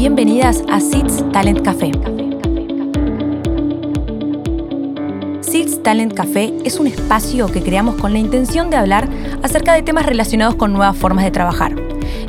Bienvenidas 0.00 0.64
a 0.70 0.80
SITS 0.80 1.30
Talent 1.30 1.60
Café. 1.60 1.92
SITS 5.42 5.82
Talent 5.82 6.14
Café 6.14 6.54
es 6.64 6.80
un 6.80 6.86
espacio 6.86 7.48
que 7.48 7.62
creamos 7.62 7.96
con 7.96 8.14
la 8.14 8.18
intención 8.18 8.70
de 8.70 8.78
hablar 8.78 9.10
acerca 9.42 9.74
de 9.74 9.82
temas 9.82 10.06
relacionados 10.06 10.54
con 10.54 10.72
nuevas 10.72 10.96
formas 10.96 11.26
de 11.26 11.30
trabajar, 11.30 11.76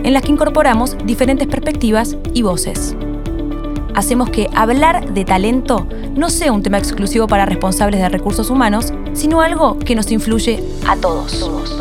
en 0.04 0.14
las 0.14 0.22
que 0.22 0.34
incorporamos 0.34 0.98
diferentes 1.06 1.48
perspectivas 1.48 2.18
y 2.34 2.42
voces. 2.42 2.94
Hacemos 3.96 4.30
que 4.30 4.50
hablar 4.54 5.14
de 5.14 5.24
talento 5.24 5.88
no 6.14 6.30
sea 6.30 6.52
un 6.52 6.64
tema 6.64 6.78
exclusivo 6.78 7.28
para 7.28 7.46
responsables 7.46 8.02
de 8.02 8.10
recursos 8.10 8.50
humanos, 8.50 8.92
sino 9.14 9.40
algo 9.40 9.80
que 9.80 9.96
nos 9.96 10.12
influye 10.12 10.62
a 10.90 10.98
todos. 10.98 11.81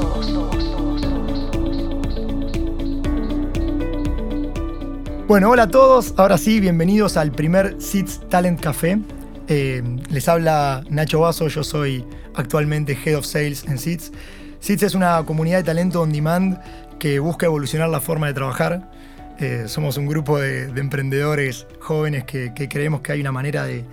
Bueno, 5.31 5.51
hola 5.51 5.63
a 5.63 5.69
todos. 5.69 6.13
Ahora 6.17 6.37
sí, 6.37 6.59
bienvenidos 6.59 7.17
al 7.17 7.31
primer 7.31 7.81
SITS 7.81 8.29
Talent 8.29 8.61
Café. 8.61 8.99
Eh, 9.47 9.81
les 10.11 10.29
habla 10.29 10.83
Nacho 10.91 11.21
Vaso, 11.21 11.47
yo 11.47 11.63
soy 11.63 12.05
actualmente 12.35 12.99
Head 13.05 13.17
of 13.17 13.25
Sales 13.25 13.65
en 13.69 13.79
SITS. 13.79 14.11
SITS 14.59 14.83
es 14.83 14.95
una 14.97 15.25
comunidad 15.25 15.59
de 15.59 15.63
talento 15.63 16.03
on 16.03 16.11
demand 16.11 16.59
que 16.99 17.21
busca 17.21 17.47
evolucionar 17.47 17.89
la 17.91 18.01
forma 18.01 18.27
de 18.27 18.35
trabajar. 18.35 18.91
Eh, 19.39 19.67
somos 19.69 19.97
un 19.99 20.09
grupo 20.09 20.37
de, 20.37 20.65
emprendedores 20.65 21.65
jóvenes 21.79 22.25
que, 22.25 22.53
creemos 22.69 23.01
que 23.01 23.13
hay 23.13 23.21
una 23.21 23.31
manera 23.31 23.63
de, 23.63 23.85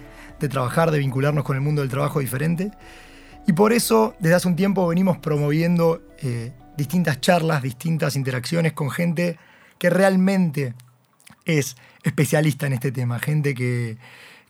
trabajar, 0.49 0.89
de 0.89 0.97
vincularnos 0.97 1.43
con 1.43 1.55
el 1.55 1.61
mundo 1.61 1.81
del 1.83 1.91
trabajo 1.91 2.19
diferente. 2.19 2.71
Y 3.45 3.53
por 3.53 3.73
eso, 3.73 4.15
desde 4.17 4.33
hace 4.37 4.47
un 4.47 4.55
tiempo, 4.55 4.87
venimos 4.87 5.19
promoviendo 5.19 6.01
eh, 6.17 6.51
distintas 6.77 7.21
charlas, 7.21 7.61
distintas 7.61 8.15
interacciones 8.15 8.73
con 8.73 8.89
gente 8.89 9.37
que 9.77 9.91
realmente 9.91 10.73
es 11.47 11.77
especialista 12.03 12.67
en 12.67 12.73
este 12.73 12.91
tema, 12.91 13.19
gente 13.19 13.55
que, 13.55 13.97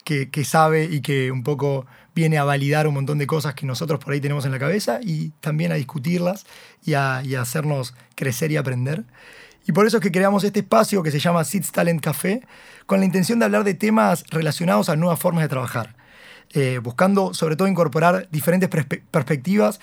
que, 0.03 0.43
sabe 0.43 0.85
y 0.85 1.01
que 1.01 1.31
un 1.31 1.43
poco 1.43 1.85
viene 2.15 2.37
a 2.37 2.43
validar 2.43 2.87
un 2.87 2.95
montón 2.95 3.17
de 3.17 3.27
cosas 3.27 3.53
que 3.53 3.65
nosotros 3.65 3.99
por 3.99 4.13
ahí 4.13 4.21
tenemos 4.21 4.45
en 4.45 4.51
la 4.51 4.59
cabeza 4.59 4.99
y 5.01 5.29
también 5.39 5.71
a 5.71 5.75
discutirlas 5.75 6.45
y 6.83 6.93
a, 6.93 7.17
hacernos 7.39 7.93
crecer 8.15 8.51
y 8.51 8.57
aprender. 8.57 9.05
Y 9.67 9.73
por 9.73 9.85
eso 9.85 9.97
es 9.97 10.03
que 10.03 10.11
creamos 10.11 10.43
este 10.43 10.61
espacio 10.61 11.03
que 11.03 11.11
se 11.11 11.19
llama 11.19 11.43
Sits 11.43 11.71
Talent 11.71 12.01
Café, 12.01 12.41
con 12.85 12.99
la 12.99 13.05
intención 13.05 13.37
de 13.37 13.45
hablar 13.45 13.63
de 13.63 13.73
temas 13.73 14.23
relacionados 14.29 14.89
a 14.89 14.95
nuevas 14.95 15.19
formas 15.19 15.43
de 15.43 15.49
trabajar, 15.49 15.95
eh, 16.53 16.79
buscando 16.81 17.33
sobre 17.33 17.57
todo 17.57 17.67
incorporar 17.67 18.29
diferentes 18.31 18.69
perspectivas 18.69 19.81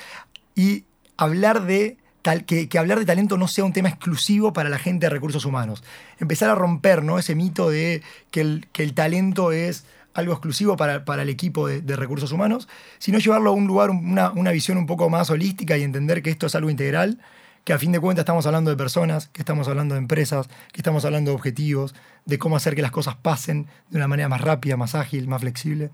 y 0.55 0.85
hablar 1.19 1.67
de 1.67 1.99
que, 2.47 2.79
hablar 2.79 2.99
de 2.99 3.05
talento 3.05 3.37
no 3.37 3.49
sea 3.49 3.65
un 3.65 3.73
tema 3.73 3.91
exclusivo 3.91 4.53
para 4.53 4.71
la 4.71 4.79
gente 4.79 5.07
de 5.07 5.11
recursos 5.11 5.45
humanos. 5.45 5.85
Empezar 6.19 6.51
a 6.51 6.55
romper 6.55 7.03
¿no? 7.03 7.19
ese 7.19 7.35
mito 7.35 7.69
de 7.69 8.03
que 8.31 8.41
el, 8.41 8.67
que 8.73 8.83
el 8.83 8.95
talento 8.95 9.53
es 9.53 9.85
algo 10.15 10.33
exclusivo 10.33 10.77
para, 10.77 11.05
para 11.05 11.23
el 11.23 11.29
equipo 11.29 11.69
de, 11.69 11.97
recursos 11.97 12.33
humanos, 12.33 12.69
sino 12.99 13.19
llevarlo 13.19 13.51
a 13.51 13.53
un 13.53 13.67
lugar, 13.67 13.91
una, 13.91 14.31
una, 14.31 14.53
visión 14.53 14.79
un 14.79 14.87
poco 14.87 15.11
más 15.11 15.29
holística 15.29 15.77
y 15.77 15.83
entender 15.83 16.23
que 16.23 16.31
esto 16.31 16.47
es 16.47 16.55
algo 16.55 16.71
integral, 16.71 17.21
que 17.65 17.73
a 17.73 17.79
fin 17.79 17.93
de 17.93 18.01
cuentas 18.01 18.23
estamos 18.23 18.47
hablando 18.47 18.71
de 18.71 18.77
personas, 18.77 19.29
que 19.29 19.43
estamos 19.43 19.69
hablando 19.69 19.95
de 19.95 20.01
empresas, 20.01 20.49
que 20.73 20.81
estamos 20.81 21.05
hablando 21.05 21.31
de 21.31 21.35
objetivos, 21.35 21.95
de 22.25 22.39
cómo 22.39 22.57
hacer 22.57 22.75
que 22.75 22.83
las 22.83 22.93
cosas 22.93 23.17
pasen 23.17 23.67
de 23.91 23.97
una 23.97 24.09
manera 24.09 24.29
más 24.29 24.41
rápida, 24.41 24.77
más 24.77 24.95
ágil, 24.95 25.27
más 25.27 25.41
flexible. 25.41 25.91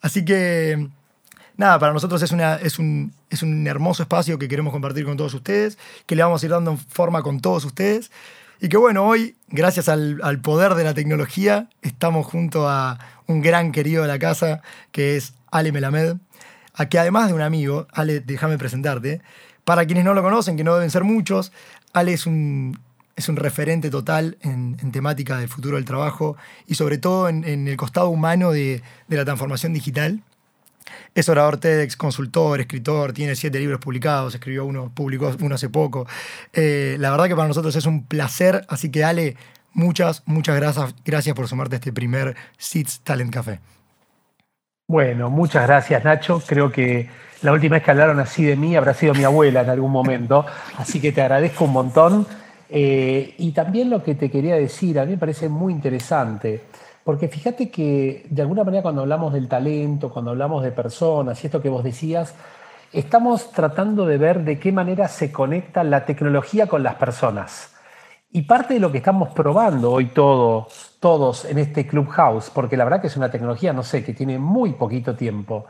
Así 0.00 0.24
que 0.24 0.88
nada, 1.56 1.78
para 1.78 1.92
nosotros 1.92 2.22
es, 2.22 2.32
una, 2.32 2.56
es, 2.56 2.78
un, 2.78 3.12
es 3.30 3.42
un 3.42 3.66
hermoso 3.66 4.02
espacio 4.02 4.38
que 4.38 4.48
queremos 4.48 4.72
compartir 4.72 5.04
con 5.04 5.16
todos 5.16 5.34
ustedes, 5.34 5.78
que 6.06 6.16
le 6.16 6.22
vamos 6.22 6.42
a 6.42 6.46
ir 6.46 6.52
dando 6.52 6.76
forma 6.76 7.22
con 7.22 7.40
todos 7.40 7.64
ustedes. 7.64 8.10
Y 8.60 8.68
que 8.68 8.76
bueno, 8.76 9.04
hoy, 9.04 9.36
gracias 9.48 9.88
al, 9.88 10.40
poder 10.42 10.74
de 10.74 10.84
la 10.84 10.94
tecnología, 10.94 11.68
estamos 11.82 12.26
junto 12.26 12.68
a 12.68 12.98
un 13.26 13.42
gran 13.42 13.72
querido 13.72 14.02
de 14.02 14.08
la 14.08 14.18
casa, 14.18 14.62
que 14.92 15.16
es 15.16 15.34
Ale 15.50 15.72
Melamed, 15.72 16.16
a 16.72 16.86
que 16.86 16.98
además 16.98 17.28
de 17.28 17.34
un 17.34 17.42
amigo, 17.42 17.86
Ale, 17.92 18.20
déjame 18.20 18.58
presentarte, 18.58 19.20
para 19.64 19.86
quienes 19.86 20.04
no 20.04 20.14
lo 20.14 20.22
conocen, 20.22 20.56
que 20.56 20.64
no 20.64 20.74
deben 20.74 20.90
ser 20.90 21.04
muchos, 21.04 21.52
Ale 21.92 22.12
es 22.12 22.26
un, 22.26 22.78
es 23.16 23.28
un 23.28 23.36
referente 23.36 23.90
total 23.90 24.38
en, 24.40 24.76
temática 24.92 25.38
del 25.38 25.48
futuro 25.48 25.76
del 25.76 25.84
trabajo 25.84 26.36
y 26.66 26.74
sobre 26.74 26.98
todo 26.98 27.28
en, 27.28 27.44
el 27.68 27.76
costado 27.76 28.08
humano 28.08 28.50
de, 28.50 28.82
de 29.08 29.16
la 29.16 29.24
transformación 29.24 29.72
digital. 29.72 30.22
Es 31.14 31.28
orador 31.28 31.58
TEDx, 31.58 31.96
consultor, 31.96 32.60
escritor, 32.60 33.12
tiene 33.12 33.36
siete 33.36 33.58
libros 33.58 33.80
publicados, 33.80 34.34
escribió 34.34 34.64
uno, 34.64 34.90
publicó 34.94 35.32
uno 35.40 35.54
hace 35.54 35.68
poco. 35.68 36.06
Eh, 36.52 36.96
la 36.98 37.10
verdad 37.10 37.26
que 37.26 37.36
para 37.36 37.48
nosotros 37.48 37.74
es 37.76 37.86
un 37.86 38.04
placer, 38.06 38.64
así 38.68 38.90
que 38.90 39.04
Ale, 39.04 39.36
muchas, 39.72 40.22
muchas 40.26 40.56
gracias, 40.56 40.94
gracias 41.04 41.34
por 41.34 41.48
sumarte 41.48 41.76
a 41.76 41.78
este 41.78 41.92
primer 41.92 42.36
SITS 42.58 43.00
Talent 43.00 43.32
Café. 43.32 43.60
Bueno, 44.86 45.30
muchas 45.30 45.66
gracias 45.66 46.04
Nacho. 46.04 46.42
Creo 46.46 46.70
que 46.70 47.08
la 47.42 47.52
última 47.52 47.76
vez 47.76 47.84
que 47.84 47.90
hablaron 47.90 48.20
así 48.20 48.44
de 48.44 48.56
mí 48.56 48.76
habrá 48.76 48.92
sido 48.92 49.14
mi 49.14 49.24
abuela 49.24 49.62
en 49.62 49.70
algún 49.70 49.90
momento, 49.90 50.44
así 50.76 51.00
que 51.00 51.12
te 51.12 51.22
agradezco 51.22 51.64
un 51.64 51.72
montón. 51.72 52.26
Eh, 52.68 53.34
y 53.38 53.52
también 53.52 53.88
lo 53.88 54.02
que 54.02 54.14
te 54.14 54.30
quería 54.30 54.56
decir, 54.56 54.98
a 54.98 55.04
mí 55.04 55.12
me 55.12 55.18
parece 55.18 55.48
muy 55.48 55.72
interesante. 55.72 56.62
Porque 57.04 57.28
fíjate 57.28 57.70
que 57.70 58.26
de 58.30 58.42
alguna 58.42 58.64
manera 58.64 58.82
cuando 58.82 59.02
hablamos 59.02 59.32
del 59.34 59.46
talento, 59.46 60.10
cuando 60.10 60.30
hablamos 60.30 60.62
de 60.62 60.72
personas 60.72 61.42
y 61.42 61.46
esto 61.46 61.60
que 61.60 61.68
vos 61.68 61.84
decías, 61.84 62.34
estamos 62.92 63.50
tratando 63.52 64.06
de 64.06 64.16
ver 64.16 64.42
de 64.42 64.58
qué 64.58 64.72
manera 64.72 65.06
se 65.08 65.30
conecta 65.30 65.84
la 65.84 66.06
tecnología 66.06 66.66
con 66.66 66.82
las 66.82 66.94
personas. 66.94 67.74
Y 68.32 68.42
parte 68.42 68.74
de 68.74 68.80
lo 68.80 68.90
que 68.90 68.98
estamos 68.98 69.28
probando 69.28 69.92
hoy 69.92 70.06
todos, 70.06 70.96
todos 70.98 71.44
en 71.44 71.58
este 71.58 71.86
Clubhouse, 71.86 72.50
porque 72.50 72.76
la 72.76 72.84
verdad 72.84 73.00
que 73.00 73.06
es 73.06 73.16
una 73.16 73.30
tecnología, 73.30 73.72
no 73.72 73.82
sé, 73.82 74.02
que 74.02 74.14
tiene 74.14 74.38
muy 74.38 74.72
poquito 74.72 75.14
tiempo, 75.14 75.66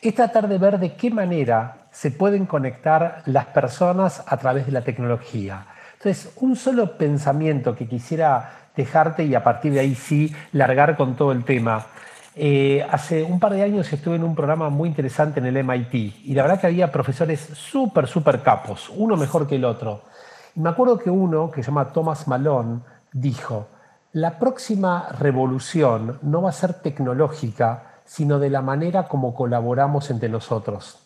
es 0.00 0.14
tratar 0.14 0.48
de 0.48 0.58
ver 0.58 0.78
de 0.78 0.94
qué 0.94 1.10
manera 1.10 1.88
se 1.92 2.10
pueden 2.10 2.46
conectar 2.46 3.22
las 3.26 3.46
personas 3.46 4.24
a 4.26 4.36
través 4.36 4.66
de 4.66 4.72
la 4.72 4.82
tecnología. 4.82 5.66
Entonces, 5.94 6.32
un 6.36 6.56
solo 6.56 6.96
pensamiento 6.96 7.74
que 7.76 7.86
quisiera 7.86 8.67
dejarte 8.78 9.24
y 9.24 9.34
a 9.34 9.42
partir 9.42 9.72
de 9.72 9.80
ahí 9.80 9.94
sí 9.94 10.34
largar 10.52 10.96
con 10.96 11.16
todo 11.16 11.32
el 11.32 11.44
tema. 11.44 11.86
Eh, 12.34 12.86
hace 12.88 13.24
un 13.24 13.40
par 13.40 13.52
de 13.52 13.62
años 13.62 13.92
estuve 13.92 14.14
en 14.14 14.22
un 14.22 14.36
programa 14.36 14.70
muy 14.70 14.88
interesante 14.88 15.40
en 15.40 15.46
el 15.46 15.64
MIT 15.64 15.94
y 16.24 16.34
la 16.34 16.42
verdad 16.42 16.60
que 16.60 16.68
había 16.68 16.92
profesores 16.92 17.40
súper, 17.40 18.06
súper 18.06 18.42
capos, 18.42 18.88
uno 18.96 19.16
mejor 19.16 19.48
que 19.48 19.56
el 19.56 19.64
otro. 19.64 20.02
Y 20.54 20.60
me 20.60 20.70
acuerdo 20.70 20.98
que 20.98 21.10
uno, 21.10 21.50
que 21.50 21.62
se 21.62 21.70
llama 21.70 21.92
Thomas 21.92 22.28
Malone, 22.28 22.80
dijo, 23.12 23.66
la 24.12 24.38
próxima 24.38 25.08
revolución 25.18 26.20
no 26.22 26.42
va 26.42 26.50
a 26.50 26.52
ser 26.52 26.74
tecnológica, 26.74 28.00
sino 28.04 28.38
de 28.38 28.50
la 28.50 28.62
manera 28.62 29.08
como 29.08 29.34
colaboramos 29.34 30.08
entre 30.10 30.28
nosotros. 30.28 31.04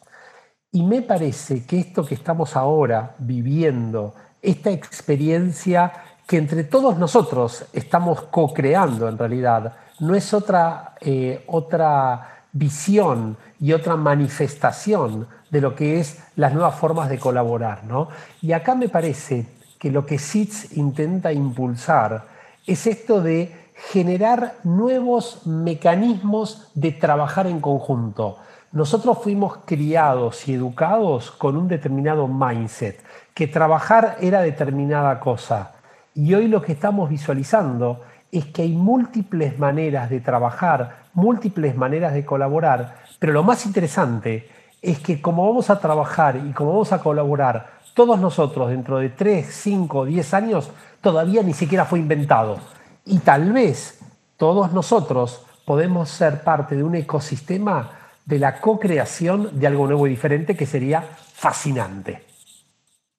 Y 0.70 0.82
me 0.82 1.00
parece 1.00 1.66
que 1.66 1.80
esto 1.80 2.04
que 2.04 2.14
estamos 2.14 2.56
ahora 2.56 3.14
viviendo, 3.18 4.14
esta 4.42 4.70
experiencia 4.70 5.92
que 6.26 6.38
entre 6.38 6.64
todos 6.64 6.98
nosotros 6.98 7.64
estamos 7.72 8.22
co-creando 8.22 9.08
en 9.08 9.18
realidad, 9.18 9.74
no 10.00 10.14
es 10.14 10.32
otra, 10.32 10.94
eh, 11.00 11.44
otra 11.46 12.44
visión 12.52 13.36
y 13.60 13.72
otra 13.72 13.96
manifestación 13.96 15.26
de 15.50 15.60
lo 15.60 15.74
que 15.74 16.00
es 16.00 16.22
las 16.36 16.52
nuevas 16.52 16.74
formas 16.74 17.08
de 17.08 17.18
colaborar. 17.18 17.84
¿no? 17.84 18.08
Y 18.40 18.52
acá 18.52 18.74
me 18.74 18.88
parece 18.88 19.46
que 19.78 19.90
lo 19.90 20.06
que 20.06 20.18
SITS 20.18 20.76
intenta 20.76 21.32
impulsar 21.32 22.24
es 22.66 22.86
esto 22.86 23.20
de 23.20 23.62
generar 23.90 24.54
nuevos 24.62 25.46
mecanismos 25.46 26.68
de 26.74 26.92
trabajar 26.92 27.46
en 27.46 27.60
conjunto. 27.60 28.38
Nosotros 28.70 29.18
fuimos 29.22 29.58
criados 29.66 30.48
y 30.48 30.54
educados 30.54 31.30
con 31.30 31.56
un 31.56 31.68
determinado 31.68 32.28
mindset, 32.28 33.02
que 33.34 33.46
trabajar 33.46 34.16
era 34.20 34.40
determinada 34.40 35.18
cosa, 35.20 35.72
y 36.14 36.34
hoy 36.34 36.48
lo 36.48 36.62
que 36.62 36.72
estamos 36.72 37.08
visualizando 37.08 38.00
es 38.30 38.46
que 38.46 38.62
hay 38.62 38.72
múltiples 38.72 39.58
maneras 39.58 40.10
de 40.10 40.20
trabajar, 40.20 41.04
múltiples 41.14 41.76
maneras 41.76 42.14
de 42.14 42.24
colaborar, 42.24 42.96
pero 43.18 43.32
lo 43.32 43.42
más 43.42 43.66
interesante 43.66 44.48
es 44.80 44.98
que 44.98 45.20
como 45.20 45.46
vamos 45.46 45.70
a 45.70 45.78
trabajar 45.78 46.36
y 46.36 46.52
como 46.52 46.72
vamos 46.72 46.92
a 46.92 46.98
colaborar 46.98 47.80
todos 47.94 48.18
nosotros 48.18 48.70
dentro 48.70 48.98
de 48.98 49.10
3, 49.10 49.46
5, 49.46 50.06
10 50.06 50.34
años, 50.34 50.70
todavía 51.00 51.42
ni 51.42 51.52
siquiera 51.52 51.84
fue 51.84 51.98
inventado. 51.98 52.58
Y 53.04 53.18
tal 53.18 53.52
vez 53.52 54.00
todos 54.36 54.72
nosotros 54.72 55.44
podemos 55.66 56.08
ser 56.08 56.42
parte 56.42 56.74
de 56.74 56.82
un 56.82 56.94
ecosistema 56.94 57.90
de 58.24 58.38
la 58.38 58.60
co-creación 58.60 59.58
de 59.58 59.66
algo 59.66 59.86
nuevo 59.86 60.06
y 60.06 60.10
diferente 60.10 60.56
que 60.56 60.66
sería 60.66 61.02
fascinante. 61.02 62.24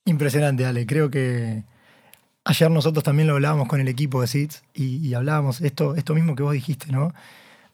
Impresionante, 0.06 0.66
Ale. 0.66 0.86
Creo 0.86 1.10
que 1.10 1.64
Ayer 2.46 2.70
nosotros 2.70 3.04
también 3.04 3.28
lo 3.28 3.36
hablábamos 3.36 3.68
con 3.68 3.80
el 3.80 3.88
equipo 3.88 4.22
de 4.22 4.28
SITS 4.28 4.64
y, 4.74 5.14
hablábamos 5.14 5.62
esto, 5.62 5.96
esto 5.96 6.14
mismo 6.14 6.36
que 6.36 6.44
vos 6.44 6.54
dijiste, 6.54 6.92
¿no? 6.92 7.14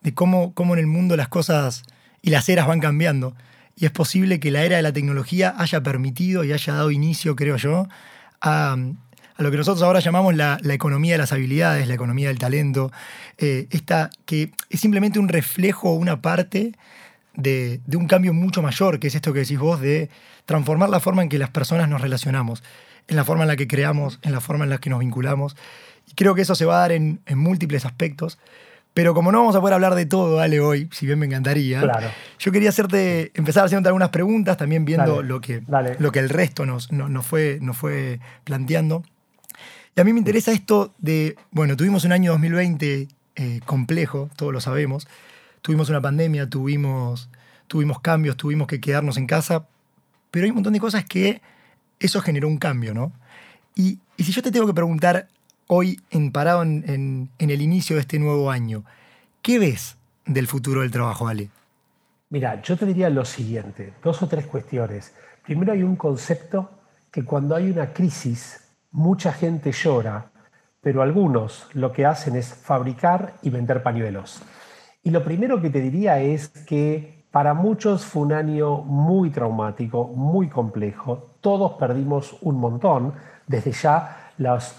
De 0.02 0.14
cómo, 0.14 0.54
cómo 0.54 0.74
en 0.74 0.80
el 0.80 0.88
mundo 0.88 1.18
las 1.18 1.28
cosas 1.28 1.84
y 2.22 2.30
las 2.30 2.48
eras 2.50 2.68
van 2.68 2.80
cambiando. 2.80 3.36
Y 3.76 3.86
es 3.86 3.92
posible 3.92 4.40
que 4.40 4.52
la 4.52 4.64
era 4.64 4.76
de 4.76 4.82
la 4.84 4.94
tecnología 4.94 5.56
haya 5.58 5.82
permitido 5.82 6.44
y 6.44 6.52
haya 6.52 6.74
dado 6.74 6.92
inicio, 6.92 7.36
creo 7.36 7.58
yo, 7.58 7.88
a, 8.42 8.78
lo 9.38 9.52
que 9.52 9.58
nosotros 9.58 9.82
ahora 9.84 10.02
llamamos 10.02 10.36
la, 10.36 10.60
economía 10.66 11.14
de 11.14 11.20
las 11.20 11.32
habilidades, 11.32 11.88
la 11.88 11.94
economía 11.94 12.28
del 12.28 12.38
talento, 12.38 12.92
eh, 13.38 13.68
esta 13.72 14.10
que 14.26 14.52
es 14.70 14.80
simplemente 14.80 15.18
un 15.18 15.30
reflejo 15.30 15.92
o 15.92 15.94
una 15.94 16.22
parte 16.22 16.74
de, 17.36 17.80
un 17.94 18.08
cambio 18.08 18.34
mucho 18.34 18.62
mayor, 18.62 19.00
que 19.00 19.08
es 19.08 19.16
esto 19.16 19.34
que 19.34 19.40
decís 19.40 19.58
vos, 19.58 19.80
de 19.80 20.10
transformar 20.46 20.90
la 20.90 21.00
forma 21.00 21.24
en 21.24 21.30
que 21.30 21.40
las 21.40 21.50
personas 21.50 21.88
nos 21.88 22.02
relacionamos, 22.02 22.64
en 23.10 23.16
la 23.16 23.26
forma 23.26 23.44
en 23.44 23.50
la 23.50 23.56
que 23.56 23.68
creamos, 23.68 24.20
en 24.22 24.32
la 24.32 24.40
forma 24.40 24.64
en 24.64 24.70
la 24.70 24.78
que 24.78 24.90
nos 24.90 25.00
vinculamos. 25.00 25.58
Y 26.08 26.14
creo 26.14 26.36
que 26.36 26.44
eso 26.44 26.56
se 26.56 26.66
va 26.66 26.78
a 26.78 26.80
dar 26.80 26.92
en, 26.92 27.20
múltiples 27.36 27.86
aspectos. 27.86 28.40
Pero 28.94 29.14
como 29.14 29.32
no 29.32 29.40
vamos 29.40 29.56
a 29.56 29.62
poder 29.62 29.74
hablar 29.76 29.96
de 29.96 30.06
todo, 30.06 30.40
Ale, 30.40 30.60
hoy, 30.60 30.90
si 30.92 31.06
bien 31.06 31.20
me 31.20 31.26
encantaría, 31.26 31.82
yo 32.40 32.52
quería 32.52 32.70
hacerte, 32.70 33.32
empezar 33.36 33.66
haciendo 33.66 33.88
algunas 33.88 34.10
preguntas, 34.10 34.58
también 34.58 34.84
viendo 34.84 35.22
lo, 35.22 35.42
que, 35.42 35.62
lo 36.00 36.12
que 36.12 36.20
el 36.20 36.30
resto 36.30 36.66
nos, 36.66 36.92
nos, 36.92 37.26
fue, 37.26 37.60
nos 37.62 37.78
fue 37.78 38.20
planteando. 38.44 39.04
Y 39.96 40.02
a 40.02 40.04
mí 40.04 40.12
me 40.12 40.20
interesa 40.20 40.52
esto 40.52 40.94
de, 40.98 41.36
bueno, 41.52 41.78
tuvimos 41.78 42.04
un 42.04 42.12
año 42.12 42.32
2020 42.32 43.08
eh, 43.36 43.60
complejo, 43.66 44.30
todos 44.36 44.52
lo 44.52 44.60
sabemos, 44.60 45.08
tuvimos 45.62 45.90
una 45.90 46.02
pandemia, 46.02 46.50
tuvimos, 46.50 47.30
tuvimos 47.68 48.00
cambios, 48.02 48.38
tuvimos 48.38 48.68
que 48.68 48.82
quedarnos 48.82 49.18
en 49.18 49.28
casa, 49.28 49.68
pero 50.32 50.46
hay 50.46 50.50
un 50.50 50.56
montón 50.56 50.74
de 50.74 50.80
cosas 50.80 51.06
que 51.06 51.42
eso 52.00 52.22
generó 52.22 52.48
un 52.48 52.58
cambio, 52.58 52.94
¿no? 52.94 53.12
Y, 53.76 54.00
si 54.18 54.32
yo 54.32 54.42
te 54.42 54.52
tengo 54.52 54.68
que 54.68 54.74
preguntar 54.74 55.28
hoy, 55.68 56.00
en 56.10 56.32
parado 56.32 56.64
en, 56.64 57.30
el 57.38 57.62
inicio 57.62 57.96
de 57.96 58.02
este 58.02 58.20
nuevo 58.20 58.52
año, 58.52 58.84
¿qué 59.42 59.60
ves 59.60 59.98
del 60.26 60.48
futuro 60.48 60.82
del 60.82 60.92
trabajo, 60.92 61.28
Ale? 61.28 61.50
Mira, 62.30 62.62
yo 62.62 62.78
te 62.78 62.86
diría 62.86 63.10
lo 63.10 63.26
siguiente, 63.26 63.94
dos 64.04 64.22
o 64.22 64.28
tres 64.28 64.46
cuestiones. 64.46 65.14
Primero 65.44 65.72
hay 65.72 65.84
un 65.84 65.96
concepto 65.96 66.70
que 67.12 67.24
cuando 67.24 67.56
hay 67.56 67.72
una 67.72 67.94
crisis, 67.94 68.60
mucha 68.92 69.32
gente 69.32 69.72
llora, 69.72 70.32
pero 70.82 71.02
algunos 71.02 71.68
lo 71.74 71.92
que 71.92 72.06
hacen 72.06 72.36
es 72.36 72.54
fabricar 72.54 73.36
y 73.42 73.50
vender 73.50 73.82
pañuelos. 73.82 74.42
Y 75.04 75.12
lo 75.12 75.24
primero 75.24 75.62
que 75.62 75.70
te 75.70 75.82
diría 75.82 76.20
es 76.20 76.50
que 76.50 77.19
para 77.32 77.54
muchos 77.54 78.06
fue 78.06 78.24
un 78.24 78.34
año 78.34 78.78
muy 78.78 79.30
traumático, 79.30 80.08
muy 80.08 80.50
complejo. 80.50 81.36
Todos 81.42 81.74
perdimos 81.74 82.36
un 82.42 82.60
montón, 82.60 83.14
desde 83.46 83.72
ya 83.72 84.32
los, 84.38 84.74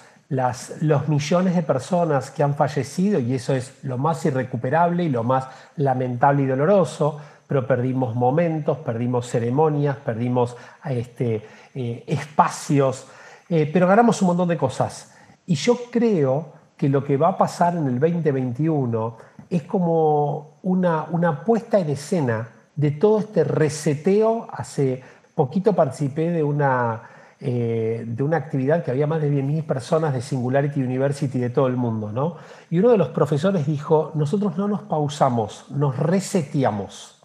millones 1.09 1.55
de 1.55 1.63
personas 1.63 2.31
que 2.31 2.43
han 2.43 2.55
fallecido, 2.55 3.21
y 3.21 3.35
eso 3.35 3.55
es 3.55 3.85
lo 3.85 3.99
más 3.99 4.25
irrecuperable 4.27 5.05
y 5.05 5.09
lo 5.09 5.23
más 5.23 5.47
lamentable 5.77 6.43
y 6.43 6.47
doloroso, 6.47 7.21
pero 7.47 7.67
perdimos 7.67 8.15
momentos, 8.15 8.79
perdimos 8.79 9.29
ceremonias, 9.29 9.97
perdimos 9.97 10.57
este, 10.85 11.47
eh, 11.75 12.05
espacios, 12.07 13.07
eh, 13.49 13.69
pero 13.73 13.87
ganamos 13.87 14.21
un 14.23 14.29
montón 14.29 14.49
de 14.49 14.57
cosas. 14.57 15.15
Y 15.47 15.55
yo 15.55 15.77
creo 15.91 16.60
que 16.81 16.89
lo 16.89 17.05
que 17.05 17.19
va 17.19 17.29
a 17.29 17.37
pasar 17.37 17.77
en 17.77 17.87
el 17.87 18.01
2021 18.01 19.17
es 19.51 19.65
como 19.65 20.61
una, 20.63 21.05
una 21.11 21.45
puesta 21.45 21.79
en 21.79 21.91
escena 21.91 22.49
de 22.75 22.93
todo 22.93 23.19
este 23.19 23.45
reseteo. 23.45 24.49
Hace 24.51 25.03
poquito 25.35 25.75
participé 25.75 26.31
de 26.31 26.43
una, 26.43 27.03
eh, 27.39 28.03
de 28.07 28.23
una 28.23 28.39
actividad 28.39 28.83
que 28.83 28.93
había 28.93 29.07
más 29.07 29.21
de 29.21 29.31
10.000 29.31 29.67
personas 29.67 30.15
de 30.15 30.23
Singularity 30.23 30.83
University 30.83 31.39
de 31.39 31.51
todo 31.51 31.67
el 31.67 31.77
mundo. 31.77 32.13
¿no? 32.13 32.37
Y 32.71 32.79
uno 32.79 32.93
de 32.93 32.97
los 32.97 33.09
profesores 33.09 33.67
dijo, 33.67 34.13
nosotros 34.15 34.57
no 34.57 34.67
nos 34.67 34.81
pausamos, 34.81 35.67
nos 35.69 35.99
reseteamos. 35.99 37.23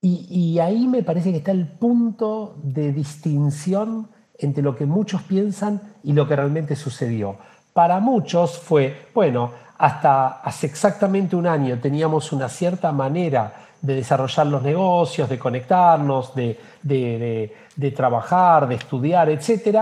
Y, 0.00 0.26
y 0.28 0.58
ahí 0.58 0.88
me 0.88 1.04
parece 1.04 1.30
que 1.30 1.38
está 1.38 1.52
el 1.52 1.68
punto 1.68 2.56
de 2.64 2.90
distinción 2.90 4.08
entre 4.36 4.64
lo 4.64 4.74
que 4.74 4.86
muchos 4.86 5.22
piensan 5.22 5.80
y 6.02 6.12
lo 6.12 6.26
que 6.26 6.34
realmente 6.34 6.74
sucedió. 6.74 7.38
Para 7.72 8.00
muchos 8.00 8.58
fue, 8.58 9.08
bueno, 9.14 9.52
hasta 9.78 10.40
hace 10.42 10.66
exactamente 10.66 11.36
un 11.36 11.46
año 11.46 11.78
teníamos 11.80 12.32
una 12.32 12.48
cierta 12.48 12.92
manera 12.92 13.52
de 13.80 13.94
desarrollar 13.94 14.46
los 14.46 14.62
negocios, 14.62 15.28
de 15.28 15.38
conectarnos, 15.38 16.34
de, 16.34 17.54
trabajar, 17.96 18.68
de 18.68 18.74
estudiar, 18.74 19.30
etc. 19.30 19.78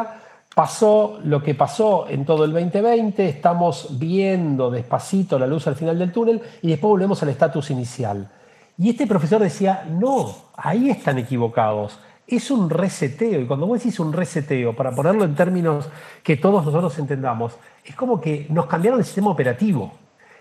Pasó 0.55 1.19
lo 1.25 1.43
que 1.43 1.55
pasó 1.55 2.07
en 2.09 2.25
todo 2.25 2.45
el 2.45 2.53
2020, 2.53 3.29
estamos 3.29 3.99
viendo 3.99 4.71
despacito 4.71 5.39
la 5.39 5.47
luz 5.47 5.67
al 5.67 5.75
final 5.75 5.99
del 5.99 6.13
túnel 6.13 6.41
y 6.63 6.69
después 6.69 6.91
volvemos 6.91 7.23
al 7.23 7.31
estatus 7.31 7.71
inicial. 7.71 8.29
Y 8.77 8.91
este 8.91 9.07
profesor 9.09 9.43
decía, 9.43 9.85
no, 9.91 10.33
ahí 10.57 10.91
están 10.91 11.19
equivocados 11.19 11.99
es 12.29 12.51
un 12.51 12.69
reseteo. 12.69 13.41
Y 13.41 13.47
cuando 13.47 13.67
vos 13.67 13.79
decís 13.79 13.99
un 13.99 14.13
reseteo, 14.13 14.77
para 14.77 14.93
ponerlo 14.93 15.25
en 15.25 15.35
términos 15.35 15.89
que 16.23 16.37
todos 16.37 16.65
nosotros 16.65 16.97
entendamos, 16.99 17.55
es 17.89 17.97
como 17.97 18.21
que 18.21 18.47
nos 18.51 18.67
cambiaron 18.67 19.01
el 19.01 19.05
sistema 19.05 19.31
operativo. 19.31 19.93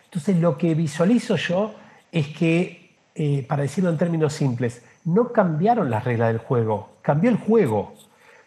Entonces 0.05 0.37
lo 0.37 0.57
que 0.57 0.75
visualizo 0.75 1.35
yo 1.35 1.73
es 2.11 2.27
que, 2.27 2.95
eh, 3.15 3.45
para 3.47 3.63
decirlo 3.63 3.89
en 3.89 3.97
términos 3.97 4.33
simples, 4.33 4.83
no 5.05 5.31
cambiaron 5.31 5.89
las 5.89 6.03
reglas 6.03 6.29
del 6.29 6.39
juego, 6.39 6.97
cambió 7.01 7.29
el 7.29 7.37
juego. 7.37 7.93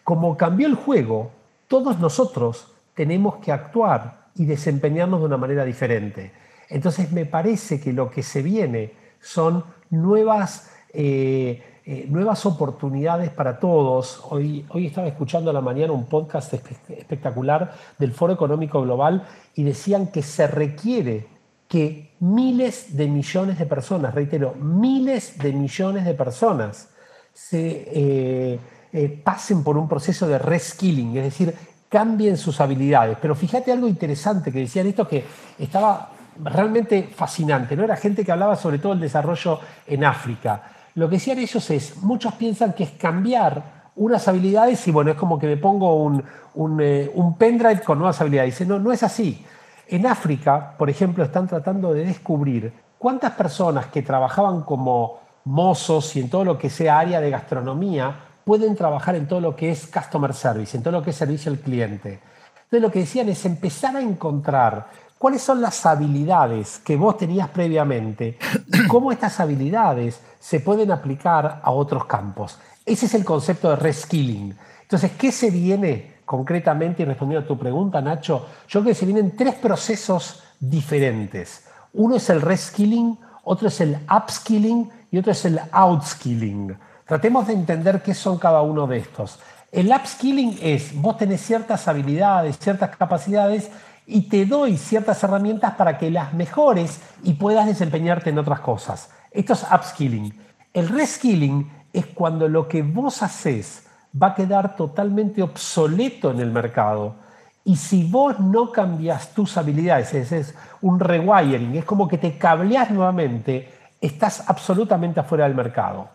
Como 0.03 0.37
cambió 0.37 0.67
el 0.67 0.75
juego, 0.75 1.31
todos 1.67 1.99
nosotros 1.99 2.73
tenemos 2.93 3.37
que 3.37 3.51
actuar 3.51 4.27
y 4.35 4.45
desempeñarnos 4.45 5.19
de 5.19 5.25
una 5.25 5.37
manera 5.37 5.65
diferente. 5.65 6.31
Entonces 6.69 7.11
me 7.11 7.25
parece 7.25 7.79
que 7.79 7.93
lo 7.93 8.09
que 8.09 8.23
se 8.23 8.41
viene 8.41 8.93
son 9.19 9.63
nuevas... 9.89 10.71
Eh, 10.93 11.63
eh, 11.83 12.05
nuevas 12.07 12.45
oportunidades 12.45 13.31
para 13.31 13.57
todos. 13.57 14.21
Hoy, 14.29 14.63
hoy 14.69 14.85
estaba 14.85 15.07
escuchando 15.07 15.49
a 15.49 15.53
la 15.53 15.61
mañana 15.61 15.91
un 15.93 16.05
podcast 16.05 16.53
espectacular 16.53 17.73
del 17.97 18.11
Foro 18.11 18.33
Económico 18.33 18.83
Global 18.83 19.25
y 19.55 19.63
decían 19.63 20.11
que 20.11 20.21
se 20.21 20.45
requiere 20.45 21.25
que 21.67 22.11
miles 22.19 22.95
de 22.95 23.07
millones 23.07 23.57
de 23.57 23.65
personas, 23.65 24.13
reitero, 24.13 24.53
miles 24.53 25.39
de 25.39 25.53
millones 25.53 26.05
de 26.05 26.13
personas 26.13 26.89
se 27.33 27.87
eh, 27.87 28.59
eh, 28.93 29.21
pasen 29.23 29.63
por 29.63 29.75
un 29.75 29.89
proceso 29.89 30.27
de 30.27 30.37
reskilling, 30.37 31.17
es 31.17 31.23
decir, 31.23 31.55
cambien 31.89 32.37
sus 32.37 32.61
habilidades. 32.61 33.17
Pero 33.19 33.33
fíjate 33.33 33.71
algo 33.71 33.87
interesante 33.87 34.51
que 34.51 34.59
decían 34.59 34.85
esto 34.85 35.07
que 35.07 35.25
estaba 35.57 36.11
realmente 36.43 37.09
fascinante, 37.15 37.75
¿no? 37.75 37.83
Era 37.83 37.95
gente 37.95 38.23
que 38.23 38.31
hablaba 38.31 38.55
sobre 38.55 38.77
todo 38.77 38.93
el 38.93 38.99
desarrollo 38.99 39.59
en 39.87 40.03
África 40.03 40.77
lo 40.95 41.09
que 41.09 41.15
decían 41.15 41.39
ellos 41.39 41.69
es, 41.69 41.97
muchos 41.97 42.33
piensan 42.33 42.73
que 42.73 42.83
es 42.83 42.91
cambiar 42.91 43.81
unas 43.95 44.27
habilidades 44.27 44.87
y 44.87 44.91
bueno, 44.91 45.11
es 45.11 45.17
como 45.17 45.37
que 45.37 45.47
me 45.47 45.57
pongo 45.57 45.95
un, 45.95 46.81
eh, 46.81 47.11
pendrive 47.37 47.81
con 47.81 47.97
nuevas 47.97 48.19
habilidades. 48.21 48.55
Dice, 48.57 48.65
no, 48.65 48.79
no 48.79 48.91
es 48.91 49.03
así. 49.03 49.45
En 49.87 50.05
África, 50.07 50.75
por 50.77 50.89
ejemplo, 50.89 51.23
están 51.23 51.47
tratando 51.47 51.93
de 51.93 52.05
descubrir 52.05 52.73
cuántas 52.97 53.31
personas 53.31 53.87
que 53.87 54.01
trabajaban 54.01 54.61
como 54.61 55.19
mozos 55.45 56.15
y 56.15 56.21
en 56.21 56.29
todo 56.29 56.45
lo 56.45 56.57
que 56.57 56.69
sea 56.69 56.99
área 56.99 57.19
de 57.19 57.29
gastronomía 57.29 58.15
pueden 58.43 58.75
trabajar 58.75 59.15
en 59.15 59.27
todo 59.27 59.41
lo 59.41 59.55
que 59.55 59.71
es 59.71 59.87
customer 59.87 60.33
service, 60.33 60.77
en 60.77 60.83
todo 60.83 60.93
lo 60.93 61.03
que 61.03 61.11
es 61.11 61.15
servicio 61.15 61.51
al 61.51 61.59
cliente. 61.59 62.19
Entonces 62.55 62.81
lo 62.81 62.91
que 62.91 62.99
decían 62.99 63.27
es 63.29 63.45
empezar 63.45 63.95
a 63.95 64.01
encontrar 64.01 64.87
cuáles 65.21 65.43
son 65.43 65.61
las 65.61 65.85
habilidades 65.85 66.79
que 66.79 66.95
vos 66.95 67.15
tenías 67.15 67.47
previamente 67.49 68.39
y 68.65 68.87
cómo 68.87 69.11
estas 69.11 69.39
habilidades 69.39 70.19
se 70.39 70.61
pueden 70.61 70.91
aplicar 70.91 71.61
a 71.61 71.69
otros 71.69 72.05
campos. 72.05 72.57
Ese 72.83 73.05
es 73.05 73.13
el 73.13 73.23
concepto 73.23 73.69
de 73.69 73.75
reskilling. 73.75 74.57
Entonces, 74.81 75.11
¿qué 75.19 75.31
se 75.31 75.51
viene 75.51 76.15
concretamente? 76.25 77.03
Y 77.03 77.05
respondiendo 77.05 77.45
a 77.45 77.47
tu 77.47 77.55
pregunta, 77.55 78.01
Nacho, 78.01 78.47
yo 78.67 78.81
creo 78.81 78.93
que 78.93 78.95
se 78.95 79.05
vienen 79.05 79.35
tres 79.37 79.53
procesos 79.53 80.41
diferentes. 80.59 81.67
Uno 81.93 82.15
es 82.15 82.27
el 82.31 82.41
reskilling, 82.41 83.19
otro 83.43 83.67
es 83.67 83.79
el 83.79 83.99
upskilling 84.09 84.89
y 85.11 85.19
otro 85.19 85.33
es 85.33 85.45
el 85.45 85.61
outskilling. 85.71 86.75
Tratemos 87.05 87.45
de 87.45 87.53
entender 87.53 88.01
qué 88.01 88.15
son 88.15 88.39
cada 88.39 88.63
uno 88.63 88.87
de 88.87 88.97
estos. 88.97 89.37
El 89.71 89.91
upskilling 89.91 90.57
es, 90.63 90.99
vos 90.99 91.15
tenés 91.15 91.41
ciertas 91.41 91.87
habilidades, 91.87 92.57
ciertas 92.57 92.97
capacidades 92.97 93.69
y 94.11 94.23
te 94.23 94.45
doy 94.45 94.77
ciertas 94.77 95.23
herramientas 95.23 95.75
para 95.75 95.97
que 95.97 96.11
las 96.11 96.33
mejores 96.33 97.01
y 97.23 97.33
puedas 97.33 97.65
desempeñarte 97.65 98.29
en 98.29 98.39
otras 98.39 98.59
cosas. 98.59 99.09
Esto 99.31 99.53
es 99.53 99.65
upskilling. 99.73 100.37
El 100.73 100.89
reskilling 100.89 101.71
es 101.93 102.07
cuando 102.07 102.49
lo 102.49 102.67
que 102.67 102.83
vos 102.83 103.23
haces 103.23 103.87
va 104.21 104.27
a 104.27 104.35
quedar 104.35 104.75
totalmente 104.75 105.41
obsoleto 105.41 106.31
en 106.31 106.41
el 106.41 106.51
mercado. 106.51 107.15
Y 107.63 107.77
si 107.77 108.03
vos 108.03 108.37
no 108.39 108.71
cambias 108.71 109.33
tus 109.33 109.55
habilidades, 109.55 110.13
ese 110.13 110.39
es 110.39 110.55
un 110.81 110.99
rewiring, 110.99 111.75
es 111.77 111.85
como 111.85 112.07
que 112.07 112.17
te 112.17 112.37
cableas 112.37 112.91
nuevamente, 112.91 113.69
estás 114.01 114.43
absolutamente 114.49 115.21
afuera 115.21 115.45
del 115.45 115.55
mercado. 115.55 116.09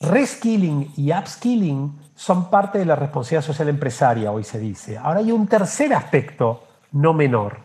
Reskilling 0.00 0.92
y 0.96 1.12
upskilling 1.12 2.00
son 2.16 2.50
parte 2.50 2.78
de 2.80 2.86
la 2.86 2.96
responsabilidad 2.96 3.46
social 3.46 3.68
empresaria, 3.68 4.32
hoy 4.32 4.42
se 4.42 4.58
dice. 4.58 4.98
Ahora 4.98 5.20
hay 5.20 5.30
un 5.30 5.46
tercer 5.46 5.94
aspecto 5.94 6.64
no 6.92 7.12
menor. 7.12 7.58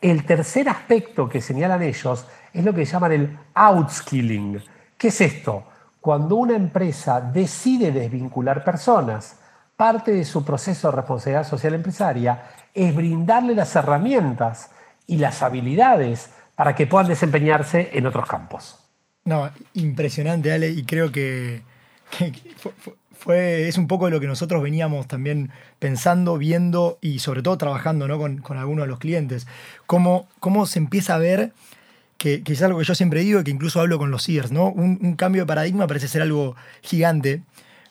El 0.00 0.24
tercer 0.24 0.68
aspecto 0.68 1.28
que 1.28 1.40
señalan 1.40 1.82
ellos 1.82 2.26
es 2.52 2.64
lo 2.64 2.72
que 2.72 2.84
llaman 2.84 3.12
el 3.12 3.38
outskilling. 3.54 4.62
¿Qué 4.96 5.08
es 5.08 5.20
esto? 5.20 5.64
Cuando 6.00 6.36
una 6.36 6.54
empresa 6.54 7.20
decide 7.20 7.90
desvincular 7.90 8.64
personas, 8.64 9.38
parte 9.76 10.12
de 10.12 10.24
su 10.24 10.44
proceso 10.44 10.90
de 10.90 10.96
responsabilidad 10.96 11.46
social 11.46 11.74
empresaria 11.74 12.42
es 12.74 12.94
brindarle 12.94 13.54
las 13.54 13.74
herramientas 13.76 14.70
y 15.06 15.18
las 15.18 15.42
habilidades 15.42 16.30
para 16.54 16.74
que 16.74 16.86
puedan 16.86 17.08
desempeñarse 17.08 17.90
en 17.92 18.06
otros 18.06 18.26
campos. 18.26 18.78
No, 19.24 19.50
impresionante, 19.74 20.52
Ale, 20.52 20.70
y 20.70 20.84
creo 20.84 21.12
que, 21.12 21.62
es 23.26 23.78
un 23.78 23.88
poco 23.88 24.10
lo 24.10 24.20
que 24.20 24.26
nosotros 24.26 24.62
veníamos 24.62 25.06
también 25.06 25.50
pensando, 25.78 26.38
viendo 26.38 26.98
y 27.00 27.18
sobre 27.18 27.42
todo 27.42 27.58
trabajando 27.58 28.08
¿no? 28.08 28.18
con, 28.18 28.58
algunos 28.58 28.84
de 28.84 28.88
los 28.88 28.98
clientes. 28.98 29.46
Cómo, 29.86 30.28
cómo 30.40 30.66
se 30.66 30.78
empieza 30.78 31.14
a 31.14 31.18
ver, 31.18 31.52
que, 32.16 32.42
es 32.44 32.62
algo 32.62 32.78
que 32.78 32.84
yo 32.84 32.94
siempre 32.94 33.20
digo 33.20 33.40
y 33.40 33.44
que 33.44 33.50
incluso 33.50 33.80
hablo 33.80 33.98
con 33.98 34.10
los 34.10 34.24
CIERS, 34.24 34.52
¿no? 34.52 34.68
Un, 34.68 35.14
cambio 35.14 35.42
de 35.42 35.46
paradigma 35.46 35.86
parece 35.86 36.08
ser 36.08 36.22
algo 36.22 36.56
gigante, 36.82 37.42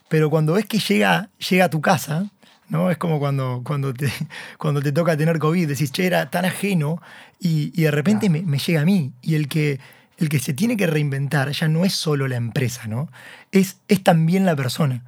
pero 0.09 0.29
cuando 0.29 0.53
ves 0.53 0.65
que 0.65 0.79
llega, 0.79 1.29
llega 1.49 1.65
a 1.65 1.69
tu 1.69 1.81
casa, 1.81 2.29
¿no? 2.69 2.91
Es 2.91 2.97
como 2.97 3.19
cuando, 3.19 3.61
cuando, 3.63 3.93
te, 3.93 4.11
cuando 4.57 4.81
te 4.81 4.91
toca 4.91 5.15
tener 5.17 5.39
COVID, 5.39 5.67
decís, 5.67 5.91
che, 5.91 6.05
era 6.05 6.29
tan 6.29 6.45
ajeno 6.45 7.01
y, 7.39 7.69
de 7.81 7.91
repente 7.91 8.29
me, 8.29 8.41
me, 8.41 8.57
llega 8.57 8.81
a 8.81 8.85
mí. 8.85 9.13
Y 9.21 9.35
el 9.35 9.47
que, 9.47 9.79
el 10.17 10.29
que 10.29 10.39
se 10.39 10.53
tiene 10.53 10.77
que 10.77 10.87
reinventar 10.87 11.51
ya 11.51 11.67
no 11.67 11.85
es 11.85 11.93
solo 11.93 12.27
la 12.27 12.35
empresa, 12.35 12.87
¿no? 12.87 13.09
Es, 13.51 13.77
es 13.87 14.03
también 14.03 14.45
la 14.45 14.55
persona. 14.55 15.03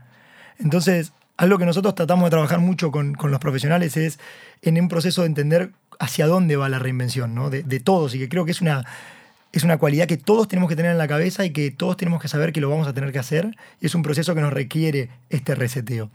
Entonces, 0.59 1.13
algo 1.37 1.57
que 1.57 1.65
nosotros 1.65 1.95
tratamos 1.95 2.25
de 2.25 2.31
trabajar 2.31 2.59
mucho 2.59 2.91
con, 2.91 3.15
los 3.21 3.39
profesionales 3.39 3.97
es 3.97 4.19
en 4.61 4.79
un 4.79 4.87
proceso 4.89 5.21
de 5.21 5.27
entender 5.27 5.71
hacia 5.99 6.27
dónde 6.27 6.55
va 6.55 6.69
la 6.69 6.79
reinvención, 6.79 7.33
¿no? 7.33 7.49
De, 7.49 7.79
todos, 7.79 8.15
y 8.15 8.19
que 8.19 8.29
creo 8.29 8.45
que 8.45 8.51
es 8.51 8.61
una, 8.61 8.85
es 9.51 9.63
una 9.63 9.77
cualidad 9.77 10.07
que 10.07 10.17
todos 10.17 10.47
tenemos 10.47 10.69
que 10.69 10.75
tener 10.75 10.91
en 10.91 10.97
la 10.97 11.07
cabeza 11.07 11.45
y 11.45 11.51
que 11.51 11.71
todos 11.71 11.97
tenemos 11.97 12.21
que 12.21 12.27
saber 12.27 12.53
que 12.53 12.61
lo 12.61 12.69
vamos 12.69 12.87
a 12.87 12.93
tener 12.93 13.11
que 13.11 13.19
hacer, 13.19 13.55
y 13.81 13.87
es 13.87 13.95
un 13.95 14.03
proceso 14.03 14.35
que 14.35 14.41
nos 14.41 14.53
requiere 14.53 15.09
este 15.29 15.55
reseteo. 15.55 16.09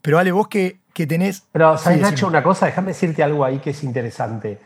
Pero 0.00 0.18
Ale, 0.18 0.32
vos 0.32 0.48
que, 0.48 0.78
que 0.92 1.06
tenés... 1.06 1.44
Pero, 1.52 1.78
¿sabes, 1.78 2.00
Nacho, 2.00 2.26
una 2.26 2.42
cosa? 2.42 2.66
Déjame 2.66 2.88
decirte 2.88 3.22
algo 3.22 3.44
ahí 3.44 3.58
que 3.58 3.70
es 3.70 3.84
interesante 3.84 4.58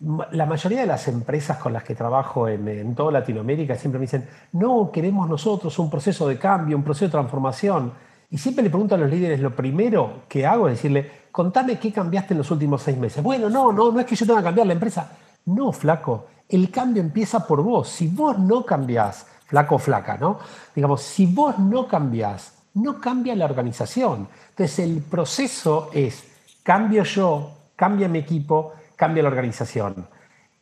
la 0.00 0.44
mayoría 0.44 0.80
de 0.80 0.86
las 0.86 1.08
empresas 1.08 1.56
con 1.56 1.72
las 1.72 1.82
que 1.82 1.94
trabajo 1.94 2.48
en, 2.48 2.94
toda 2.94 3.12
Latinoamérica 3.12 3.76
siempre 3.76 3.98
me 3.98 4.04
dicen, 4.04 4.28
no, 4.52 4.90
queremos 4.92 5.28
nosotros 5.28 5.78
un 5.78 5.88
proceso 5.88 6.28
de 6.28 6.38
cambio, 6.38 6.76
un 6.76 6.82
proceso 6.82 7.06
de 7.06 7.12
transformación. 7.12 7.92
Y 8.30 8.38
siempre 8.38 8.64
le 8.64 8.70
pregunto 8.70 8.94
a 8.94 8.98
los 8.98 9.10
líderes, 9.10 9.40
lo 9.40 9.54
primero 9.54 10.22
que 10.28 10.44
hago 10.44 10.68
es 10.68 10.76
decirle, 10.76 11.10
contame 11.30 11.78
qué 11.78 11.92
cambiaste 11.92 12.34
en 12.34 12.38
los 12.38 12.50
últimos 12.50 12.82
seis 12.82 12.98
meses. 12.98 13.22
Bueno, 13.22 13.48
no, 13.48 13.72
no, 13.72 13.92
no 13.92 14.00
es 14.00 14.06
que 14.06 14.16
yo 14.16 14.26
tenga 14.26 14.40
que 14.40 14.46
cambiar 14.46 14.66
la 14.66 14.72
empresa. 14.72 15.12
No, 15.46 15.72
flaco, 15.72 16.26
el 16.48 16.70
cambio 16.70 17.02
empieza 17.02 17.46
por 17.46 17.62
vos. 17.62 17.88
Si 17.88 18.08
vos 18.08 18.38
no 18.38 18.64
cambiás, 18.64 19.26
flaco 19.46 19.76
o 19.76 19.78
flaca, 19.78 20.16
¿no? 20.16 20.38
Digamos, 20.74 21.02
si 21.02 21.26
vos 21.26 21.58
no 21.58 21.86
cambiás, 21.86 22.54
no 22.74 23.00
cambia 23.00 23.36
la 23.36 23.44
organización. 23.44 24.28
Entonces 24.50 24.78
el 24.80 25.02
proceso 25.02 25.90
es, 25.92 26.24
cambio 26.62 27.04
yo, 27.04 27.50
cambia 27.76 28.08
mi 28.08 28.18
equipo, 28.18 28.72
cambia 28.96 29.22
la 29.22 29.28
organización. 29.28 30.08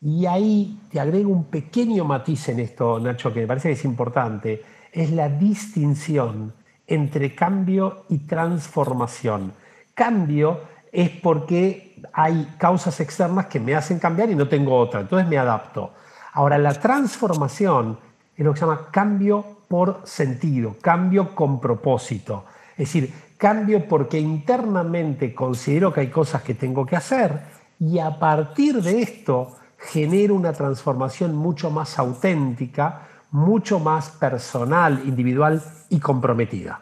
Y 0.03 0.27
ahí 0.27 0.81
te 0.91 1.01
agrego 1.01 1.31
un 1.31 1.45
pequeño 1.45 2.05
matiz 2.05 2.49
en 2.51 2.61
esto, 2.61 3.01
Nacho, 3.01 3.33
que 3.33 3.41
me 3.41 3.47
parece 3.47 3.69
que 3.69 3.75
es 3.75 3.85
importante, 3.87 4.63
es 4.93 5.11
la 5.11 5.31
distinción 5.31 6.53
entre 6.87 7.35
cambio 7.35 8.05
y 8.09 8.19
transformación. 8.19 9.53
Cambio 9.95 10.61
es 10.93 11.11
porque 11.11 11.97
hay 12.13 12.55
causas 12.59 13.01
externas 13.01 13.47
que 13.47 13.61
me 13.61 13.75
hacen 13.75 13.99
cambiar 13.99 14.31
y 14.31 14.35
no 14.35 14.49
tengo 14.49 14.77
otra, 14.77 15.01
entonces 15.01 15.29
me 15.29 15.39
adapto. 15.39 15.93
Ahora, 16.33 16.59
la 16.59 16.75
transformación 16.75 17.99
es 18.37 18.45
lo 18.45 18.53
que 18.53 18.61
se 18.61 18.67
llama 18.67 18.89
cambio 18.91 19.45
por 19.69 20.03
sentido, 20.05 20.77
cambio 20.81 21.35
con 21.35 21.61
propósito. 21.61 22.45
Es 22.73 22.89
decir, 22.89 23.13
cambio 23.37 23.89
porque 23.89 24.19
internamente 24.19 25.35
considero 25.35 25.93
que 25.93 26.01
hay 26.01 26.09
cosas 26.09 26.43
que 26.43 26.55
tengo 26.55 26.85
que 26.85 26.97
hacer 26.97 27.41
y 27.79 27.99
a 27.99 28.19
partir 28.19 28.83
de 28.83 29.03
esto 29.03 29.57
genera 29.79 30.33
una 30.33 30.53
transformación 30.53 31.35
mucho 31.35 31.71
más 31.71 31.99
auténtica, 31.99 33.09
mucho 33.35 33.81
más 33.81 34.11
personal, 34.11 35.03
individual 35.05 35.61
y 35.89 35.99
comprometida. 35.99 36.81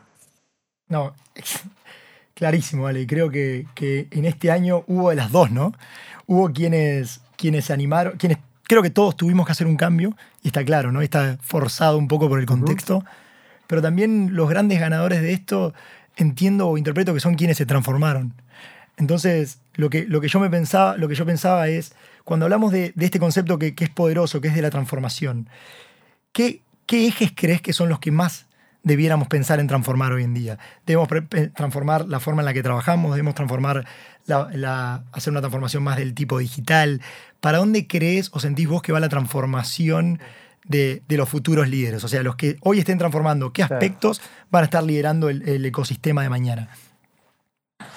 No, 0.88 1.14
clarísimo, 2.34 2.86
Ale. 2.86 3.06
Creo 3.06 3.30
que, 3.30 3.66
en 3.80 4.26
este 4.26 4.50
año 4.50 4.84
hubo 4.86 5.08
de 5.08 5.16
las 5.16 5.32
dos, 5.32 5.50
¿no? 5.50 5.72
Hubo 6.26 6.52
quienes, 6.52 7.22
quienes 7.36 7.64
se 7.64 7.72
animaron, 7.72 8.18
quienes 8.18 8.36
creo 8.64 8.82
que 8.82 8.90
todos 8.90 9.16
tuvimos 9.16 9.46
que 9.46 9.52
hacer 9.52 9.66
un 9.66 9.76
cambio, 9.76 10.14
y 10.42 10.48
está 10.48 10.62
claro, 10.62 10.92
¿no? 10.92 11.00
Está 11.00 11.38
forzado 11.40 11.96
un 11.96 12.06
poco 12.06 12.28
por 12.28 12.38
el 12.38 12.44
contexto, 12.44 13.02
pero 13.66 13.80
también 13.80 14.36
los 14.36 14.50
grandes 14.50 14.78
ganadores 14.78 15.22
de 15.22 15.32
esto 15.32 15.72
entiendo 16.16 16.68
o 16.68 16.76
interpreto 16.76 17.14
que 17.14 17.20
son 17.20 17.34
quienes 17.34 17.56
se 17.56 17.64
transformaron. 17.64 18.34
Entonces, 18.98 19.58
lo 19.72 19.88
que, 19.88 20.04
lo 20.04 20.20
que, 20.20 20.28
yo, 20.28 20.38
me 20.38 20.50
pensaba, 20.50 20.98
lo 20.98 21.08
que 21.08 21.14
yo 21.14 21.24
pensaba 21.24 21.68
es, 21.68 21.94
cuando 22.24 22.44
hablamos 22.44 22.72
de, 22.72 22.92
este 23.00 23.18
concepto 23.18 23.58
que, 23.58 23.74
es 23.74 23.88
poderoso, 23.88 24.42
que 24.42 24.48
es 24.48 24.54
de 24.54 24.60
la 24.60 24.68
transformación, 24.68 25.48
¿qué, 26.32 26.62
¿qué 26.86 27.06
ejes 27.06 27.32
crees 27.34 27.60
que 27.62 27.72
son 27.72 27.88
los 27.88 27.98
que 27.98 28.10
más 28.10 28.46
debiéramos 28.82 29.28
pensar 29.28 29.60
en 29.60 29.66
transformar 29.66 30.12
hoy 30.12 30.24
en 30.24 30.34
día? 30.34 30.58
Debemos 30.86 31.08
transformar 31.54 32.06
la 32.06 32.20
forma 32.20 32.42
en 32.42 32.46
la 32.46 32.54
que 32.54 32.62
trabajamos, 32.62 33.12
debemos 33.12 33.34
transformar 33.34 33.86
la, 34.26 35.04
hacer 35.12 35.30
una 35.30 35.40
transformación 35.40 35.82
más 35.82 35.96
del 35.96 36.14
tipo 36.14 36.38
digital. 36.38 37.00
¿Para 37.40 37.58
dónde 37.58 37.86
crees 37.86 38.30
o 38.32 38.40
sentís 38.40 38.68
vos 38.68 38.82
que 38.82 38.92
va 38.92 39.00
la 39.00 39.08
transformación 39.08 40.20
de, 40.64 41.02
los 41.08 41.28
futuros 41.28 41.68
líderes? 41.68 42.02
O 42.04 42.08
sea, 42.08 42.22
los 42.22 42.36
que 42.36 42.56
hoy 42.62 42.78
estén 42.78 42.98
transformando, 42.98 43.52
¿qué 43.52 43.62
aspectos 43.62 44.20
van 44.50 44.62
a 44.62 44.64
estar 44.64 44.82
liderando 44.82 45.28
el, 45.28 45.48
el 45.48 45.64
ecosistema 45.64 46.22
de 46.22 46.28
mañana? 46.28 46.68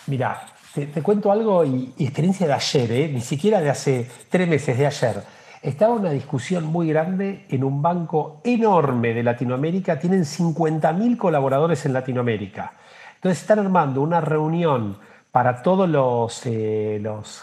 Mira, 0.08 0.46
te, 0.76 1.02
cuento 1.02 1.32
algo 1.32 1.64
y, 1.64 1.94
experiencia 1.98 2.48
de 2.48 2.54
ayer, 2.54 2.92
¿eh? 2.92 3.10
ni 3.12 3.22
siquiera 3.22 3.62
de 3.62 3.70
hace 3.70 4.10
tres 4.30 4.48
meses, 4.48 4.78
de 4.78 4.86
ayer. 4.86 5.24
Estaba 5.66 5.96
una 5.96 6.12
discusión 6.12 6.66
muy 6.66 6.90
grande 6.90 7.48
en 7.50 7.64
un 7.64 7.82
banco 7.82 8.40
enorme 8.44 9.16
de 9.16 9.24
Latinoamérica. 9.24 9.98
Tienen 9.98 10.22
50.000 10.24 11.18
colaboradores 11.18 11.84
en 11.88 11.94
Latinoamérica. 11.94 12.74
Entonces 13.16 13.42
están 13.42 13.58
armando 13.58 14.04
una 14.04 14.22
reunión 14.22 14.96
para 15.32 15.64
todos 15.64 15.90
los, 15.90 16.46
eh, 16.46 17.00
los 17.02 17.42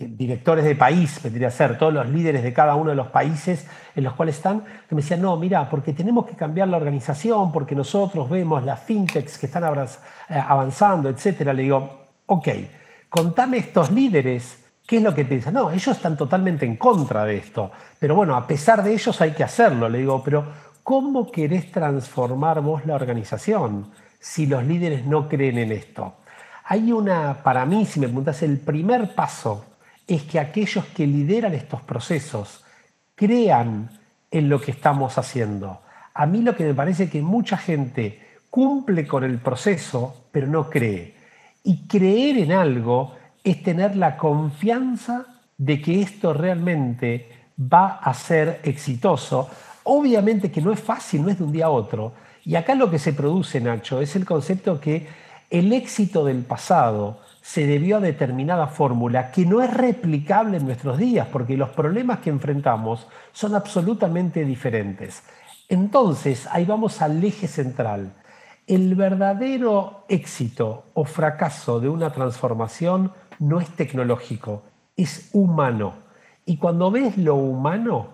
directores 0.00 0.64
de 0.64 0.74
país, 0.74 1.22
vendría 1.22 1.46
a 1.46 1.52
ser, 1.52 1.78
todos 1.78 1.94
los 1.94 2.08
líderes 2.08 2.42
de 2.42 2.52
cada 2.52 2.74
uno 2.74 2.90
de 2.90 2.96
los 2.96 3.06
países 3.06 3.68
en 3.94 4.02
los 4.02 4.14
cuales 4.14 4.34
están, 4.34 4.64
que 4.88 4.96
me 4.96 5.00
decían, 5.02 5.22
no, 5.22 5.36
mira, 5.36 5.70
porque 5.70 5.92
tenemos 5.92 6.26
que 6.26 6.34
cambiar 6.34 6.66
la 6.66 6.76
organización, 6.76 7.52
porque 7.52 7.76
nosotros 7.76 8.28
vemos 8.28 8.64
las 8.64 8.80
fintechs 8.80 9.38
que 9.38 9.46
están 9.46 9.62
eh, 9.62 10.42
avanzando, 10.44 11.08
etcétera. 11.08 11.52
Le 11.52 11.62
digo, 11.62 12.08
ok, 12.26 12.48
contame 13.08 13.58
estos 13.58 13.92
líderes, 13.92 14.58
¿qué 14.90 14.96
es 14.96 15.04
lo 15.04 15.14
que 15.14 15.24
piensan? 15.24 15.54
No, 15.54 15.70
ellos 15.70 15.96
están 15.96 16.16
totalmente 16.16 16.66
en 16.66 16.74
contra 16.74 17.24
de 17.24 17.36
esto, 17.36 17.70
pero 18.00 18.16
bueno, 18.16 18.34
a 18.34 18.44
pesar 18.44 18.82
de 18.82 18.92
ellos 18.92 19.20
hay 19.20 19.30
que 19.30 19.44
hacerlo. 19.44 19.88
Le 19.88 19.98
digo, 19.98 20.20
pero 20.24 20.44
¿cómo 20.82 21.30
querés 21.30 21.70
transformar 21.70 22.60
vos 22.60 22.84
la 22.86 22.96
organización 22.96 23.92
si 24.18 24.46
los 24.46 24.64
líderes 24.64 25.06
no 25.06 25.28
creen 25.28 25.58
en 25.58 25.70
esto? 25.70 26.14
Hay 26.64 26.90
una, 26.90 27.40
para 27.40 27.64
mí, 27.66 27.86
si 27.86 28.00
me 28.00 28.08
preguntas, 28.08 28.42
el 28.42 28.58
primer 28.58 29.14
paso 29.14 29.64
es 30.08 30.24
que 30.24 30.40
aquellos 30.40 30.84
que 30.86 31.06
lideran 31.06 31.54
estos 31.54 31.82
procesos 31.82 32.64
crean 33.14 33.90
en 34.28 34.48
lo 34.48 34.60
que 34.60 34.72
estamos 34.72 35.18
haciendo. 35.18 35.82
A 36.14 36.26
mí 36.26 36.42
lo 36.42 36.56
que 36.56 36.64
me 36.64 36.74
parece 36.74 37.08
que 37.08 37.22
mucha 37.22 37.56
gente 37.56 38.40
cumple 38.50 39.06
con 39.06 39.22
el 39.22 39.38
proceso, 39.38 40.26
pero 40.32 40.48
no 40.48 40.68
cree. 40.68 41.14
Y 41.62 41.86
creer 41.86 42.38
en 42.38 42.50
algo 42.50 43.19
es 43.42 43.62
tener 43.62 43.96
la 43.96 44.16
confianza 44.16 45.26
de 45.56 45.80
que 45.80 46.02
esto 46.02 46.32
realmente 46.32 47.28
va 47.60 47.98
a 48.02 48.14
ser 48.14 48.60
exitoso. 48.64 49.48
Obviamente 49.84 50.50
que 50.50 50.60
no 50.60 50.72
es 50.72 50.80
fácil, 50.80 51.22
no 51.22 51.30
es 51.30 51.38
de 51.38 51.44
un 51.44 51.52
día 51.52 51.66
a 51.66 51.70
otro. 51.70 52.12
Y 52.44 52.56
acá 52.56 52.74
lo 52.74 52.90
que 52.90 52.98
se 52.98 53.12
produce, 53.12 53.60
Nacho, 53.60 54.00
es 54.00 54.16
el 54.16 54.24
concepto 54.24 54.80
que 54.80 55.06
el 55.50 55.72
éxito 55.72 56.24
del 56.24 56.42
pasado 56.44 57.20
se 57.42 57.66
debió 57.66 57.96
a 57.96 58.00
determinada 58.00 58.66
fórmula 58.66 59.32
que 59.32 59.44
no 59.44 59.62
es 59.62 59.72
replicable 59.72 60.58
en 60.58 60.66
nuestros 60.66 60.98
días, 60.98 61.26
porque 61.32 61.56
los 61.56 61.70
problemas 61.70 62.20
que 62.20 62.30
enfrentamos 62.30 63.06
son 63.32 63.54
absolutamente 63.54 64.44
diferentes. 64.44 65.22
Entonces, 65.68 66.46
ahí 66.50 66.64
vamos 66.64 67.02
al 67.02 67.22
eje 67.22 67.48
central 67.48 68.12
el 68.70 68.94
verdadero 68.94 70.04
éxito 70.08 70.84
o 70.94 71.04
fracaso 71.04 71.80
de 71.80 71.88
una 71.88 72.12
transformación 72.12 73.12
no 73.40 73.60
es 73.60 73.68
tecnológico, 73.70 74.62
es 74.96 75.30
humano. 75.32 75.94
Y 76.46 76.56
cuando 76.56 76.90
ves 76.90 77.18
lo 77.18 77.34
humano, 77.34 78.08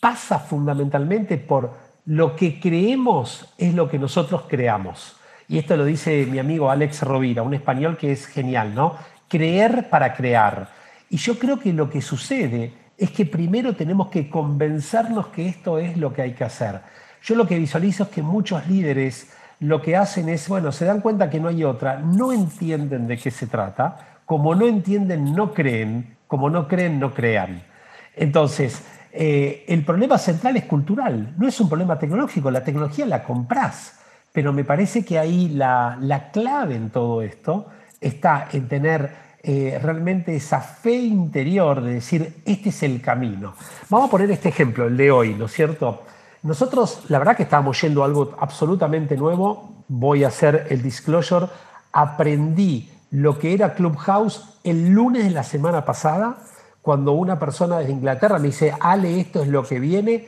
pasa 0.00 0.38
fundamentalmente 0.38 1.38
por 1.38 1.72
lo 2.06 2.36
que 2.36 2.60
creemos 2.60 3.54
es 3.56 3.74
lo 3.74 3.88
que 3.88 3.98
nosotros 3.98 4.42
creamos. 4.48 5.16
Y 5.48 5.58
esto 5.58 5.76
lo 5.76 5.84
dice 5.84 6.26
mi 6.26 6.38
amigo 6.38 6.70
Alex 6.70 7.02
Rovira, 7.02 7.42
un 7.42 7.54
español 7.54 7.96
que 7.96 8.12
es 8.12 8.26
genial, 8.26 8.74
¿no? 8.74 8.96
Creer 9.28 9.88
para 9.88 10.14
crear. 10.14 10.68
Y 11.10 11.16
yo 11.16 11.38
creo 11.38 11.58
que 11.58 11.72
lo 11.72 11.88
que 11.88 12.02
sucede 12.02 12.72
es 12.96 13.10
que 13.10 13.26
primero 13.26 13.74
tenemos 13.74 14.08
que 14.08 14.28
convencernos 14.28 15.28
que 15.28 15.48
esto 15.48 15.78
es 15.78 15.96
lo 15.96 16.12
que 16.12 16.22
hay 16.22 16.32
que 16.32 16.44
hacer. 16.44 16.80
Yo 17.22 17.34
lo 17.34 17.46
que 17.46 17.58
visualizo 17.58 18.04
es 18.04 18.08
que 18.10 18.22
muchos 18.22 18.66
líderes 18.66 19.32
lo 19.60 19.80
que 19.80 19.96
hacen 19.96 20.28
es, 20.28 20.48
bueno, 20.48 20.72
se 20.72 20.84
dan 20.84 21.00
cuenta 21.00 21.30
que 21.30 21.40
no 21.40 21.48
hay 21.48 21.64
otra, 21.64 21.98
no 21.98 22.32
entienden 22.32 23.06
de 23.06 23.16
qué 23.16 23.30
se 23.30 23.46
trata, 23.46 24.13
como 24.24 24.54
no 24.54 24.66
entienden, 24.66 25.34
no 25.34 25.52
creen, 25.52 26.16
como 26.26 26.50
no 26.50 26.66
creen, 26.66 26.98
no 26.98 27.12
crean. 27.12 27.62
Entonces, 28.16 28.82
eh, 29.12 29.64
el 29.68 29.84
problema 29.84 30.18
central 30.18 30.56
es 30.56 30.64
cultural, 30.64 31.34
no 31.38 31.46
es 31.46 31.60
un 31.60 31.68
problema 31.68 31.98
tecnológico, 31.98 32.50
la 32.50 32.64
tecnología 32.64 33.06
la 33.06 33.22
compras, 33.22 34.00
pero 34.32 34.52
me 34.52 34.64
parece 34.64 35.04
que 35.04 35.18
ahí 35.18 35.48
la, 35.50 36.30
clave 36.32 36.74
en 36.74 36.90
todo 36.90 37.22
esto 37.22 37.66
está 38.00 38.48
en 38.52 38.66
tener 38.66 39.24
eh, 39.42 39.78
realmente 39.80 40.34
esa 40.34 40.60
fe 40.60 40.96
interior 40.96 41.80
de 41.80 41.94
decir, 41.94 42.42
este 42.44 42.70
es 42.70 42.82
el 42.82 43.00
camino. 43.00 43.54
Vamos 43.88 44.08
a 44.08 44.10
poner 44.10 44.30
este 44.30 44.48
ejemplo, 44.48 44.86
el 44.86 44.96
de 44.96 45.10
hoy, 45.10 45.34
¿no 45.34 45.44
es 45.44 45.52
cierto? 45.52 46.02
Nosotros, 46.42 47.04
la 47.08 47.18
verdad 47.18 47.36
que 47.36 47.44
estábamos 47.44 47.80
yendo 47.80 48.02
a 48.02 48.06
algo 48.06 48.34
absolutamente 48.40 49.16
nuevo, 49.16 49.84
voy 49.86 50.24
a 50.24 50.28
hacer 50.28 50.66
el 50.70 50.82
disclosure, 50.82 51.46
aprendí 51.92 52.90
lo 53.14 53.38
que 53.38 53.54
era 53.54 53.74
Clubhouse 53.74 54.42
el 54.64 54.88
lunes 54.88 55.22
de 55.22 55.30
la 55.30 55.44
semana 55.44 55.84
pasada, 55.84 56.38
cuando 56.82 57.12
una 57.12 57.38
persona 57.38 57.78
desde 57.78 57.92
Inglaterra 57.92 58.40
me 58.40 58.48
dice, 58.48 58.74
Ale, 58.80 59.20
esto 59.20 59.40
es 59.40 59.48
lo 59.48 59.62
que 59.62 59.78
viene. 59.78 60.26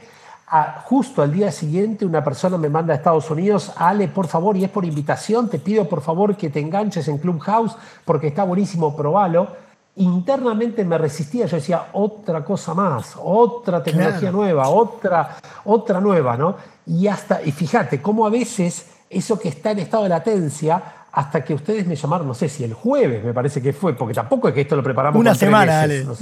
justo 0.84 1.20
al 1.20 1.32
día 1.32 1.50
siguiente 1.50 2.06
una 2.06 2.22
persona 2.22 2.56
me 2.56 2.68
manda 2.68 2.94
a 2.94 2.96
Estados 2.96 3.28
Unidos, 3.28 3.72
Ale, 3.76 4.06
por 4.06 4.28
favor, 4.28 4.56
y 4.56 4.62
es 4.62 4.70
por 4.70 4.84
invitación, 4.84 5.48
te 5.48 5.58
pido 5.58 5.88
por 5.88 6.00
favor 6.00 6.36
que 6.36 6.48
te 6.48 6.60
enganches 6.60 7.08
en 7.08 7.18
Clubhouse 7.18 7.76
porque 8.04 8.28
está 8.28 8.44
buenísimo, 8.44 8.94
probalo. 8.94 9.48
Internamente 9.96 10.84
me 10.84 10.96
resistía, 10.96 11.46
yo 11.46 11.56
decía, 11.56 11.86
otra 11.92 12.44
cosa 12.44 12.72
más, 12.72 13.16
otra 13.20 13.82
tecnología 13.82 14.30
nueva, 14.30 14.68
otra, 14.68 15.38
otra 15.64 16.00
nueva, 16.00 16.36
¿no? 16.36 16.54
Y 16.86 17.08
hasta, 17.08 17.42
y 17.42 17.50
fíjate, 17.50 18.00
cómo 18.00 18.24
a 18.26 18.30
veces 18.30 18.86
eso 19.10 19.40
que 19.40 19.48
está 19.48 19.72
en 19.72 19.80
estado 19.80 20.04
de 20.04 20.10
latencia 20.10 20.95
hasta 21.16 21.42
que 21.42 21.54
ustedes 21.54 21.86
me 21.86 21.96
llamaron, 21.96 22.26
no 22.26 22.34
sé 22.34 22.46
si 22.46 22.62
el 22.62 22.74
jueves 22.74 23.24
me 23.24 23.32
parece 23.32 23.62
que 23.62 23.72
fue, 23.72 23.94
porque 23.96 24.12
tampoco 24.12 24.48
es 24.48 24.54
que 24.54 24.60
esto 24.60 24.76
lo 24.76 24.82
preparamos 24.82 25.18
una 25.18 25.34
semana, 25.34 25.80
Ale, 25.80 26.04
¿no 26.04 26.12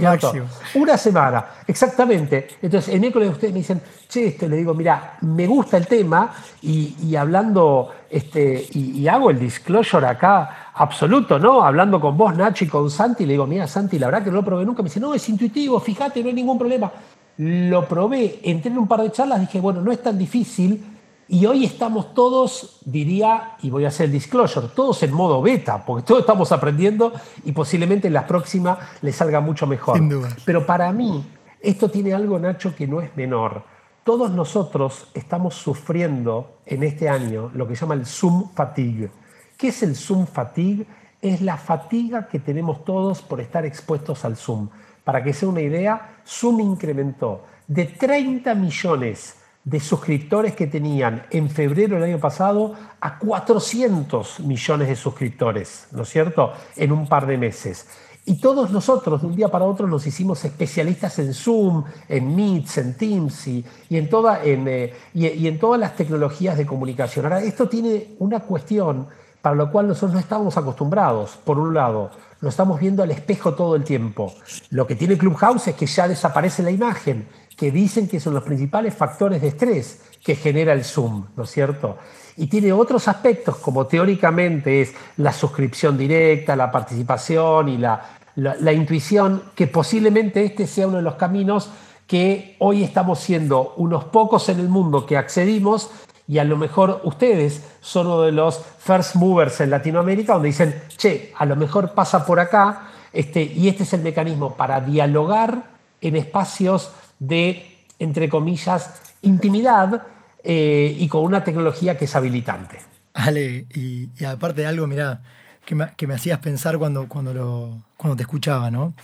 Una 0.75 0.97
semana, 0.97 1.47
exactamente. 1.67 2.47
Entonces, 2.63 2.95
en 2.95 3.01
miércoles 3.01 3.33
ustedes 3.33 3.53
me 3.53 3.59
dicen, 3.59 3.83
che, 4.09 4.29
esto, 4.29 4.47
le 4.47 4.57
digo, 4.57 4.73
mira, 4.73 5.17
me 5.23 5.49
gusta 5.49 5.79
el 5.79 5.89
tema 5.89 6.33
y, 6.63 7.17
hablando, 7.17 7.93
este, 8.09 8.69
y, 8.71 9.09
hago 9.09 9.31
el 9.31 9.41
disclosure 9.41 10.07
acá 10.07 10.71
absoluto, 10.75 11.41
¿no? 11.41 11.65
Hablando 11.65 12.01
con 12.01 12.17
vos, 12.17 12.37
Nacho, 12.37 12.65
y 12.65 12.69
con 12.69 12.89
Santi, 12.89 13.27
le 13.27 13.33
digo, 13.33 13.49
mira, 13.49 13.67
Santi, 13.67 13.99
la 13.99 14.07
verdad 14.07 14.23
que 14.23 14.31
no 14.31 14.37
lo 14.37 14.45
probé 14.45 14.65
nunca. 14.65 14.85
Me 14.85 14.91
dice, 14.91 15.01
no, 15.01 15.13
es 15.13 15.29
intuitivo, 15.29 15.81
fíjate, 15.81 16.23
no 16.23 16.29
hay 16.29 16.35
ningún 16.35 16.57
problema. 16.57 16.93
Lo 17.39 17.89
probé, 17.89 18.39
entré 18.45 18.71
en 18.71 18.79
un 18.79 18.87
par 18.87 19.03
de 19.03 19.11
charlas, 19.11 19.41
dije, 19.41 19.59
bueno, 19.59 19.81
no 19.81 19.91
es 19.91 20.01
tan 20.01 20.17
difícil 20.17 20.94
y 21.29 21.47
hoy 21.47 21.65
estamos 21.65 22.13
todos, 22.13 22.81
diría, 22.85 23.57
y 23.63 23.71
voy 23.71 23.85
a 23.85 23.89
hacer 23.89 24.07
el 24.07 24.13
disclosure, 24.13 24.69
todos 24.75 25.03
en 25.03 25.13
modo 25.13 25.41
beta, 25.41 25.85
porque 25.85 26.07
todos 26.07 26.21
estamos 26.21 26.53
aprendiendo 26.53 27.13
y 27.45 27.53
posiblemente 27.53 28.09
en 28.09 28.15
la 28.15 28.27
próxima 28.27 28.79
les 29.01 29.17
salga 29.17 29.41
mucho 29.41 29.67
mejor. 29.67 30.01
Pero 30.45 30.67
para 30.67 30.93
mí, 30.93 31.25
esto 31.61 31.91
tiene 31.91 32.13
algo, 32.13 32.39
Nacho, 32.39 32.75
que 32.77 32.87
no 32.87 33.01
es 33.01 33.17
menor. 33.17 33.63
Todos 34.05 34.31
nosotros 34.31 35.07
estamos 35.15 35.55
sufriendo 35.55 36.59
en 36.67 36.83
este 36.83 37.09
año 37.09 37.51
lo 37.55 37.67
que 37.67 37.75
se 37.75 37.83
llama 37.83 37.95
el 37.95 38.05
Zoom 38.05 38.51
fatigue. 38.55 39.11
¿Qué 39.57 39.69
es 39.69 39.83
el 39.83 39.97
Zoom 39.97 40.27
fatigue? 40.27 40.87
Es 41.23 41.41
la 41.41 41.57
fatiga 41.57 42.29
que 42.29 42.39
tenemos 42.39 42.85
todos 42.85 43.23
por 43.23 43.41
estar 43.41 43.65
expuestos 43.65 44.27
al 44.27 44.37
Zoom. 44.37 44.69
Para 45.05 45.25
que 45.25 45.33
sea 45.33 45.49
una 45.49 45.63
idea, 45.63 46.19
Zoom 46.27 46.61
incrementó 46.61 47.45
de 47.67 47.87
30 47.87 48.55
millones 48.55 49.37
de 49.65 49.81
suscriptores 49.81 50.55
que 50.55 50.67
tenían 50.67 51.27
en 51.31 51.49
febrero 51.49 51.95
del 51.95 52.05
año 52.05 52.21
pasado 52.21 52.75
a 53.01 53.19
400 53.19 54.41
millones 54.41 54.89
de 54.89 54.97
suscriptores, 54.97 55.87
¿no 55.93 56.03
es 56.03 56.09
cierto?, 56.11 56.53
en 56.77 56.93
un 56.93 57.09
par 57.09 57.27
de 57.27 57.39
meses. 57.39 57.87
Y 58.27 58.37
todos 58.37 58.71
nosotros, 58.71 59.21
de 59.21 59.27
un 59.27 59.37
día 59.37 59.49
para 59.49 59.67
otro, 59.67 59.87
nos 59.87 60.07
hicimos 60.07 60.45
especialistas 60.45 61.19
en 61.19 61.35
Zoom, 61.35 61.85
en 62.09 62.35
Meets, 62.35 62.79
en 62.79 62.97
Teams 62.97 63.47
y, 63.49 63.65
en, 63.91 64.09
toda, 64.09 64.43
en, 64.43 64.67
eh, 64.67 64.95
y, 65.13 65.47
en 65.47 65.59
todas 65.59 65.79
las 65.79 65.95
tecnologías 65.95 66.57
de 66.57 66.65
comunicación. 66.65 67.27
Ahora, 67.27 67.43
esto 67.43 67.69
tiene 67.69 68.15
una 68.19 68.41
cuestión 68.41 69.09
para 69.45 69.57
la 69.57 69.67
cual 69.67 69.89
nosotros 69.89 70.15
no 70.15 70.21
estamos 70.21 70.57
acostumbrados. 70.57 71.37
Por 71.45 71.59
un 71.59 71.75
lado, 71.75 72.11
lo 72.41 72.49
estamos 72.49 72.81
viendo 72.81 73.03
al 73.03 73.11
espejo 73.11 73.53
todo 73.53 73.77
el 73.77 73.85
tiempo. 73.85 74.33
Lo 74.71 74.87
que 74.87 74.97
tiene 74.97 75.19
Clubhouse 75.19 75.69
es 75.69 75.75
que 75.75 75.85
ya 75.85 76.09
desaparece 76.09 76.63
la 76.63 76.71
imagen 76.71 77.29
que 77.55 77.71
dicen 77.71 78.09
que 78.09 78.21
son 78.21 78.33
los 78.33 78.43
principales 78.43 78.95
factores 78.95 79.43
de 79.43 79.49
estrés 79.49 80.01
que 80.25 80.35
genera 80.35 80.73
el 80.73 80.83
Zoom, 80.83 81.27
¿no 81.37 81.43
es 81.43 81.51
cierto? 81.51 81.99
Y 82.39 82.47
tiene 82.47 82.73
otros 82.73 83.07
aspectos, 83.07 83.57
como 83.57 83.87
teóricamente 83.87 84.81
es 84.81 84.95
la 85.19 85.35
suscripción 85.35 85.99
directa, 85.99 86.57
la 86.57 86.73
participación 86.73 87.69
y 87.69 87.77
la, 87.77 88.01
la, 88.37 88.73
intuición, 88.73 89.43
que 89.55 89.67
posiblemente 89.67 90.43
este 90.43 90.67
sea 90.67 90.89
uno 90.89 90.97
de 90.97 91.03
los 91.03 91.17
caminos 91.17 91.69
que 92.07 92.57
hoy 92.61 92.83
estamos 92.83 93.21
siendo 93.21 93.75
unos 93.77 94.05
pocos 94.05 94.49
en 94.49 94.59
el 94.59 94.71
mundo 94.71 95.05
que 95.05 95.19
accedimos 95.19 95.91
y 96.27 96.39
a 96.39 96.45
lo 96.45 96.57
mejor 96.57 97.01
ustedes 97.05 97.63
son 97.81 98.07
uno 98.07 98.23
de 98.23 98.33
los 98.33 98.61
first 98.79 99.17
movers 99.17 99.61
en 99.61 99.71
Latinoamérica 99.71 100.35
donde 100.35 100.49
dicen, 100.49 100.83
che, 100.97 101.33
a 101.37 101.45
lo 101.45 101.57
mejor 101.57 101.93
pasa 101.93 102.25
por 102.25 102.41
acá 102.41 102.89
este, 103.13 103.43
y 103.43 103.69
este 103.69 103.83
es 103.83 103.93
el 103.93 104.01
mecanismo 104.01 104.57
para 104.57 104.81
dialogar 104.81 105.71
en 106.01 106.17
espacios 106.17 106.93
de, 107.19 107.77
entre 107.99 108.29
comillas, 108.29 109.01
intimidad 109.23 110.07
eh, 110.43 110.95
y 110.99 111.09
con 111.09 111.25
una 111.25 111.45
tecnología 111.45 111.97
que 111.97 112.07
es 112.07 112.17
habilitante. 112.17 112.79
Ale, 113.15 113.67
y, 113.75 114.09
aparte 114.25 114.63
de 114.63 114.67
algo, 114.67 114.87
mira, 114.87 115.23
que 115.65 115.75
me, 115.75 116.15
hacías 116.15 116.41
pensar 116.41 116.79
cuando, 116.79 117.09
cuando, 117.09 117.33
lo, 117.33 117.83
cuando 117.97 118.17
te 118.17 118.23
escuchaba, 118.23 118.71
¿no? 118.71 118.95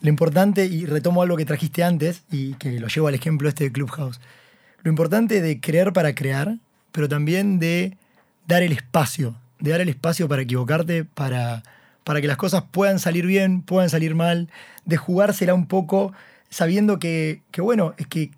Lo 0.00 0.08
importante, 0.08 0.64
y 0.64 0.86
retomo 0.86 1.20
algo 1.22 1.36
que 1.36 1.44
trajiste 1.44 1.82
antes, 1.82 2.22
y 2.30 2.54
que 2.54 2.78
lo 2.78 2.86
llevo 2.86 3.08
al 3.08 3.14
ejemplo 3.14 3.48
este 3.48 3.64
de 3.64 3.72
Clubhouse, 3.72 4.20
lo 4.82 4.90
importante 4.90 5.40
de 5.40 5.60
creer 5.60 5.92
para 5.92 6.14
crear, 6.14 6.56
pero 6.92 7.08
también 7.08 7.58
de 7.58 7.96
dar 8.46 8.62
el 8.62 8.72
espacio, 8.72 9.34
de 9.58 9.70
dar 9.70 9.80
el 9.80 9.88
espacio 9.88 10.28
para 10.28 10.42
equivocarte, 10.42 11.04
para, 11.04 11.62
para 12.04 12.20
que 12.20 12.26
las 12.26 12.36
cosas 12.36 12.64
puedan 12.70 12.98
salir 12.98 13.26
bien, 13.26 13.62
puedan 13.62 13.90
salir 13.90 14.14
mal, 14.14 14.48
de 14.84 14.96
jugársela 14.96 15.54
un 15.54 15.66
poco 15.66 16.12
sabiendo 16.48 16.98
que, 16.98 17.42
bueno, 17.58 17.94
es 17.96 18.08
que, 18.08 18.32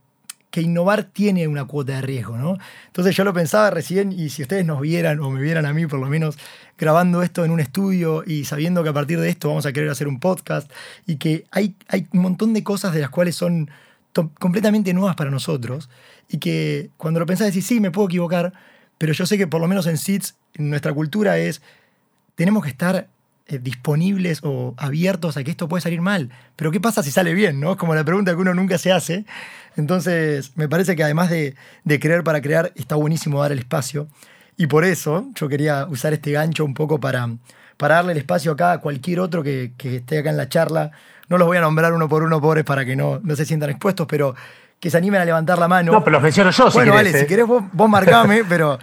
que, 0.51 0.61
innovar 0.61 1.05
tiene 1.05 1.49
una 1.49 1.65
cuota 1.65 1.95
de 1.95 2.03
riesgo, 2.03 2.37
¿no? 2.37 2.59
Entonces 2.87 3.17
yo 3.17 3.25
lo 3.25 3.33
pensaba 3.33 3.71
recién 3.71 4.13
y 4.13 4.29
si 4.29 4.43
ustedes 4.43 4.67
nos 4.67 4.81
vieran 4.83 5.19
o 5.21 5.31
me 5.31 5.41
vieran 5.41 5.65
a 5.65 5.73
mí 5.73 5.87
por 5.87 5.99
lo 5.99 6.07
menos 6.07 6.39
grabando 6.77 7.23
esto 7.23 7.45
en 7.45 7.51
un 7.51 7.61
estudio 7.61 8.23
y 8.27 8.45
sabiendo 8.45 8.83
que 8.83 8.91
a 8.91 8.93
partir 8.93 9.19
de 9.19 9.31
esto 9.31 9.49
vamos 9.49 9.65
a 9.65 9.73
querer 9.73 9.89
hacer 9.89 10.09
un 10.09 10.21
podcast 10.21 10.71
y 11.07 11.17
que 11.17 11.47
hay, 11.51 11.75
hay 11.89 12.07
un 12.13 12.21
montón 12.21 12.53
de 12.53 12.63
cosas 12.63 12.93
de 12.93 13.01
las 13.01 13.09
cuales 13.09 13.35
son 13.35 13.71
completamente 14.39 14.93
nuevas 14.93 15.17
para 15.17 15.31
nosotros 15.31 15.89
y 16.29 16.39
que 16.39 16.91
cuando 16.97 17.21
lo 17.21 17.27
pensás 17.27 17.49
decís, 17.49 17.67
sí, 17.67 17.81
me 17.81 17.91
puedo 17.91 18.09
equivocar, 18.09 18.53
pero 18.99 19.13
yo 19.13 19.27
sé 19.27 19.39
que 19.39 19.47
por 19.47 19.61
lo 19.61 19.69
menos 19.69 19.87
en 19.87 19.99
SITS 19.99 20.37
nuestra 20.59 20.93
cultura 20.93 21.39
es, 21.39 21.63
tenemos 22.35 22.63
que 22.63 22.71
estar 22.71 23.09
eh, 23.47 23.59
disponibles 23.59 24.39
o 24.45 24.75
abiertos 24.79 25.37
a 25.37 25.43
que 25.43 25.51
esto 25.51 25.69
puede 25.69 25.81
salir 25.81 26.01
mal. 26.01 26.31
Pero 26.55 26.71
¿qué 26.71 26.81
pasa 26.81 27.03
si 27.03 27.11
sale 27.11 27.35
bien? 27.35 27.59
¿no? 27.59 27.73
Es 27.73 27.77
como 27.77 27.95
la 27.95 28.05
pregunta 28.05 28.33
que 28.33 28.41
uno 28.41 28.55
nunca 28.55 28.79
se 28.79 28.93
hace. 28.93 29.25
Entonces, 29.77 30.53
me 30.55 30.69
parece 30.69 30.95
que 30.95 31.03
además 31.03 31.29
de, 31.29 31.55
creer 31.85 32.23
para 32.23 32.41
crear, 32.41 32.73
está 32.77 32.95
buenísimo 32.95 33.43
dar 33.43 33.51
el 33.51 33.59
espacio. 33.59 34.07
Y 34.57 34.69
por 34.69 34.85
eso 34.85 35.29
yo 35.35 35.49
quería 35.49 35.87
usar 35.87 36.13
este 36.13 36.31
gancho 36.31 36.65
un 36.65 36.75
poco 36.75 37.01
para, 37.01 37.29
para 37.77 37.97
darle 37.97 38.13
el 38.13 38.19
espacio 38.19 38.53
acá 38.53 38.73
a 38.73 38.81
cualquier 38.81 39.19
otro 39.19 39.43
que, 39.43 39.73
esté 39.83 40.19
acá 40.19 40.31
en 40.31 40.37
la 40.37 40.49
charla. 40.49 40.93
No 41.33 41.39
los 41.39 41.47
voy 41.47 41.57
a 41.57 41.63
nombrar 41.63 41.95
uno 41.95 42.11
por 42.11 42.23
uno, 42.23 42.43
pobres, 42.43 42.63
para 42.63 42.85
que 42.85 42.95
no, 42.95 43.19
no 43.23 43.35
se 43.35 43.47
sientan 43.47 43.71
expuestos, 43.71 44.07
pero 44.07 44.35
que 44.79 44.91
se 44.91 44.99
animen 44.99 45.23
a 45.23 45.25
levantar 45.25 45.59
la 45.59 45.67
mano. 45.67 45.91
No, 45.91 46.05
pero 46.05 46.13
los 46.13 46.23
menciono 46.23 46.51
yo, 46.51 46.71
si 46.71 46.77
Bueno, 46.77 46.93
vale, 46.93 47.11
si 47.11 47.21
¿eh? 47.21 47.27
querés 47.27 47.47
vos, 47.47 47.65
vos 47.73 47.89
marcame, 47.89 48.45
pero 48.49 48.79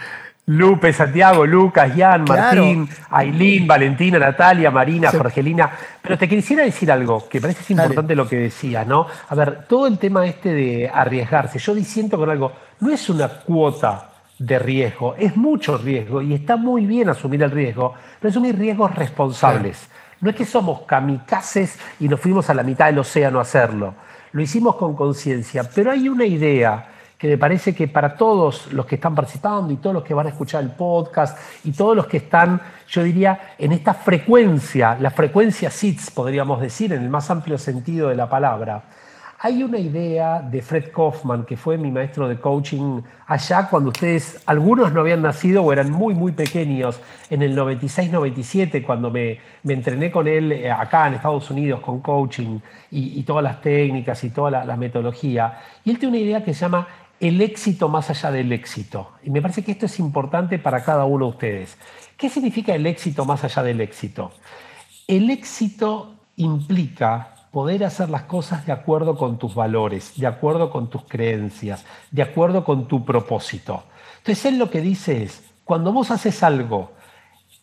Lupe, 0.47 0.91
Santiago, 0.91 1.45
Lucas, 1.45 1.91
Jan, 1.95 2.25
Martín, 2.27 2.89
Ailín, 3.11 3.67
Valentina, 3.67 4.17
Natalia, 4.17 4.71
Marina, 4.71 5.11
Jorgelina. 5.11 5.69
Pero 6.01 6.17
te 6.17 6.27
quisiera 6.27 6.63
decir 6.63 6.91
algo, 6.91 7.29
que 7.29 7.39
parece 7.39 7.71
importante 7.71 8.15
lo 8.15 8.27
que 8.27 8.37
decías, 8.37 8.87
¿no? 8.87 9.05
A 9.27 9.35
ver, 9.35 9.65
todo 9.67 9.85
el 9.85 9.99
tema 9.99 10.25
este 10.25 10.51
de 10.51 10.89
arriesgarse, 10.91 11.59
yo 11.59 11.75
disiento 11.75 12.17
con 12.17 12.31
algo, 12.31 12.51
no 12.79 12.91
es 12.91 13.07
una 13.11 13.27
cuota 13.27 14.09
de 14.39 14.57
riesgo, 14.57 15.13
es 15.19 15.37
mucho 15.37 15.77
riesgo 15.77 16.19
y 16.23 16.33
está 16.33 16.55
muy 16.55 16.87
bien 16.87 17.09
asumir 17.09 17.43
el 17.43 17.51
riesgo, 17.51 17.93
pero 18.19 18.31
asumir 18.31 18.57
riesgos 18.57 18.95
responsables. 18.95 19.87
No 20.21 20.29
es 20.29 20.35
que 20.35 20.45
somos 20.45 20.81
kamikazes 20.81 21.77
y 21.99 22.07
nos 22.07 22.19
fuimos 22.19 22.49
a 22.49 22.53
la 22.53 22.63
mitad 22.63 22.87
del 22.87 22.99
océano 22.99 23.39
a 23.39 23.43
hacerlo. 23.43 23.95
Lo 24.31 24.41
hicimos 24.41 24.75
con 24.75 24.95
conciencia, 24.95 25.63
pero 25.73 25.91
hay 25.91 26.09
una 26.09 26.25
idea 26.25 26.87
que 27.17 27.27
me 27.27 27.37
parece 27.37 27.75
que 27.75 27.87
para 27.87 28.15
todos 28.15 28.71
los 28.71 28.85
que 28.85 28.95
están 28.95 29.13
participando 29.13 29.73
y 29.73 29.77
todos 29.77 29.93
los 29.93 30.03
que 30.03 30.13
van 30.13 30.27
a 30.27 30.29
escuchar 30.29 30.63
el 30.63 30.71
podcast 30.71 31.37
y 31.65 31.73
todos 31.73 31.95
los 31.95 32.07
que 32.07 32.17
están, 32.17 32.61
yo 32.87 33.03
diría, 33.03 33.55
en 33.57 33.73
esta 33.73 33.93
frecuencia, 33.93 34.97
la 34.99 35.11
frecuencia 35.11 35.69
SITS, 35.69 36.11
podríamos 36.11 36.61
decir, 36.61 36.93
en 36.93 37.03
el 37.03 37.09
más 37.09 37.29
amplio 37.29 37.57
sentido 37.57 38.07
de 38.07 38.15
la 38.15 38.29
palabra, 38.29 38.83
Hay 39.41 39.63
una 39.63 39.79
idea 39.79 40.41
de 40.41 40.61
Fred 40.61 40.91
Kaufman, 40.91 41.45
que 41.45 41.55
fue 41.55 41.77
mi 41.77 41.89
maestro 41.91 42.27
de 42.27 42.37
coaching 42.37 43.01
allá 43.25 43.69
cuando 43.69 43.89
ustedes, 43.89 44.43
algunos 44.45 44.91
no 44.91 44.99
habían 44.99 45.21
nacido 45.21 45.63
o 45.63 45.71
eran 45.71 45.89
muy, 45.91 46.13
muy 46.13 46.33
pequeños, 46.33 46.99
en 47.29 47.41
el 47.43 47.57
96-97, 47.57 48.83
cuando 48.85 49.09
me, 49.09 49.39
me, 49.63 49.75
entrené 49.75 50.11
con 50.11 50.27
él 50.27 50.51
eh, 50.51 50.69
acá 50.69 51.07
en 51.07 51.13
Estados 51.13 51.49
Unidos 51.51 51.79
con 51.79 52.01
coaching 52.01 52.59
y, 52.91 53.23
todas 53.23 53.41
las 53.41 53.61
técnicas 53.61 54.21
y 54.25 54.29
toda 54.29 54.65
la, 54.65 54.75
metodología. 54.75 55.57
Y 55.85 55.91
él 55.91 55.99
tiene 55.99 56.17
una 56.17 56.25
idea 56.25 56.43
que 56.43 56.53
se 56.53 56.59
llama 56.59 56.89
el 57.17 57.39
éxito 57.39 57.87
más 57.87 58.09
allá 58.09 58.31
del 58.31 58.51
éxito. 58.51 59.11
Y 59.23 59.29
me 59.29 59.41
parece 59.41 59.63
que 59.63 59.71
esto 59.71 59.85
es 59.85 59.99
importante 59.99 60.59
para 60.59 60.83
cada 60.83 61.05
uno 61.05 61.27
de 61.27 61.31
ustedes. 61.31 61.77
¿Qué 62.17 62.27
significa 62.27 62.75
el 62.75 62.85
éxito 62.85 63.23
más 63.23 63.41
allá 63.45 63.63
del 63.63 63.79
éxito? 63.79 64.31
El 65.07 65.29
éxito 65.29 66.15
implica 66.35 67.35
poder 67.51 67.83
hacer 67.83 68.09
las 68.09 68.23
cosas 68.23 68.65
de 68.65 68.71
acuerdo 68.71 69.17
con 69.17 69.37
tus 69.37 69.55
valores, 69.55 70.13
de 70.15 70.27
acuerdo 70.27 70.69
con 70.69 70.89
tus 70.89 71.03
creencias, 71.03 71.85
de 72.11 72.21
acuerdo 72.21 72.63
con 72.63 72.87
tu 72.87 73.03
propósito. 73.03 73.83
Entonces 74.17 74.45
él 74.45 74.59
lo 74.59 74.69
que 74.69 74.81
dice 74.81 75.23
es, 75.23 75.43
cuando 75.63 75.91
vos 75.91 76.11
haces 76.11 76.43
algo 76.43 76.91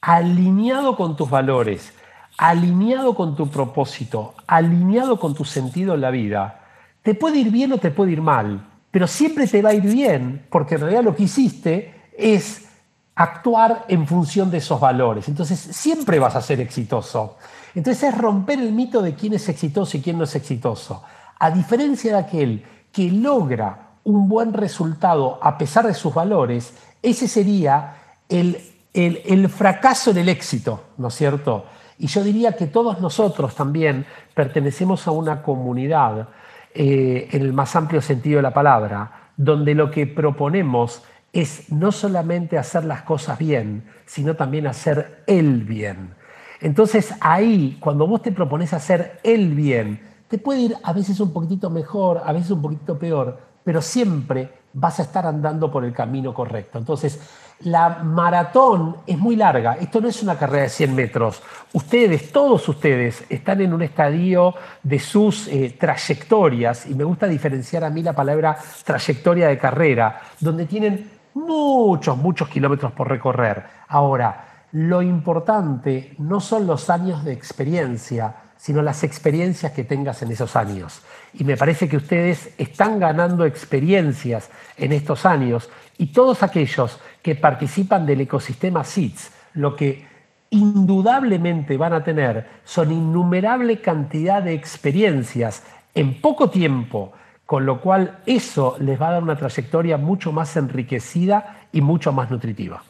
alineado 0.01 0.96
con 0.96 1.16
tus 1.16 1.31
valores, 1.31 1.92
alineado 2.38 3.14
con 3.14 3.37
tu 3.37 3.49
propósito, 3.49 4.35
alineado 4.46 5.18
con 5.18 5.35
tu 5.35 5.44
sentido 5.44 5.94
en 5.94 6.01
la 6.01 6.11
vida, 6.11 6.62
te 7.03 7.14
puede 7.14 7.38
ir 7.38 7.51
bien 7.51 7.72
o 7.72 7.79
te 7.79 7.90
puede 7.90 8.12
ir 8.12 8.22
mal, 8.22 8.66
pero 8.90 9.07
siempre 9.07 9.46
te 9.46 9.62
va 9.62 9.70
a 9.70 9.75
ir 9.75 9.83
bien, 9.83 10.46
porque 10.51 10.75
en 10.75 10.81
realidad 10.83 11.05
lo 11.05 11.14
que 11.14 11.25
hiciste 11.25 12.11
es 12.16 12.68
actuar 13.14 13.85
en 13.88 14.07
función 14.07 14.51
de 14.51 14.59
esos 14.59 14.79
valores. 14.79 15.29
Entonces 15.29 15.59
siempre 15.59 16.18
vas 16.18 16.37
a 16.37 16.42
ser 16.42 16.61
exitoso. 16.61 17.37
Entonces 17.76 18.04
es 18.04 18.18
romper 18.18 18.58
el 18.58 18.72
mito 18.72 19.02
de 19.02 19.14
quién 19.14 19.34
es 19.34 19.46
exitoso 19.50 19.98
y 19.98 20.00
quién 20.00 20.16
no 20.16 20.24
es 20.24 20.34
exitoso. 20.34 21.04
A 21.38 21.50
diferencia 21.50 22.12
de 22.12 22.18
aquel 22.18 22.64
que 22.90 23.10
logra 23.10 23.98
un 24.04 24.30
buen 24.30 24.54
resultado 24.54 25.38
a 25.42 25.58
pesar 25.58 25.86
de 25.86 25.92
sus 25.92 26.14
valores, 26.14 26.72
ese 27.02 27.28
sería 27.28 27.96
el, 28.30 28.58
el, 28.94 29.48
fracaso 29.50 30.10
en 30.10 30.16
el 30.16 30.30
éxito, 30.30 30.84
¿no 30.96 31.08
es 31.08 31.14
cierto? 31.14 31.66
Y 31.98 32.06
yo 32.06 32.24
diría 32.24 32.52
que 32.52 32.66
todos 32.66 32.98
nosotros 33.02 33.54
también 33.54 34.06
pertenecemos 34.32 35.06
a 35.06 35.10
una 35.10 35.42
comunidad, 35.42 36.28
eh, 36.72 37.28
en 37.30 37.42
el 37.42 37.52
más 37.52 37.76
amplio 37.76 38.00
sentido 38.00 38.38
de 38.38 38.42
la 38.42 38.54
palabra, 38.54 39.32
donde 39.36 39.74
lo 39.74 39.90
que 39.90 40.06
proponemos 40.06 41.02
es 41.30 41.70
no 41.70 41.92
solamente 41.92 42.56
hacer 42.56 42.86
las 42.86 43.02
cosas 43.02 43.38
bien, 43.38 43.84
sino 44.06 44.34
también 44.34 44.66
hacer 44.66 45.24
el 45.26 45.64
bien. 45.64 46.14
Entonces 46.61 47.14
ahí, 47.21 47.77
cuando 47.81 48.07
vos 48.07 48.23
te 48.23 48.33
propones 48.33 48.73
hacer 48.73 49.21
el 49.23 49.55
bien, 49.55 50.01
te 50.29 50.38
puede 50.38 50.61
ir 50.61 50.77
a 50.83 50.92
veces 50.92 51.21
un 51.21 51.33
poquitito 51.33 51.71
mejor, 51.71 52.23
a 52.25 52.33
veces 52.33 52.51
un 52.51 52.62
poquito 52.62 52.99
peor, 52.99 53.38
pero 53.62 53.81
siempre 53.83 54.51
vas 54.73 54.99
a 55.01 55.03
estar 55.03 55.27
andando 55.27 55.71
por 55.71 55.85
el 55.85 55.92
camino 55.92 56.35
correcto. 56.35 56.79
Entonces, 56.79 57.21
la 57.61 58.01
maratón 58.05 58.97
es 59.07 59.19
muy 59.19 59.35
larga. 59.35 59.75
Esto 59.81 60.01
no 60.01 60.09
es 60.09 60.23
una 60.23 60.38
carrera 60.38 60.64
de 60.64 60.69
100 60.69 60.95
metros. 60.95 61.42
Ustedes, 61.73 62.31
todos 62.31 62.69
ustedes, 62.69 63.25
están 63.31 63.62
en 63.62 63.73
un 63.73 63.83
estadio 63.83 64.55
de 64.83 64.99
sus 64.99 65.49
eh, 65.49 65.75
trayectorias, 65.79 66.87
y 66.87 66.95
me 66.95 67.05
gusta 67.05 67.27
diferenciar 67.27 67.85
a 67.85 67.90
mí 67.90 68.03
la 68.03 68.12
palabra 68.12 68.59
trayectoria 68.85 69.49
de 69.49 69.59
carrera, 69.59 70.21
donde 70.38 70.66
tienen 70.66 71.11
muchos, 71.33 72.16
muchos 72.16 72.49
kilómetros 72.49 72.92
por 72.92 73.09
recorrer. 73.09 73.64
Ahora, 73.88 74.45
lo 74.76 75.00
importante 75.00 76.14
no 76.18 76.38
son 76.38 76.66
los 76.66 76.90
años 76.90 77.24
de 77.24 77.32
experiencia, 77.32 78.36
sino 78.58 78.82
las 78.82 79.04
experiencias 79.04 79.72
que 79.72 79.84
tengas 79.84 80.20
en 80.20 80.30
esos 80.30 80.54
años. 80.54 81.00
Y 81.32 81.44
me 81.44 81.56
parece 81.56 81.88
que 81.88 81.96
ustedes 81.96 82.50
están 82.58 82.98
ganando 82.98 83.46
experiencias 83.46 84.50
en 84.76 84.92
estos 84.92 85.24
años 85.24 85.70
y 85.96 86.08
todos 86.08 86.42
aquellos 86.42 87.00
que 87.22 87.36
participan 87.36 88.04
del 88.04 88.20
ecosistema 88.20 88.84
SITS, 88.84 89.30
lo 89.54 89.74
que 89.74 90.06
indudablemente 90.50 91.78
van 91.78 91.94
a 91.94 92.04
tener 92.04 92.46
son 92.62 92.92
innumerable 92.92 93.80
cantidad 93.80 94.42
de 94.42 94.52
experiencias 94.52 95.62
en 95.94 96.20
poco 96.20 96.50
tiempo, 96.50 97.14
con 97.46 97.64
lo 97.64 97.80
cual 97.80 98.18
eso 98.26 98.76
les 98.78 99.00
va 99.00 99.08
a 99.08 99.12
dar 99.12 99.22
una 99.22 99.36
trayectoria 99.36 99.96
mucho 99.96 100.32
más 100.32 100.54
enriquecida 100.54 101.60
y 101.72 101.80
mucho 101.80 102.12
más 102.12 102.30
nutritiva. 102.30 102.82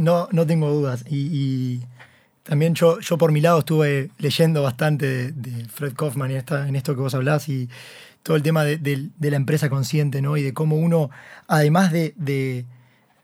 No, 0.00 0.28
no 0.32 0.46
tengo 0.46 0.70
dudas. 0.70 1.04
Y, 1.10 1.82
también 2.42 2.74
yo, 2.74 2.98
yo 3.00 3.18
por 3.18 3.32
mi 3.32 3.42
lado 3.42 3.58
estuve 3.58 4.10
leyendo 4.18 4.62
bastante 4.62 5.30
de, 5.30 5.64
Fred 5.66 5.92
Kaufman 5.92 6.30
en, 6.30 6.42
en 6.68 6.74
esto 6.74 6.94
que 6.94 7.02
vos 7.02 7.14
hablás 7.14 7.48
y 7.48 7.68
todo 8.22 8.36
el 8.36 8.42
tema 8.42 8.64
de, 8.64 9.10
la 9.20 9.36
empresa 9.36 9.68
consciente, 9.68 10.22
¿no? 10.22 10.38
Y 10.38 10.42
de 10.42 10.54
cómo 10.54 10.76
uno, 10.76 11.10
además 11.48 11.92
de, 11.92 12.64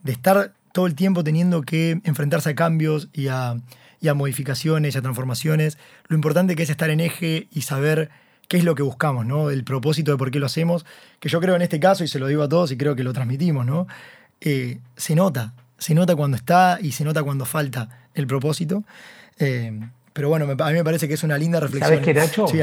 estar 0.05 0.53
todo 0.73 0.87
el 0.87 0.95
tiempo 0.95 1.25
teniendo 1.25 1.63
que 1.63 2.01
enfrentarse 2.05 2.51
a 2.51 2.55
cambios 2.55 3.09
y 3.15 3.29
a, 3.29 3.53
a 3.53 4.15
modificaciones 4.15 4.95
y 4.95 4.99
a 4.99 5.03
transformaciones, 5.03 5.79
lo 6.09 6.15
importante 6.15 6.57
que 6.57 6.63
es 6.63 6.71
estar 6.71 6.91
en 6.91 7.01
eje 7.01 7.49
y 7.53 7.63
saber 7.63 8.11
qué 8.49 8.59
es 8.59 8.65
lo 8.65 8.75
que 8.75 8.83
buscamos, 8.83 9.25
¿no? 9.25 9.49
El 9.49 9.65
propósito 9.65 10.13
de 10.13 10.19
por 10.19 10.31
qué 10.31 10.39
lo 10.39 10.47
hacemos, 10.47 10.85
que 11.21 11.31
yo 11.31 11.41
creo 11.41 11.57
en 11.57 11.63
este 11.63 11.81
caso, 11.81 12.05
y 12.05 12.09
se 12.09 12.19
lo 12.19 12.27
digo 12.27 12.43
a 12.43 12.49
todos 12.51 12.71
y 12.71 12.77
creo 12.77 12.95
que 12.95 13.03
lo 13.03 13.15
transmitimos, 13.15 13.65
¿no? 13.65 13.87
Eh, 14.43 14.79
se 14.97 15.15
nota, 15.15 15.55
se 15.79 15.95
nota 15.95 16.17
cuando 16.17 16.37
está 16.37 16.79
y 16.81 16.93
se 16.93 17.05
nota 17.05 17.23
cuando 17.23 17.45
falta 17.45 17.89
el 18.15 18.27
propósito. 18.27 18.85
Eh, 19.39 19.79
pero 20.13 20.29
bueno, 20.29 20.47
a 20.47 20.69
mí 20.69 20.75
me 20.75 20.85
parece 20.85 21.09
que 21.09 21.15
es 21.15 21.23
una 21.23 21.37
linda 21.37 21.61
reflexión. 21.61 21.99
¿Sabes 21.99 22.05
qué, 22.05 22.15
Nacho? 22.15 22.49
Sí, 22.49 22.59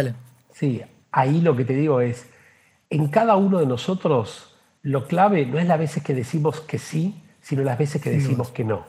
sí, 0.54 0.82
ahí 1.12 1.42
lo 1.42 1.56
que 1.56 1.66
te 1.66 1.74
digo 1.74 2.02
es, 2.02 2.26
en 2.90 3.08
cada 3.08 3.36
uno 3.36 3.60
de 3.60 3.66
nosotros, 3.66 4.56
lo 4.82 5.08
clave 5.08 5.46
no 5.46 5.60
es 5.60 5.68
las 5.68 5.80
veces 5.80 6.04
que 6.04 6.14
decimos 6.14 6.62
que 6.62 6.78
sí, 6.80 7.22
sino 7.42 7.64
las 7.64 7.78
veces 7.78 8.02
que 8.02 8.10
decimos 8.10 8.50
que 8.50 8.64
no. 8.64 8.86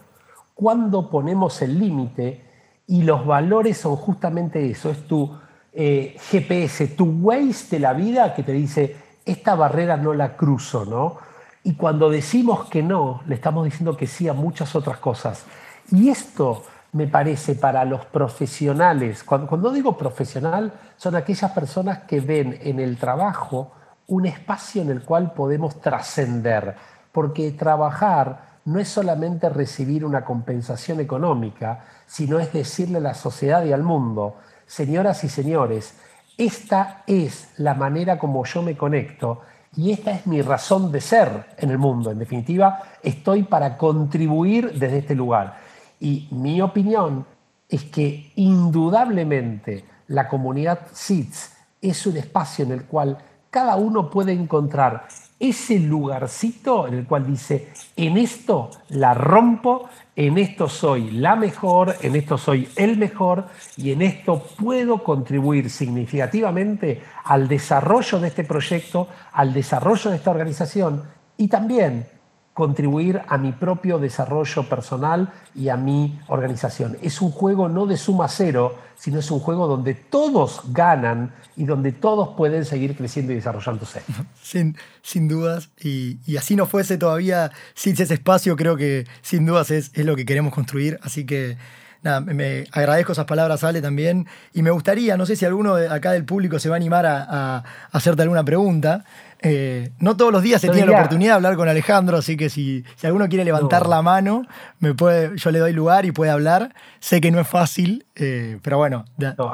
Cuando 0.54 1.10
ponemos 1.10 1.60
el 1.62 1.78
límite 1.78 2.42
y 2.86 3.02
los 3.02 3.26
valores 3.26 3.78
son 3.78 3.96
justamente 3.96 4.70
eso, 4.70 4.90
es 4.90 5.06
tu 5.06 5.36
eh, 5.72 6.16
GPS, 6.30 6.88
tu 6.88 7.04
Waze 7.04 7.76
de 7.76 7.80
la 7.80 7.92
vida 7.92 8.34
que 8.34 8.42
te 8.42 8.52
dice, 8.52 8.96
esta 9.24 9.54
barrera 9.54 9.96
no 9.96 10.14
la 10.14 10.36
cruzo, 10.36 10.84
¿no? 10.84 11.18
Y 11.64 11.74
cuando 11.74 12.10
decimos 12.10 12.66
que 12.66 12.82
no, 12.82 13.22
le 13.26 13.34
estamos 13.34 13.64
diciendo 13.64 13.96
que 13.96 14.06
sí 14.06 14.28
a 14.28 14.34
muchas 14.34 14.76
otras 14.76 14.98
cosas. 14.98 15.46
Y 15.90 16.10
esto 16.10 16.62
me 16.92 17.08
parece 17.08 17.54
para 17.54 17.84
los 17.86 18.04
profesionales, 18.04 19.24
cuando, 19.24 19.72
digo 19.72 19.96
profesional, 19.96 20.72
son 20.96 21.16
aquellas 21.16 21.50
personas 21.52 22.00
que 22.00 22.20
ven 22.20 22.58
en 22.62 22.78
el 22.78 22.98
trabajo 22.98 23.72
un 24.06 24.26
espacio 24.26 24.82
en 24.82 24.90
el 24.90 25.02
cual 25.02 25.32
podemos 25.32 25.80
trascender, 25.80 26.76
porque 27.10 27.50
trabajar 27.52 28.60
no 28.66 28.78
es 28.78 28.88
solamente 28.88 29.48
recibir 29.48 30.04
una 30.04 30.24
compensación 30.24 31.00
económica, 31.00 31.84
sino 32.06 32.38
es 32.38 32.52
decirle 32.52 32.98
a 32.98 33.00
la 33.00 33.14
sociedad 33.14 33.64
y 33.64 33.72
al 33.72 33.82
mundo, 33.82 34.36
señoras 34.66 35.24
y 35.24 35.28
señores, 35.28 35.98
esta 36.36 37.02
es 37.06 37.48
la 37.56 37.74
manera 37.74 38.18
como 38.18 38.44
yo 38.44 38.62
me 38.62 38.76
conecto 38.76 39.40
y 39.76 39.92
esta 39.92 40.12
es 40.12 40.26
mi 40.26 40.42
razón 40.42 40.92
de 40.92 41.00
ser 41.00 41.46
en 41.58 41.70
el 41.70 41.78
mundo. 41.78 42.10
En 42.10 42.18
definitiva, 42.18 42.80
estoy 43.02 43.42
para 43.42 43.76
contribuir 43.76 44.78
desde 44.78 44.98
este 44.98 45.14
lugar. 45.14 45.58
Y 46.00 46.28
mi 46.30 46.60
opinión 46.60 47.26
es 47.68 47.84
que 47.84 48.32
indudablemente 48.36 49.84
la 50.08 50.28
comunidad 50.28 50.80
SITS 50.92 51.52
es 51.80 52.06
un 52.06 52.16
espacio 52.16 52.64
en 52.64 52.72
el 52.72 52.84
cual 52.84 53.18
cada 53.50 53.76
uno 53.76 54.10
puede 54.10 54.32
encontrar 54.32 55.06
ese 55.38 55.78
lugarcito 55.78 56.86
en 56.86 56.94
el 56.94 57.06
cual 57.06 57.26
dice, 57.26 57.68
en 57.96 58.16
esto 58.16 58.70
la 58.90 59.14
rompo, 59.14 59.88
en 60.16 60.38
esto 60.38 60.68
soy 60.68 61.10
la 61.10 61.36
mejor, 61.36 61.96
en 62.02 62.16
esto 62.16 62.38
soy 62.38 62.68
el 62.76 62.96
mejor 62.96 63.46
y 63.76 63.92
en 63.92 64.02
esto 64.02 64.46
puedo 64.58 65.02
contribuir 65.02 65.70
significativamente 65.70 67.02
al 67.24 67.48
desarrollo 67.48 68.20
de 68.20 68.28
este 68.28 68.44
proyecto, 68.44 69.08
al 69.32 69.52
desarrollo 69.52 70.10
de 70.10 70.16
esta 70.16 70.30
organización 70.30 71.02
y 71.36 71.48
también 71.48 72.06
contribuir 72.54 73.20
a 73.26 73.36
mi 73.36 73.52
propio 73.52 73.98
desarrollo 73.98 74.68
personal 74.68 75.32
y 75.54 75.68
a 75.68 75.76
mi 75.76 76.20
organización. 76.28 76.96
Es 77.02 77.20
un 77.20 77.32
juego 77.32 77.68
no 77.68 77.84
de 77.86 77.96
suma 77.96 78.28
cero, 78.28 78.78
sino 78.96 79.18
es 79.18 79.30
un 79.32 79.40
juego 79.40 79.66
donde 79.66 79.94
todos 79.94 80.62
ganan 80.68 81.34
y 81.56 81.64
donde 81.64 81.90
todos 81.90 82.36
pueden 82.36 82.64
seguir 82.64 82.96
creciendo 82.96 83.32
y 83.32 83.36
desarrollándose. 83.36 84.02
Sin, 84.42 84.76
sin 85.02 85.26
dudas, 85.26 85.70
y, 85.82 86.18
así 86.36 86.54
no 86.54 86.66
fuese 86.66 86.96
todavía, 86.96 87.50
sin 87.74 88.00
ese 88.00 88.14
espacio, 88.14 88.56
creo 88.56 88.76
que 88.76 89.06
sin 89.20 89.46
dudas 89.46 89.70
es, 89.70 89.90
es 89.94 90.06
lo 90.06 90.14
que 90.14 90.24
queremos 90.24 90.54
construir, 90.54 90.98
así 91.02 91.26
que 91.26 91.56
nada, 92.04 92.20
me 92.20 92.66
agradezco 92.70 93.12
esas 93.12 93.24
palabras, 93.24 93.64
Ale, 93.64 93.82
también. 93.82 94.26
Y 94.52 94.62
me 94.62 94.70
gustaría, 94.70 95.16
no 95.16 95.26
sé 95.26 95.34
si 95.34 95.44
alguno 95.44 95.74
de 95.74 95.88
acá 95.88 96.12
del 96.12 96.24
público 96.24 96.58
se 96.58 96.68
va 96.68 96.76
a 96.76 96.78
animar 96.78 97.06
a, 97.06 97.64
hacerte 97.90 98.22
alguna 98.22 98.44
pregunta. 98.44 99.04
Eh, 99.40 99.90
no 99.98 100.16
todos 100.16 100.32
los 100.32 100.42
días 100.42 100.60
se 100.60 100.68
tiene 100.70 100.86
la 100.86 100.98
oportunidad 100.98 101.32
de 101.32 101.36
hablar 101.36 101.56
con 101.56 101.68
Alejandro, 101.68 102.16
así 102.18 102.36
que 102.36 102.48
si, 102.48 102.84
si 102.96 103.06
alguno 103.06 103.28
quiere 103.28 103.44
levantar 103.44 103.86
la 103.86 104.00
mano, 104.02 104.46
me 104.78 104.94
puede, 104.94 105.36
yo 105.36 105.50
le 105.50 105.58
doy 105.58 105.72
lugar 105.72 106.06
y 106.06 106.12
puede 106.12 106.30
hablar. 106.30 106.74
Sé 107.00 107.20
que 107.20 107.30
no 107.30 107.40
es 107.40 107.48
fácil, 107.48 108.06
eh, 108.14 108.58
pero 108.62 108.78
bueno. 108.78 109.04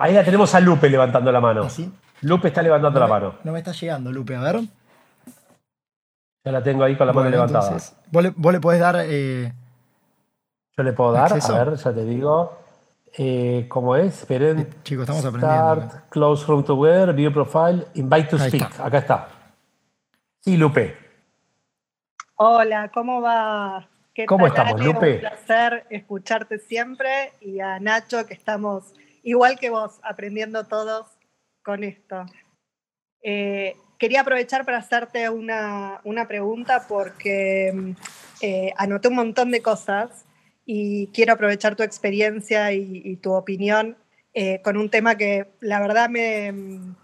ahí 0.01 0.15
la 0.15 0.25
tenemos 0.25 0.55
a 0.55 0.61
Lupe 0.61 0.89
levantando 0.89 1.33
la 1.33 1.41
mano. 1.41 1.65
¿Ah, 1.65 1.83
Lupe 2.23 2.49
está 2.49 2.63
levantando 2.63 3.01
no 3.01 3.07
la 3.07 3.13
mano. 3.13 3.35
No 3.45 3.53
me 3.53 3.59
está 3.59 3.73
llegando, 3.73 4.13
Lupe, 4.13 4.37
a 4.37 4.41
ver. 4.41 4.61
Ya 6.45 6.53
la 6.53 6.63
tengo 6.63 6.85
ahí 6.85 6.97
con 6.97 7.07
la 7.07 7.13
mano 7.13 7.29
levantada. 7.29 7.77
vos, 8.11 8.23
le, 8.23 8.31
vos, 8.37 8.53
le, 8.53 8.61
podés 8.61 8.81
dar. 8.81 8.97
Eh, 9.01 9.53
Yo 10.77 10.83
le 10.83 10.93
puedo 10.93 11.13
dar, 11.13 11.33
a 11.33 11.65
ver, 11.65 11.77
ya 11.77 11.93
te 11.93 12.05
digo. 12.05 12.59
Eh, 13.17 13.67
¿Cómo 13.69 13.97
es? 13.97 14.21
Esperen. 14.21 14.69
chicos, 14.85 15.03
estamos 15.03 15.25
aprendiendo. 15.25 15.89
Start, 15.89 16.09
close 16.11 16.47
room 16.47 16.65
to 16.65 16.75
wear, 16.75 17.13
view 17.13 17.33
profile, 17.33 17.87
invite 17.95 18.29
to 18.29 18.39
speak. 18.39 18.81
Acá 18.81 18.99
está. 18.99 19.29
Sí, 20.43 20.57
Lupe. 20.57 20.97
Hola, 22.37 22.91
¿cómo 22.95 23.21
va? 23.21 23.91
¿Qué 24.15 24.25
¿Cómo 24.25 24.47
estamos, 24.47 24.83
Lupe? 24.83 25.15
Un 25.15 25.21
placer 25.21 25.87
escucharte 25.91 26.59
siempre 26.59 27.33
y 27.43 27.61
a 27.61 27.79
Nacho, 27.79 28.27
que 28.27 28.33
estamos 28.33 28.95
igual 29.23 29.59
que 29.59 29.69
vos, 29.69 30.01
aprendiendo 30.03 30.65
todos 30.65 31.07
con 31.63 31.85
esto. 31.85 32.25
Eh, 33.23 33.77
quería 33.99 34.23
aprovechar 34.23 34.65
para 34.65 34.79
hacerte 34.79 35.29
una, 35.29 36.01
pregunta 36.27 36.87
porque 36.89 37.95
eh, 38.41 38.73
anoté 38.79 39.09
un 39.09 39.17
montón 39.17 39.51
de 39.51 39.61
cosas 39.61 40.25
y 40.65 41.09
quiero 41.09 41.35
aprovechar 41.35 41.77
tu 41.77 41.83
experiencia 41.83 42.73
y, 42.73 43.17
tu 43.17 43.33
opinión 43.33 43.99
eh, 44.33 44.63
con 44.63 44.79
un 44.79 44.89
tema 44.89 45.17
que 45.17 45.49
la 45.61 45.81
verdad 45.81 46.09
me, 46.09 46.95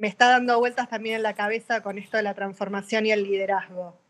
me 0.00 0.08
está 0.08 0.30
dando 0.30 0.58
vueltas 0.58 0.88
también 0.88 1.16
en 1.16 1.22
la 1.22 1.34
cabeza 1.34 1.82
con 1.82 1.98
esto 1.98 2.16
de 2.16 2.22
la 2.22 2.34
transformación 2.34 3.04
y 3.06 3.12
el 3.12 3.22
liderazgo. 3.22 4.00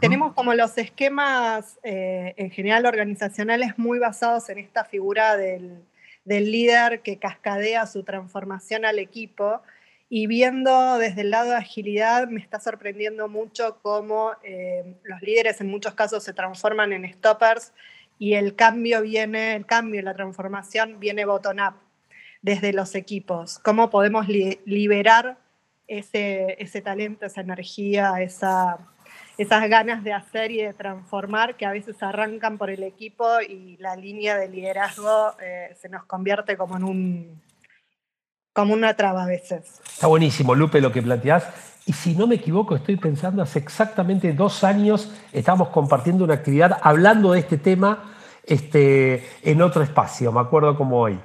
Tenemos 0.00 0.34
como 0.34 0.54
los 0.54 0.78
esquemas 0.78 1.80
en 1.82 2.50
general 2.52 2.86
organizacionales 2.86 3.76
muy 3.76 3.98
basados 3.98 4.48
en 4.48 4.58
esta 4.58 4.84
figura 4.84 5.36
del, 5.36 5.82
del 6.24 6.52
líder 6.52 7.00
que 7.00 7.18
cascadea 7.18 7.86
su 7.86 8.04
transformación 8.04 8.84
al 8.84 8.98
equipo. 8.98 9.62
Y 10.08 10.26
viendo 10.26 10.98
desde 10.98 11.22
el 11.22 11.30
lado 11.30 11.50
de 11.50 11.56
agilidad, 11.56 12.28
me 12.28 12.40
está 12.40 12.60
sorprendiendo 12.60 13.28
mucho 13.28 13.78
cómo 13.82 14.32
eh, 14.42 14.96
los 15.04 15.22
líderes 15.22 15.60
en 15.60 15.68
muchos 15.68 15.94
casos 15.94 16.22
se 16.22 16.32
transforman 16.32 16.92
en 16.92 17.12
stoppers 17.12 17.72
y 18.18 18.34
el 18.34 18.54
cambio 18.54 19.02
viene, 19.02 19.54
el 19.54 19.66
cambio, 19.66 20.02
la 20.02 20.14
transformación 20.14 21.00
viene 21.00 21.24
bottom-up 21.24 21.74
desde 22.42 22.72
los 22.72 22.94
equipos. 22.94 23.58
Cómo 23.58 23.90
podemos 23.90 24.26
liberar 24.28 25.38
ese, 25.86 26.56
ese 26.62 26.80
talento, 26.80 27.26
esa 27.26 27.40
energía, 27.40 28.20
esa, 28.20 28.78
esas 29.36 29.68
ganas 29.68 30.04
de 30.04 30.12
hacer 30.12 30.50
y 30.50 30.62
de 30.62 30.72
transformar 30.72 31.56
que 31.56 31.66
a 31.66 31.72
veces 31.72 32.02
arrancan 32.02 32.58
por 32.58 32.70
el 32.70 32.82
equipo 32.82 33.40
y 33.40 33.76
la 33.78 33.96
línea 33.96 34.36
de 34.36 34.48
liderazgo 34.48 35.34
eh, 35.42 35.74
se 35.80 35.88
nos 35.88 36.04
convierte 36.04 36.56
como 36.56 36.76
en 36.76 36.84
un 36.84 37.42
como 38.52 38.74
una 38.74 38.94
traba 38.94 39.24
a 39.24 39.26
veces. 39.26 39.80
Está 39.86 40.08
buenísimo, 40.08 40.54
Lupe, 40.54 40.80
lo 40.80 40.90
que 40.90 41.00
planteás. 41.00 41.48
Y 41.86 41.92
si 41.92 42.14
no 42.14 42.26
me 42.26 42.34
equivoco, 42.34 42.76
estoy 42.76 42.96
pensando, 42.96 43.42
hace 43.42 43.58
exactamente 43.58 44.32
dos 44.32 44.64
años 44.64 45.10
estábamos 45.32 45.68
compartiendo 45.68 46.24
una 46.24 46.34
actividad 46.34 46.78
hablando 46.82 47.32
de 47.32 47.40
este 47.40 47.58
tema 47.58 48.12
este, 48.44 49.26
en 49.42 49.62
otro 49.62 49.82
espacio, 49.82 50.32
me 50.32 50.40
acuerdo 50.40 50.76
como 50.76 50.98
hoy. 50.98 51.18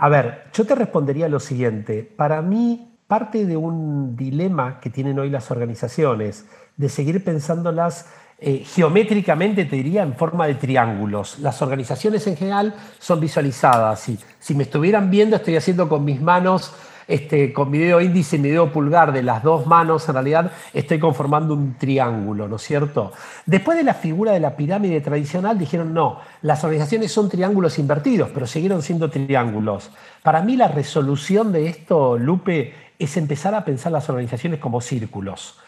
A 0.00 0.08
ver, 0.08 0.44
yo 0.52 0.64
te 0.64 0.76
respondería 0.76 1.28
lo 1.28 1.40
siguiente. 1.40 2.04
Para 2.04 2.40
mí, 2.40 2.98
parte 3.08 3.44
de 3.46 3.56
un 3.56 4.14
dilema 4.14 4.78
que 4.78 4.90
tienen 4.90 5.18
hoy 5.18 5.28
las 5.28 5.50
organizaciones 5.50 6.46
de 6.76 6.88
seguir 6.88 7.24
pensándolas 7.24 8.06
eh, 8.38 8.62
geométricamente, 8.64 9.64
te 9.64 9.74
diría, 9.74 10.04
en 10.04 10.14
forma 10.14 10.46
de 10.46 10.54
triángulos. 10.54 11.40
Las 11.40 11.60
organizaciones 11.62 12.24
en 12.28 12.36
general 12.36 12.76
son 13.00 13.18
visualizadas. 13.18 14.08
Si 14.38 14.54
me 14.54 14.62
estuvieran 14.62 15.10
viendo, 15.10 15.34
estoy 15.34 15.56
haciendo 15.56 15.88
con 15.88 16.04
mis 16.04 16.20
manos, 16.20 16.72
este, 17.08 17.54
con 17.54 17.70
mi 17.70 17.78
dedo 17.78 18.02
índice 18.02 18.36
y 18.36 18.38
mi 18.38 18.50
dedo 18.50 18.70
pulgar 18.70 19.12
de 19.12 19.22
las 19.22 19.42
dos 19.42 19.66
manos, 19.66 20.06
en 20.08 20.14
realidad 20.14 20.52
estoy 20.74 20.98
conformando 20.98 21.54
un 21.54 21.74
triángulo, 21.78 22.46
¿no 22.46 22.56
es 22.56 22.62
cierto? 22.62 23.12
Después 23.46 23.78
de 23.78 23.84
la 23.84 23.94
figura 23.94 24.32
de 24.32 24.40
la 24.40 24.54
pirámide 24.54 25.00
tradicional, 25.00 25.58
dijeron, 25.58 25.94
no, 25.94 26.20
las 26.42 26.62
organizaciones 26.62 27.10
son 27.10 27.30
triángulos 27.30 27.78
invertidos, 27.78 28.30
pero 28.32 28.46
siguieron 28.46 28.82
siendo 28.82 29.08
triángulos. 29.08 29.90
Para 30.22 30.42
mí 30.42 30.56
la 30.56 30.68
resolución 30.68 31.50
de 31.50 31.68
esto, 31.68 32.18
Lupe, 32.18 32.74
es 32.98 33.16
empezar 33.16 33.54
a 33.54 33.64
pensar 33.64 33.90
las 33.90 34.10
organizaciones 34.10 34.60
como 34.60 34.82
círculos. 34.82 35.58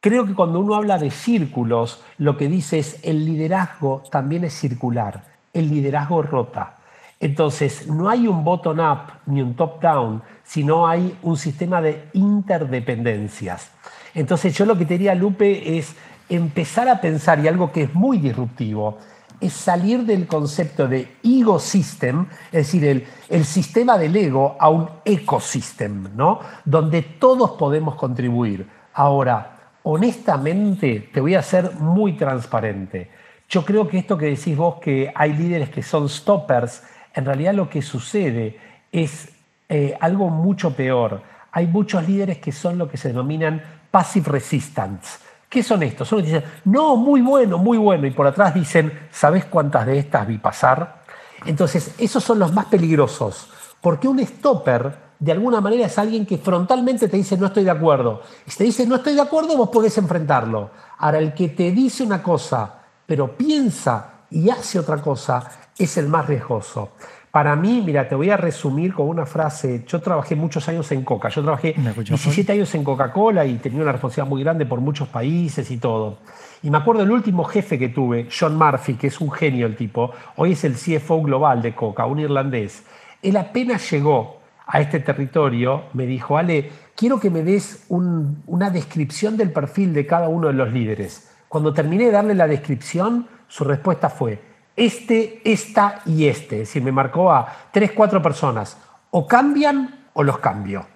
Creo 0.00 0.26
que 0.26 0.34
cuando 0.34 0.60
uno 0.60 0.74
habla 0.74 0.98
de 0.98 1.10
círculos, 1.10 2.02
lo 2.18 2.36
que 2.36 2.48
dice 2.48 2.78
es 2.78 2.98
el 3.02 3.24
liderazgo 3.24 4.02
también 4.10 4.44
es 4.44 4.52
circular, 4.52 5.22
el 5.54 5.70
liderazgo 5.70 6.22
rota. 6.22 6.81
Entonces, 7.22 7.86
no 7.86 8.10
hay 8.10 8.26
un 8.26 8.42
bottom-up 8.42 9.12
ni 9.26 9.40
un 9.40 9.54
top-down, 9.54 10.20
sino 10.42 10.88
hay 10.88 11.16
un 11.22 11.36
sistema 11.36 11.80
de 11.80 12.08
interdependencias. 12.14 13.70
Entonces, 14.12 14.58
yo 14.58 14.66
lo 14.66 14.76
que 14.76 14.86
te 14.86 14.94
diría, 14.94 15.14
Lupe, 15.14 15.78
es 15.78 15.94
empezar 16.28 16.88
a 16.88 17.00
pensar, 17.00 17.38
y 17.38 17.46
algo 17.46 17.70
que 17.70 17.84
es 17.84 17.94
muy 17.94 18.18
disruptivo, 18.18 18.98
es 19.40 19.52
salir 19.52 20.04
del 20.04 20.26
concepto 20.26 20.88
de 20.88 21.16
ego 21.22 21.60
system, 21.60 22.26
es 22.46 22.66
decir, 22.66 22.84
el, 22.84 23.06
el 23.28 23.44
sistema 23.44 23.96
del 23.96 24.16
ego, 24.16 24.56
a 24.58 24.68
un 24.68 24.88
ecosystem, 25.04 26.16
¿no? 26.16 26.40
donde 26.64 27.02
todos 27.02 27.52
podemos 27.52 27.94
contribuir. 27.94 28.66
Ahora, 28.94 29.58
honestamente, 29.84 31.08
te 31.14 31.20
voy 31.20 31.36
a 31.36 31.42
ser 31.42 31.76
muy 31.78 32.14
transparente. 32.14 33.10
Yo 33.48 33.64
creo 33.64 33.86
que 33.86 33.98
esto 33.98 34.18
que 34.18 34.26
decís 34.26 34.56
vos, 34.56 34.80
que 34.80 35.12
hay 35.14 35.34
líderes 35.34 35.70
que 35.70 35.84
son 35.84 36.08
stoppers, 36.08 36.82
en 37.14 37.24
realidad 37.24 37.54
lo 37.54 37.68
que 37.68 37.82
sucede 37.82 38.58
es 38.90 39.28
eh, 39.68 39.96
algo 40.00 40.28
mucho 40.28 40.74
peor. 40.74 41.22
Hay 41.52 41.66
muchos 41.66 42.06
líderes 42.06 42.38
que 42.38 42.52
son 42.52 42.78
lo 42.78 42.88
que 42.88 42.96
se 42.96 43.08
denominan 43.08 43.62
passive 43.90 44.30
resistance. 44.30 45.18
¿Qué 45.48 45.62
son 45.62 45.82
estos? 45.82 46.08
Son 46.08 46.18
los 46.18 46.26
que 46.26 46.34
dicen, 46.34 46.50
no, 46.64 46.96
muy 46.96 47.20
bueno, 47.20 47.58
muy 47.58 47.76
bueno, 47.76 48.06
y 48.06 48.10
por 48.10 48.26
atrás 48.26 48.54
dicen, 48.54 49.06
¿sabes 49.10 49.44
cuántas 49.44 49.84
de 49.86 49.98
estas 49.98 50.26
vi 50.26 50.38
pasar? 50.38 51.02
Entonces, 51.44 51.94
esos 51.98 52.24
son 52.24 52.38
los 52.38 52.52
más 52.52 52.66
peligrosos, 52.66 53.50
porque 53.80 54.08
un 54.08 54.24
stopper 54.24 55.12
de 55.18 55.30
alguna 55.30 55.60
manera 55.60 55.86
es 55.86 55.98
alguien 55.98 56.26
que 56.26 56.38
frontalmente 56.38 57.06
te 57.06 57.16
dice 57.16 57.36
no 57.36 57.46
estoy 57.46 57.62
de 57.62 57.70
acuerdo. 57.70 58.22
Y 58.44 58.50
si 58.50 58.58
te 58.58 58.64
dice 58.64 58.86
no 58.86 58.96
estoy 58.96 59.14
de 59.14 59.20
acuerdo, 59.20 59.56
vos 59.56 59.68
podés 59.68 59.96
enfrentarlo. 59.98 60.70
Ahora, 60.98 61.18
el 61.18 61.32
que 61.32 61.50
te 61.50 61.70
dice 61.70 62.02
una 62.02 62.22
cosa, 62.22 62.80
pero 63.06 63.36
piensa 63.36 64.11
y 64.32 64.50
hace 64.50 64.78
otra 64.78 64.98
cosa, 64.98 65.48
es 65.78 65.96
el 65.96 66.08
más 66.08 66.26
riesgoso. 66.26 66.92
Para 67.32 67.56
mí, 67.56 67.82
mira, 67.84 68.06
te 68.06 68.14
voy 68.14 68.28
a 68.28 68.36
resumir 68.36 68.92
con 68.92 69.08
una 69.08 69.24
frase. 69.24 69.84
Yo 69.86 70.00
trabajé 70.02 70.36
muchos 70.36 70.68
años 70.68 70.92
en 70.92 71.02
Coca. 71.02 71.30
Yo 71.30 71.40
trabajé 71.40 71.74
17 71.74 72.52
años 72.52 72.74
en 72.74 72.84
Coca-Cola 72.84 73.46
y 73.46 73.54
tenía 73.56 73.80
una 73.80 73.92
responsabilidad 73.92 74.28
muy 74.28 74.42
grande 74.42 74.66
por 74.66 74.82
muchos 74.82 75.08
países 75.08 75.70
y 75.70 75.78
todo. 75.78 76.18
Y 76.62 76.70
me 76.70 76.76
acuerdo 76.76 77.02
el 77.02 77.10
último 77.10 77.44
jefe 77.44 77.78
que 77.78 77.88
tuve, 77.88 78.28
John 78.38 78.58
Murphy, 78.58 78.94
que 78.94 79.06
es 79.06 79.18
un 79.18 79.32
genio 79.32 79.66
el 79.66 79.76
tipo. 79.76 80.10
Hoy 80.36 80.52
es 80.52 80.64
el 80.64 80.74
CFO 80.74 81.22
global 81.22 81.62
de 81.62 81.74
Coca, 81.74 82.04
un 82.04 82.20
irlandés. 82.20 82.84
Él 83.22 83.38
apenas 83.38 83.90
llegó 83.90 84.42
a 84.66 84.82
este 84.82 85.00
territorio, 85.00 85.84
me 85.94 86.04
dijo, 86.04 86.36
Ale, 86.36 86.70
quiero 86.94 87.18
que 87.18 87.30
me 87.30 87.42
des 87.42 87.86
una 87.88 88.68
descripción 88.68 89.38
del 89.38 89.52
perfil 89.52 89.94
de 89.94 90.06
cada 90.06 90.28
uno 90.28 90.48
de 90.48 90.54
los 90.54 90.70
líderes. 90.70 91.30
Cuando 91.48 91.72
terminé 91.72 92.04
de 92.04 92.10
darle 92.10 92.34
la 92.34 92.46
descripción, 92.46 93.26
su 93.52 93.64
respuesta 93.64 94.08
fue, 94.08 94.40
este, 94.74 95.42
esta 95.44 96.00
y 96.06 96.26
este. 96.26 96.62
Es 96.62 96.68
decir, 96.68 96.82
me 96.82 96.90
marcó 96.90 97.30
a 97.30 97.46
tres, 97.70 97.92
cuatro 97.92 98.22
personas. 98.22 98.78
O 99.10 99.26
cambian 99.26 100.06
o 100.14 100.22
los 100.22 100.38
cambio. 100.38 100.86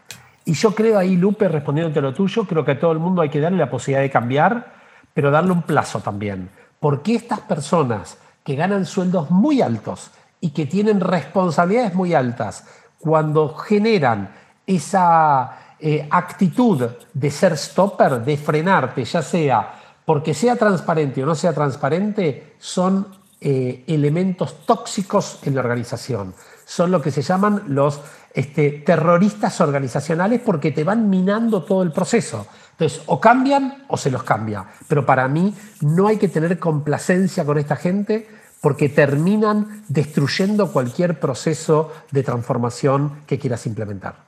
Y 0.46 0.54
yo 0.54 0.74
creo 0.74 0.98
ahí, 0.98 1.16
Lupe, 1.16 1.48
respondiéndote 1.48 2.00
lo 2.00 2.14
tuyo, 2.14 2.46
creo 2.46 2.64
que 2.64 2.70
a 2.70 2.80
todo 2.80 2.92
el 2.92 2.98
mundo 2.98 3.20
hay 3.20 3.28
que 3.28 3.40
darle 3.40 3.58
la 3.58 3.68
posibilidad 3.68 4.00
de 4.00 4.10
cambiar, 4.10 4.72
pero 5.12 5.30
darle 5.30 5.52
un 5.52 5.64
plazo 5.64 6.00
también. 6.00 6.48
Porque 6.80 7.16
estas 7.16 7.40
personas 7.40 8.16
que 8.42 8.54
ganan 8.54 8.86
sueldos 8.86 9.30
muy 9.30 9.60
altos 9.60 10.10
y 10.40 10.48
que 10.48 10.64
tienen 10.64 11.00
responsabilidades 11.00 11.92
muy 11.92 12.14
altas, 12.14 12.66
cuando 12.98 13.54
generan 13.54 14.30
esa 14.66 15.58
eh, 15.78 16.08
actitud 16.10 16.88
de 17.12 17.30
ser 17.30 17.58
stopper, 17.58 18.24
de 18.24 18.38
frenarte, 18.38 19.04
ya 19.04 19.20
sea 19.20 19.74
porque 20.06 20.32
sea 20.32 20.56
transparente 20.56 21.22
o 21.22 21.26
no 21.26 21.34
sea 21.34 21.52
transparente, 21.52 22.54
son 22.58 23.08
eh, 23.40 23.84
elementos 23.88 24.64
tóxicos 24.64 25.40
en 25.42 25.54
la 25.56 25.60
organización. 25.60 26.32
Son 26.64 26.90
lo 26.90 27.02
que 27.02 27.10
se 27.10 27.22
llaman 27.22 27.64
los 27.68 28.00
este, 28.32 28.70
terroristas 28.70 29.60
organizacionales 29.60 30.40
porque 30.40 30.70
te 30.70 30.84
van 30.84 31.10
minando 31.10 31.64
todo 31.64 31.82
el 31.82 31.92
proceso. 31.92 32.46
Entonces, 32.72 33.02
o 33.06 33.20
cambian 33.20 33.84
o 33.88 33.96
se 33.96 34.10
los 34.10 34.22
cambia. 34.22 34.64
Pero 34.86 35.04
para 35.04 35.26
mí 35.26 35.54
no 35.80 36.06
hay 36.06 36.18
que 36.18 36.28
tener 36.28 36.58
complacencia 36.58 37.44
con 37.44 37.58
esta 37.58 37.76
gente 37.76 38.28
porque 38.60 38.88
terminan 38.88 39.82
destruyendo 39.88 40.72
cualquier 40.72 41.18
proceso 41.18 41.92
de 42.12 42.22
transformación 42.22 43.22
que 43.26 43.38
quieras 43.38 43.66
implementar. 43.66 44.25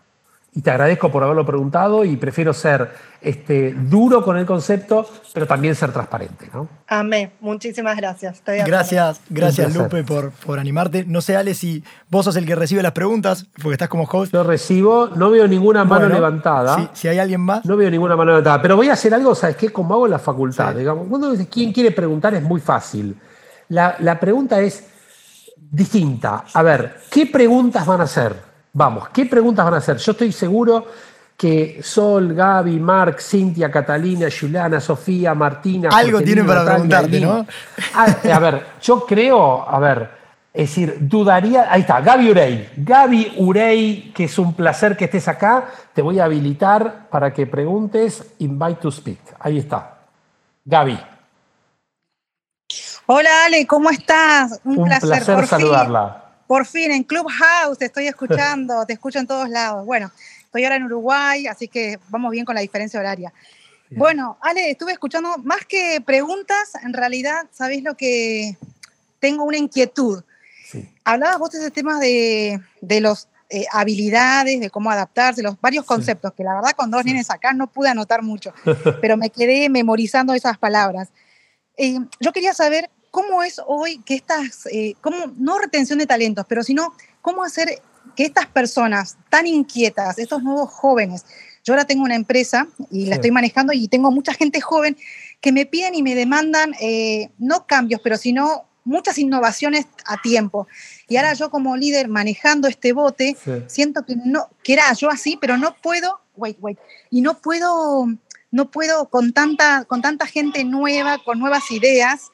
Y 0.55 0.63
te 0.63 0.71
agradezco 0.71 1.13
por 1.13 1.23
haberlo 1.23 1.45
preguntado 1.45 2.05
y 2.05 2.17
prefiero 2.17 2.53
ser 2.53 2.91
este, 3.21 3.75
duro 3.75 4.25
con 4.25 4.37
el 4.39 4.47
concepto, 4.47 5.09
pero 5.35 5.47
también 5.47 5.75
ser 5.75 5.93
transparente. 5.93 6.49
¿no? 6.53 6.69
Amén. 6.89 7.33
Muchísimas 7.41 7.97
gracias. 7.97 8.43
gracias, 8.45 9.21
gracias 9.29 9.77
Lupe 9.77 10.03
por, 10.05 10.33
por 10.33 10.59
animarte. 10.59 11.05
No 11.05 11.21
sé, 11.21 11.37
Ale, 11.37 11.55
si 11.55 11.85
vos 12.11 12.25
sos 12.25 12.35
el 12.37 12.47
que 12.47 12.55
recibe 12.55 12.83
las 12.83 12.93
preguntas, 12.93 13.47
porque 13.63 13.75
estás 13.75 13.89
como 13.89 14.05
host. 14.05 14.33
Yo 14.33 14.43
recibo, 14.43 15.11
no 15.15 15.31
veo 15.31 15.47
ninguna 15.47 15.85
mano 15.85 16.09
levantada. 16.09 16.91
Si, 16.95 17.09
hay 17.09 17.19
alguien 17.19 17.43
más. 17.43 17.65
No 17.65 17.77
veo 17.77 17.91
ninguna 17.91 18.17
mano 18.17 18.33
levantada, 18.33 18.63
pero 18.63 18.75
voy 18.77 18.89
a 18.89 18.95
hacer 18.95 19.13
algo, 19.13 19.35
¿sabes 19.35 19.57
qué? 19.57 19.71
Como 19.71 19.95
hago 19.95 20.07
en 20.07 20.13
la 20.13 20.19
facultad. 20.19 20.75
Digamos, 20.75 21.07
cuando 21.09 21.35
quien 21.51 21.73
quiere 21.73 21.91
preguntar 21.91 22.35
es 22.35 22.43
muy 22.43 22.61
fácil. 22.61 23.17
La, 23.69 23.97
la 23.99 24.19
pregunta 24.19 24.61
es 24.61 24.83
distinta. 25.57 26.45
A 26.55 26.63
ver, 26.63 27.01
¿qué 27.11 27.27
preguntas 27.27 27.87
van 27.87 28.01
a 28.01 28.05
hacer? 28.05 28.48
Vamos, 28.79 29.09
¿qué 29.09 29.27
preguntas 29.27 29.65
van 29.65 29.75
a 29.75 29.79
hacer? 29.79 29.97
Yo 29.97 30.13
estoy 30.13 30.31
seguro 30.31 30.87
que 31.37 31.81
Sol, 31.83 32.33
Gaby, 32.33 32.79
Marc, 32.79 33.19
Cintia, 33.19 33.73
Catalina, 33.73 34.29
Juliana, 34.31 34.79
Sofía, 34.79 35.35
Martina. 35.35 35.89
Algo 35.93 36.21
tienen 36.21 36.47
para 36.47 36.65
preguntarte, 36.65 37.19
¿no? 37.19 37.45
Ah, 37.93 38.07
a, 38.33 38.39
ver, 38.39 38.67
yo 38.81 39.05
creo, 39.05 39.69
a 39.69 39.81
ver, 39.81 40.09
es 40.55 40.69
decir, 40.69 40.97
dudaría. 41.01 41.67
Ahí 41.69 41.81
está, 41.81 42.01
Gaby 42.01 42.31
Urey. 42.31 42.69
Gaby 42.77 43.35
Urey, 43.39 44.13
que 44.15 44.25
es 44.25 44.39
un 44.39 44.55
placer 44.55 44.97
que 44.97 45.07
estés 45.07 45.27
acá. 45.27 45.71
Te 45.93 46.01
voy 46.01 46.21
a 46.21 46.27
habilitar 46.27 47.09
para 47.11 47.35
que 47.35 47.49
preguntes. 47.49 48.35
Invite 48.39 48.81
to 48.81 48.93
speak. 48.93 49.19
Ahí 49.41 49.59
está. 49.59 49.99
Gaby. 50.65 51.01
Hola 53.07 53.31
Ale, 53.47 53.67
¿cómo 53.67 53.91
estás? 53.91 54.61
Un, 54.63 54.85
placer, 54.85 55.49
saludarla. 55.49 56.28
Por 56.49 56.65
fin, 56.65 56.91
en 56.91 57.05
Clubhouse 57.05 57.77
te 57.79 57.85
estoy 57.85 58.07
escuchando, 58.07 58.87
te 58.87 58.95
escucho 58.95 59.19
en 59.19 59.27
todos 59.27 59.51
lados. 59.51 59.85
Bueno, 59.85 60.11
estoy 60.41 60.65
ahora 60.65 60.77
en 60.77 60.85
Uruguay, 60.85 61.47
así 61.47 61.69
que 61.69 62.01
vamos 62.09 62.33
bien 62.33 62.47
con 62.47 62.55
la 62.55 62.63
diferencia 62.63 62.99
horaria. 62.99 63.35
Bueno, 63.91 64.39
Ale, 64.41 64.71
estuve 64.71 64.93
escuchando 64.93 65.37
más 65.45 65.67
que 65.67 66.01
preguntas, 66.01 66.73
en 66.83 66.95
realidad, 66.95 67.47
¿sabés 67.53 67.83
lo 67.83 67.97
que? 67.97 68.57
Tengo 69.21 69.45
una 69.45 69.59
inquietud. 69.59 70.23
Sí. 70.65 70.89
Hablabas 71.05 71.39
vos 71.39 71.51
de 71.51 71.59
ese 71.59 71.71
tema 71.71 72.01
de, 72.01 72.61
de 72.81 73.01
los 73.03 73.29
eh, 73.51 73.67
habilidades, 73.71 74.59
de 74.59 74.71
cómo 74.71 74.91
adaptarse, 74.91 75.43
los 75.43 75.61
varios 75.61 75.85
conceptos, 75.85 76.33
que 76.33 76.45
la 76.45 76.55
verdad 76.55 76.71
con 76.71 76.91
dos 76.91 77.03
sí. 77.03 77.15
acá 77.29 77.53
no 77.53 77.67
pude 77.67 77.91
anotar 77.91 78.23
mucho, 78.23 78.55
pero 79.03 79.19
me 79.19 79.29
quedé 79.29 79.69
memorizando 79.69 80.33
esas 80.33 80.57
palabras. 80.57 81.11
Eh, 81.77 81.99
yo 82.21 82.33
quería 82.33 82.55
saber 82.55 82.89
¿cómo 83.11 83.43
es 83.43 83.61
hoy 83.67 83.99
que 83.99 84.15
estas, 84.15 84.67
eh, 84.67 84.95
cómo, 85.01 85.17
no 85.37 85.59
retención 85.59 85.99
de 85.99 86.07
talentos, 86.07 86.47
pero 86.49 86.63
sino 86.63 86.95
cómo 87.23 87.45
hacer 87.45 87.81
que 88.17 88.25
estas 88.25 88.47
personas 88.47 89.17
tan 89.29 89.47
inquietas, 89.47 90.19
estos 90.19 90.43
nuevos 90.43 90.71
jóvenes, 90.71 91.25
yo 91.65 91.75
ahora 91.75 91.87
tengo 91.87 92.05
una 92.05 92.15
empresa 92.15 92.67
y 92.91 93.07
la 93.07 93.17
estoy 93.17 93.31
manejando 93.31 93.73
y 93.73 93.89
tengo 93.89 94.11
mucha 94.11 94.33
gente 94.33 94.61
joven 94.61 94.97
que 95.41 95.53
me 95.53 95.67
piden 95.67 95.95
y 95.95 96.03
me 96.03 96.15
demandan 96.15 96.75
eh, 96.81 97.31
no 97.39 97.67
cambios, 97.67 98.01
pero 98.03 98.17
sino 98.17 98.65
muchas 98.85 99.19
innovaciones 99.19 99.87
a 100.07 100.21
tiempo. 100.23 100.67
Y 101.09 101.17
ahora 101.17 101.35
yo 101.35 101.51
como 101.51 101.77
líder 101.77 102.09
manejando 102.09 102.69
este 102.69 102.93
bote, 102.93 103.37
siento 103.67 104.05
que 104.05 104.17
no, 104.17 104.49
que 104.63 104.73
era 104.73 104.93
yo 104.95 105.11
así, 105.11 105.37
pero 105.39 105.59
no 105.59 105.77
puedo, 105.77 106.21
wait, 106.37 106.57
wait, 106.61 106.79
y 107.11 107.21
no 107.21 107.39
puedo, 107.39 108.07
no 108.51 108.71
puedo 108.71 109.11
con 109.11 109.33
tanta, 109.33 109.85
con 109.85 110.01
tanta 110.01 110.27
gente 110.27 110.65
nueva, 110.65 111.19
con 111.23 111.39
nuevas 111.39 111.71
ideas, 111.71 112.31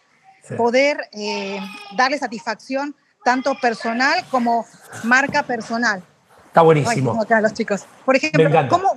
poder 0.57 0.99
eh, 1.13 1.59
darle 1.97 2.19
satisfacción 2.19 2.95
tanto 3.25 3.55
personal 3.61 4.25
como 4.31 4.67
marca 5.03 5.43
personal. 5.43 6.03
Está 6.47 6.63
buenísimo. 6.63 7.21
los 7.43 7.53
chicos. 7.55 7.85
Por 8.05 8.15
ejemplo, 8.15 8.49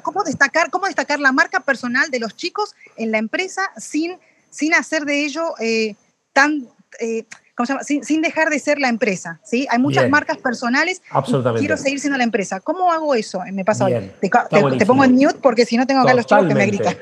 ¿cómo, 0.03 0.23
destacar, 0.23 0.69
¿cómo 0.69 0.86
destacar 0.86 1.19
la 1.19 1.31
marca 1.31 1.62
personal 1.62 2.12
de 2.12 2.19
los 2.19 2.36
chicos 2.36 2.75
en 2.97 3.12
la 3.12 3.17
empresa 3.17 3.63
sin, 3.77 4.19
sin 4.51 4.75
hacer 4.75 5.05
de 5.05 5.25
ello 5.25 5.55
eh, 5.60 5.95
tan... 6.33 6.67
Eh, 6.99 7.25
¿cómo 7.55 7.65
se 7.65 7.73
llama? 7.73 7.83
Sin, 7.83 8.21
dejar 8.21 8.51
de 8.51 8.60
ser 8.60 8.77
la 8.77 8.89
empresa, 8.89 9.39
¿sí? 9.43 9.65
Hay 9.71 9.79
muchas 9.79 10.07
marcas 10.07 10.38
personales. 10.38 11.01
Absolutamente. 11.10 11.62
quiero 11.62 11.77
seguir 11.77 11.99
siendo 11.99 12.17
la 12.17 12.23
empresa. 12.23 12.60
¿Cómo 12.60 12.91
hago 12.91 13.15
eso? 13.15 13.41
Me 13.51 13.65
pasa 13.65 13.86
hoy. 13.86 14.12
Te, 14.21 14.86
pongo 14.86 15.03
en 15.03 15.15
mute 15.15 15.39
porque 15.41 15.65
si 15.65 15.77
no 15.77 15.88
tengo 15.88 16.01
acá 16.01 16.13
los 16.13 16.27
chicos 16.27 16.45
que 16.45 16.53
me 16.53 16.67
gritan. 16.67 16.95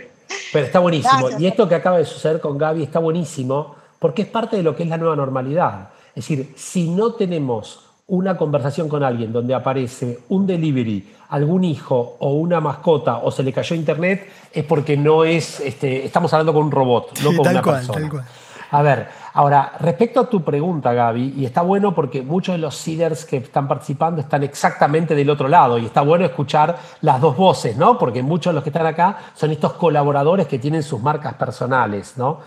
Pero 0.54 0.66
está 0.66 0.80
buenísimo. 0.80 1.32
y 1.38 1.48
esto 1.48 1.68
que 1.68 1.76
acaba 1.76 1.98
de 1.98 2.06
suceder 2.06 2.40
con 2.40 2.58
Gaby 2.58 2.84
está 2.84 3.00
buenísimo 3.00 3.76
porque 4.06 4.22
es 4.22 4.28
parte 4.28 4.56
de 4.56 4.62
lo 4.62 4.76
que 4.76 4.84
es 4.84 4.90
la 4.90 5.00
nueva 5.00 5.16
normalidad. 5.16 5.90
Es 6.10 6.28
decir, 6.28 6.54
si 6.56 6.92
no 6.92 7.14
tenemos 7.14 7.80
una 8.06 8.38
conversación 8.38 8.88
con 8.88 9.04
alguien 9.04 9.34
donde 9.34 9.56
aparece 9.56 10.20
un 10.30 10.46
delivery, 10.46 11.12
algún 11.30 11.64
hijo 11.64 12.16
o 12.20 12.34
una 12.34 12.62
mascota 12.62 13.18
o 13.18 13.32
se 13.32 13.42
le 13.42 13.52
cayó 13.52 13.76
internet, 13.76 14.30
es 14.54 14.64
porque 14.64 14.96
no 14.96 15.24
es, 15.24 15.60
este, 15.60 16.06
estamos 16.06 16.32
hablando 16.34 16.54
con 16.54 16.66
un 16.66 16.72
robot, 16.72 17.20
no 17.24 17.36
con 17.36 17.48
una 17.48 17.64
persona. 17.64 18.28
A 18.70 18.84
ver, 18.84 19.08
ahora, 19.34 19.74
respecto 19.80 20.20
a 20.20 20.30
tu 20.30 20.44
pregunta, 20.44 20.94
Gaby, 20.94 21.34
y 21.38 21.46
está 21.46 21.64
bueno 21.64 21.96
porque 21.96 22.22
muchos 22.22 22.54
de 22.54 22.60
los 22.60 22.76
seeders 22.76 23.26
que 23.26 23.38
están 23.38 23.68
participando 23.68 24.22
están 24.22 24.44
exactamente 24.44 25.16
del 25.16 25.32
otro 25.32 25.48
lado 25.48 25.80
y 25.80 25.86
está 25.88 26.02
bueno 26.02 26.26
escuchar 26.26 26.78
las 27.02 27.20
dos 27.20 27.36
voces, 27.36 27.76
¿no? 27.76 27.98
Porque 27.98 28.22
muchos 28.22 28.52
de 28.52 28.54
los 28.54 28.64
que 28.64 28.70
están 28.70 28.86
acá 28.86 29.18
son 29.34 29.50
estos 29.50 29.74
colaboradores 29.74 30.46
que 30.46 30.60
tienen 30.60 30.84
sus 30.84 31.02
marcas 31.02 31.34
personales, 31.34 32.14
¿no? 32.18 32.42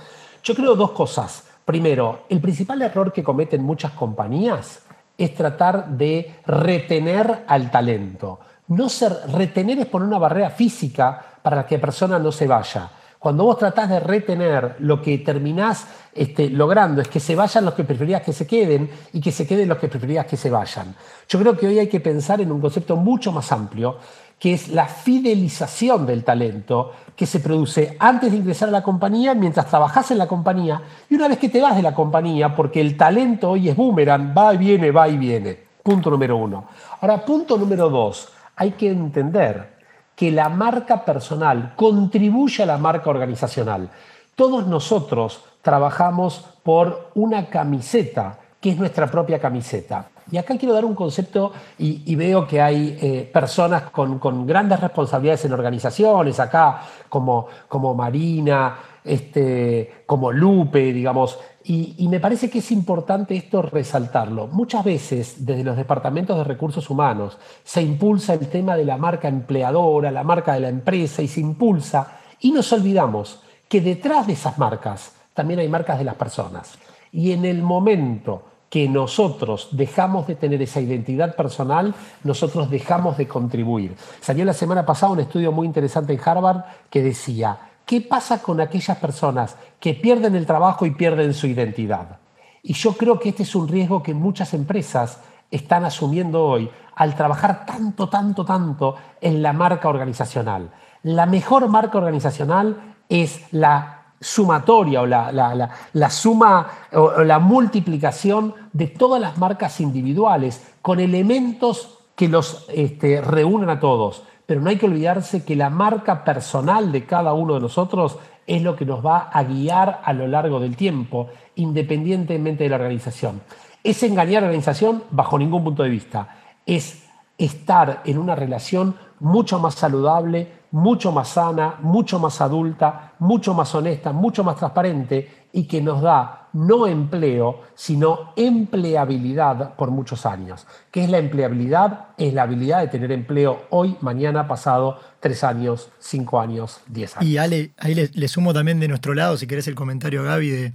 Yo 0.44 0.55
creo 0.55 0.77
dos 0.77 0.92
cosas. 0.92 1.47
Primero, 1.68 2.20
el 2.31 2.40
principal 2.40 2.81
error 2.81 3.12
que 3.12 3.22
cometen 3.22 3.62
muchas 3.62 3.92
compañías 3.92 4.85
es 5.18 5.35
tratar 5.35 5.87
de 5.87 6.37
retener 6.46 7.44
al 7.46 7.70
talento. 7.70 8.40
No 8.68 8.88
ser, 8.88 9.12
retener 9.35 9.81
es 9.81 9.87
poner 9.87 10.09
una 10.09 10.16
barrera 10.16 10.48
física 10.48 11.22
para 11.42 11.66
que 11.66 11.76
la 11.76 11.83
persona 11.83 12.18
no 12.18 12.33
se 12.33 12.46
vaya. 12.46 12.90
Cuando 13.18 13.44
vos 13.44 13.59
tratás 13.59 13.90
de 13.90 14.00
retener, 14.00 14.76
lo 14.78 15.02
que 15.02 15.18
terminás 15.18 15.87
este, 16.14 16.48
logrando 16.48 17.02
es 17.02 17.09
que 17.09 17.20
se 17.20 17.37
vayan 17.37 17.66
los 17.66 17.74
que 17.74 17.85
preferías 17.85 18.22
que 18.22 18.33
se 18.33 18.46
queden 18.46 18.88
y 19.12 19.20
que 19.20 19.31
se 19.31 19.46
queden 19.46 19.68
los 19.68 19.76
que 19.76 19.88
preferías 19.88 20.24
que 20.24 20.38
se 20.38 20.48
vayan. 20.48 20.94
Yo 21.28 21.38
creo 21.38 21.54
que 21.54 21.66
hoy 21.66 21.78
hay 21.81 21.88
que 21.88 22.00
pensar 22.00 22.40
en 22.40 22.50
un 22.50 22.62
concepto 22.62 22.96
mucho 22.96 23.31
más 23.31 23.52
amplio 23.52 23.98
que 24.38 24.55
es 24.55 24.68
la 24.68 24.87
fidelización 24.87 26.07
del 26.07 26.22
talento 26.22 26.92
que 27.16 27.27
se 27.27 27.40
produce 27.40 27.96
antes 27.98 28.31
de 28.31 28.38
ingresar 28.38 28.68
a 28.68 28.72
la 28.72 28.83
compañía, 28.83 29.35
mientras 29.35 29.66
trabajas 29.66 30.11
en 30.12 30.18
la 30.18 30.29
compañía, 30.29 30.81
y 31.11 31.16
una 31.16 31.27
vez 31.27 31.38
que 31.38 31.48
te 31.48 31.61
vas 31.61 31.74
de 31.74 31.83
la 31.83 31.94
compañía, 31.94 32.55
porque 32.55 32.81
el 32.81 32.96
talento 32.96 33.51
hoy 33.51 33.68
es 33.68 33.77
boomerang, 33.77 34.33
va 34.37 34.55
y 34.55 34.59
viene, 34.59 34.92
va 34.92 35.09
y 35.09 35.16
viene. 35.16 35.59
Punto 35.83 36.11
número 36.11 36.37
uno. 36.37 36.68
Ahora, 37.01 37.24
punto 37.24 37.59
número 37.59 37.90
dos, 37.90 38.29
hay 38.55 38.72
que 38.72 38.90
entender 38.90 39.79
que 40.14 40.31
la 40.31 40.48
marca 40.48 41.05
personal 41.05 41.74
contribuye 41.77 42.62
a 42.62 42.66
la 42.66 42.79
marca 42.79 43.11
organizacional. 43.11 43.88
Todos 44.35 44.66
nosotros 44.66 45.44
trabajamos 45.62 46.44
por 46.62 47.11
una 47.14 47.46
camiseta, 47.46 48.38
que 48.61 48.70
es 48.70 48.77
nuestra 48.77 49.09
propia 49.09 49.40
camiseta. 49.40 50.09
Y 50.31 50.37
acá 50.37 50.57
quiero 50.59 50.75
dar 50.75 50.85
un 50.85 50.95
concepto 50.95 51.53
y, 51.79 52.14
veo 52.14 52.47
que 52.47 52.61
hay 52.61 52.99
eh, 53.01 53.31
personas 53.33 53.85
con, 53.91 54.47
grandes 54.47 54.81
responsabilidades 54.81 55.45
en 55.47 55.53
organizaciones, 55.53 56.38
acá 56.38 56.83
como, 57.09 57.47
como 57.67 57.95
Marina, 57.95 58.77
este, 59.05 60.03
como 60.05 60.31
Lupe, 60.31 60.93
digamos, 60.93 61.38
y, 61.64 61.95
y, 61.99 62.09
me 62.09 62.21
parece 62.21 62.51
que 62.51 62.59
es 62.59 62.71
importante 62.73 63.37
esto 63.37 63.62
resaltarlo. 63.62 64.47
Muchas 64.49 64.85
veces 64.85 65.47
desde 65.47 65.64
los 65.64 65.77
departamentos 65.77 66.37
de 66.37 66.45
recursos 66.45 66.88
humanos 66.91 67.38
se 67.64 67.83
impulsa 67.83 68.35
el 68.35 68.49
tema 68.49 68.77
de 68.77 68.85
la 68.85 68.97
marca 68.97 69.29
empleadora, 69.29 70.11
la 70.11 70.25
marca 70.25 70.55
de 70.55 70.61
la 70.61 70.69
empresa, 70.69 71.23
y 71.23 71.29
se 71.29 71.41
impulsa, 71.41 72.19
y 72.41 72.53
nos 72.53 72.73
olvidamos 72.73 73.43
que 73.69 73.81
detrás 73.81 74.27
de 74.27 74.33
esas 74.35 74.59
marcas 74.59 75.12
también 75.35 75.61
hay 75.61 75.69
marcas 75.69 75.99
de 75.99 76.05
las 76.05 76.14
personas. 76.17 76.79
Y 77.12 77.33
en 77.33 77.45
el 77.45 77.62
momento 77.62 78.43
que 78.68 78.88
nosotros 78.88 79.68
dejamos 79.72 80.26
de 80.26 80.35
tener 80.35 80.61
esa 80.61 80.81
identidad 80.81 81.35
personal, 81.35 81.94
nosotros 82.24 82.70
dejamos 82.70 83.16
de 83.16 83.26
contribuir. 83.26 83.96
Salió 84.20 84.44
la 84.44 84.52
semana 84.52 84.85
pasada 84.85 85.12
un 85.12 85.20
estudio 85.20 85.52
muy 85.52 85.66
interesante 85.66 86.12
en 86.12 86.20
Harvard 86.22 86.64
que 86.90 87.02
decía, 87.02 87.59
¿qué 87.87 88.02
pasa 88.02 88.42
con 88.42 88.61
aquellas 88.61 88.98
personas 88.98 89.57
que 89.81 89.94
pierden 89.94 90.35
el 90.37 90.46
trabajo 90.46 90.85
y 90.85 90.90
pierden 90.90 91.33
su 91.33 91.46
identidad? 91.46 92.18
Y 92.62 92.74
yo 92.74 92.92
creo 92.92 93.18
que 93.18 93.31
este 93.31 93.44
es 93.44 93.54
un 93.54 93.68
riesgo 93.68 94.02
que 94.02 94.12
muchas 94.12 94.52
empresas 94.52 95.20
están 95.50 95.85
asumiendo 95.85 96.44
hoy 96.44 96.70
al 96.96 97.14
trabajar 97.14 97.64
tanto, 97.64 98.09
tanto, 98.09 98.44
tanto 98.44 98.96
en 99.20 99.42
la 99.42 99.52
marca 99.52 99.88
organizacional. 99.88 100.70
La 101.02 101.26
mejor 101.26 101.68
marca 101.68 101.97
organizacional 101.97 102.95
es 103.09 103.40
la 103.53 103.97
sumatoria 104.21 105.03
o 105.03 105.07
la, 105.07 106.11
suma 106.11 106.66
o 106.93 107.23
la 107.23 107.39
multiplicación 107.39 108.55
de 108.73 108.89
todas 108.89 109.21
las 109.21 109.39
marcas 109.39 109.81
individuales 109.81 110.75
con 110.83 111.01
elementos 111.01 111.99
que 112.16 112.29
los 112.29 112.66
este, 112.73 113.21
reúnen 113.21 113.71
a 113.71 113.81
todos. 113.81 114.25
Pero 114.47 114.61
no 114.61 114.71
hay 114.71 114.77
que 114.77 114.87
olvidarse 114.87 115.45
que 115.45 115.55
la 115.55 115.71
marca 115.71 116.25
personal 116.25 116.91
de 116.91 117.05
cada 117.05 117.33
uno 117.33 117.55
de 117.55 117.61
nosotros 117.61 118.19
es 118.47 118.62
lo 118.62 118.75
que 118.75 118.87
nos 118.87 119.05
va 119.05 119.29
a 119.31 119.45
guiar 119.45 120.01
a 120.03 120.12
lo 120.12 120.27
largo 120.27 120.59
del 120.59 120.75
tiempo, 120.75 121.29
independientemente 121.57 122.64
de 122.64 122.71
la 122.71 122.77
organización. 122.77 123.43
¿Es 123.85 124.03
engañar 124.03 124.39
a 124.39 124.41
la 124.41 124.47
organización? 124.49 125.05
Bajo 125.11 125.39
ningún 125.39 125.64
punto 125.64 125.83
de 125.83 125.91
vista. 125.91 126.37
Es 126.64 127.05
estar 127.37 128.03
en 128.05 128.19
una 128.19 128.35
relación 128.35 128.97
mucho 129.21 129.59
más 129.59 129.75
saludable, 129.75 130.57
mucho 130.71 131.12
más 131.12 131.29
sana, 131.29 131.77
mucho 131.81 132.19
más 132.19 132.41
adulta, 132.41 133.14
mucho 133.19 133.55
más 133.55 133.75
honesta, 133.75 134.12
mucho 134.12 134.45
más 134.45 134.57
transparente 134.57 135.47
y 135.53 135.64
que 135.64 135.81
nos 135.81 136.03
da 136.03 136.49
no 136.53 136.87
empleo, 136.87 137.62
sino 137.75 138.33
empleabilidad 138.37 139.77
por 139.77 139.91
muchos 139.91 140.27
años. 140.27 140.66
¿Qué 140.91 141.05
es 141.05 141.11
la 141.11 141.19
empleabilidad? 141.19 142.09
Es 142.16 142.33
la 142.35 142.43
habilidad 142.43 142.81
de 142.81 142.89
tener 142.89 143.12
empleo 143.12 143.66
hoy, 143.71 143.97
mañana, 144.01 144.49
pasado, 144.49 144.99
tres 145.21 145.45
años, 145.45 145.91
cinco 145.99 146.41
años, 146.41 146.81
diez 146.87 147.16
años. 147.16 147.31
Y 147.31 147.39
Ale, 147.39 147.73
ahí 147.79 147.95
le, 147.95 148.29
sumo 148.29 148.53
también 148.55 148.81
de 148.81 148.89
nuestro 148.89 149.14
lado, 149.14 149.37
si 149.37 149.47
querés 149.47 149.69
el 149.69 149.75
comentario, 149.75 150.23
Gaby, 150.23 150.51
de 150.51 150.73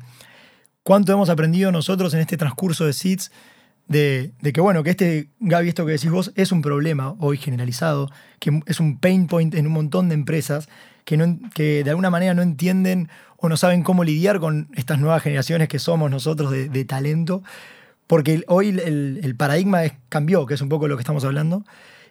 cuánto 0.83 1.11
hemos 1.11 1.29
aprendido 1.29 1.71
nosotros 1.71 2.13
en 2.13 2.21
este 2.21 2.37
transcurso 2.37 2.85
de 2.85 2.93
SITS 2.93 3.31
de, 3.87 4.33
que, 4.53 4.61
bueno, 4.61 4.83
que 4.83 4.91
este, 4.91 5.29
Gaby, 5.39 5.69
esto 5.69 5.85
que 5.85 5.93
decís 5.93 6.09
vos, 6.09 6.31
es 6.35 6.51
un 6.51 6.61
problema 6.61 7.15
hoy 7.19 7.37
generalizado, 7.37 8.09
que 8.39 8.61
es 8.65 8.79
un 8.79 8.97
pain 8.97 9.27
point 9.27 9.53
en 9.55 9.67
un 9.67 9.73
montón 9.73 10.09
de 10.09 10.15
empresas 10.15 10.69
que, 11.05 11.17
no, 11.17 11.37
que 11.53 11.83
de 11.83 11.89
alguna 11.89 12.09
manera 12.09 12.33
no 12.33 12.41
entienden 12.41 13.09
o 13.37 13.49
no 13.49 13.57
saben 13.57 13.83
cómo 13.83 14.03
lidiar 14.03 14.39
con 14.39 14.69
estas 14.75 14.99
nuevas 14.99 15.21
generaciones 15.21 15.67
que 15.67 15.79
somos 15.79 16.09
nosotros 16.09 16.49
de, 16.49 16.85
talento, 16.85 17.43
porque 18.07 18.43
hoy 18.47 18.69
el, 18.69 19.35
paradigma 19.37 19.81
cambió, 20.09 20.45
que 20.45 20.53
es 20.53 20.61
un 20.61 20.69
poco 20.69 20.87
lo 20.87 20.95
que 20.95 21.01
estamos 21.01 21.25
hablando, 21.25 21.65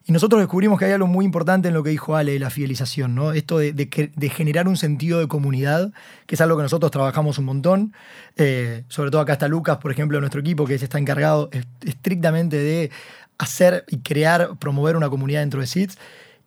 y 0.05 0.12
nosotros 0.12 0.40
descubrimos 0.40 0.78
que 0.78 0.86
hay 0.86 0.92
algo 0.92 1.07
muy 1.07 1.24
importante 1.24 1.68
en 1.68 1.74
lo 1.74 1.82
que 1.82 1.90
dijo 1.90 2.16
Ale 2.16 2.32
de 2.32 2.38
la 2.40 2.50
fidelización, 2.50 3.14
¿no? 3.14 3.32
Esto 3.32 3.59
de, 3.59 4.30
generar 4.34 4.66
un 4.66 4.76
sentido 4.76 5.20
de 5.20 5.28
comunidad, 5.28 5.92
que 6.26 6.34
es 6.34 6.40
algo 6.40 6.57
que 6.57 6.64
nosotros 6.64 6.90
trabajamos 6.90 7.38
un 7.38 7.44
montón. 7.44 7.94
Eh, 8.36 8.82
sobre 8.88 9.11
todo 9.12 9.20
acá 9.20 9.34
está 9.34 9.46
Lucas, 9.46 9.78
por 9.78 9.92
ejemplo, 9.92 10.18
nuestro 10.18 10.40
equipo, 10.40 10.66
que 10.66 10.78
se 10.78 10.84
está 10.84 10.98
encargado 10.98 11.50
estrictamente 11.82 12.57
de 12.57 12.90
hacer 13.38 13.84
y 13.88 13.98
crear, 13.98 14.57
promover 14.59 14.96
una 14.96 15.09
comunidad 15.09 15.40
dentro 15.40 15.61
de 15.61 15.66
SITS. 15.68 15.98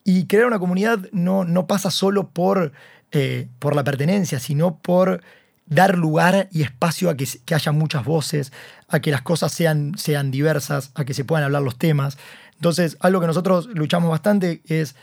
Y 0.03 0.27
crear 0.27 0.47
una 0.47 0.59
comunidad 0.59 0.99
no, 1.13 1.45
no 1.45 1.65
pasa 1.65 1.91
solo 1.91 2.29
por, 2.29 2.73
eh, 3.11 3.47
por 3.59 3.75
la 3.75 3.83
pertenencia, 3.83 4.39
sino 4.39 4.77
por 4.79 5.21
dar 5.65 5.97
lugar 5.97 6.47
y 6.51 6.61
espacio 6.61 7.09
a 7.09 7.17
que, 7.17 7.27
que, 7.43 7.55
haya 7.55 7.71
muchas 7.71 8.05
voces, 8.05 8.51
a 8.87 8.99
que 8.99 9.11
las 9.11 9.23
cosas 9.23 9.51
sean, 9.51 9.97
sean 9.97 10.29
diversas, 10.29 10.91
a 10.93 11.05
que 11.05 11.13
se 11.13 11.25
puedan 11.25 11.43
hablar 11.43 11.63
los 11.63 11.77
temas. 11.77 12.17
Entonces, 12.55 12.97
algo 12.99 13.21
que 13.21 13.27
nosotros 13.27 13.67
luchamos 13.67 14.09
bastante 14.09 14.61
es 14.65 14.95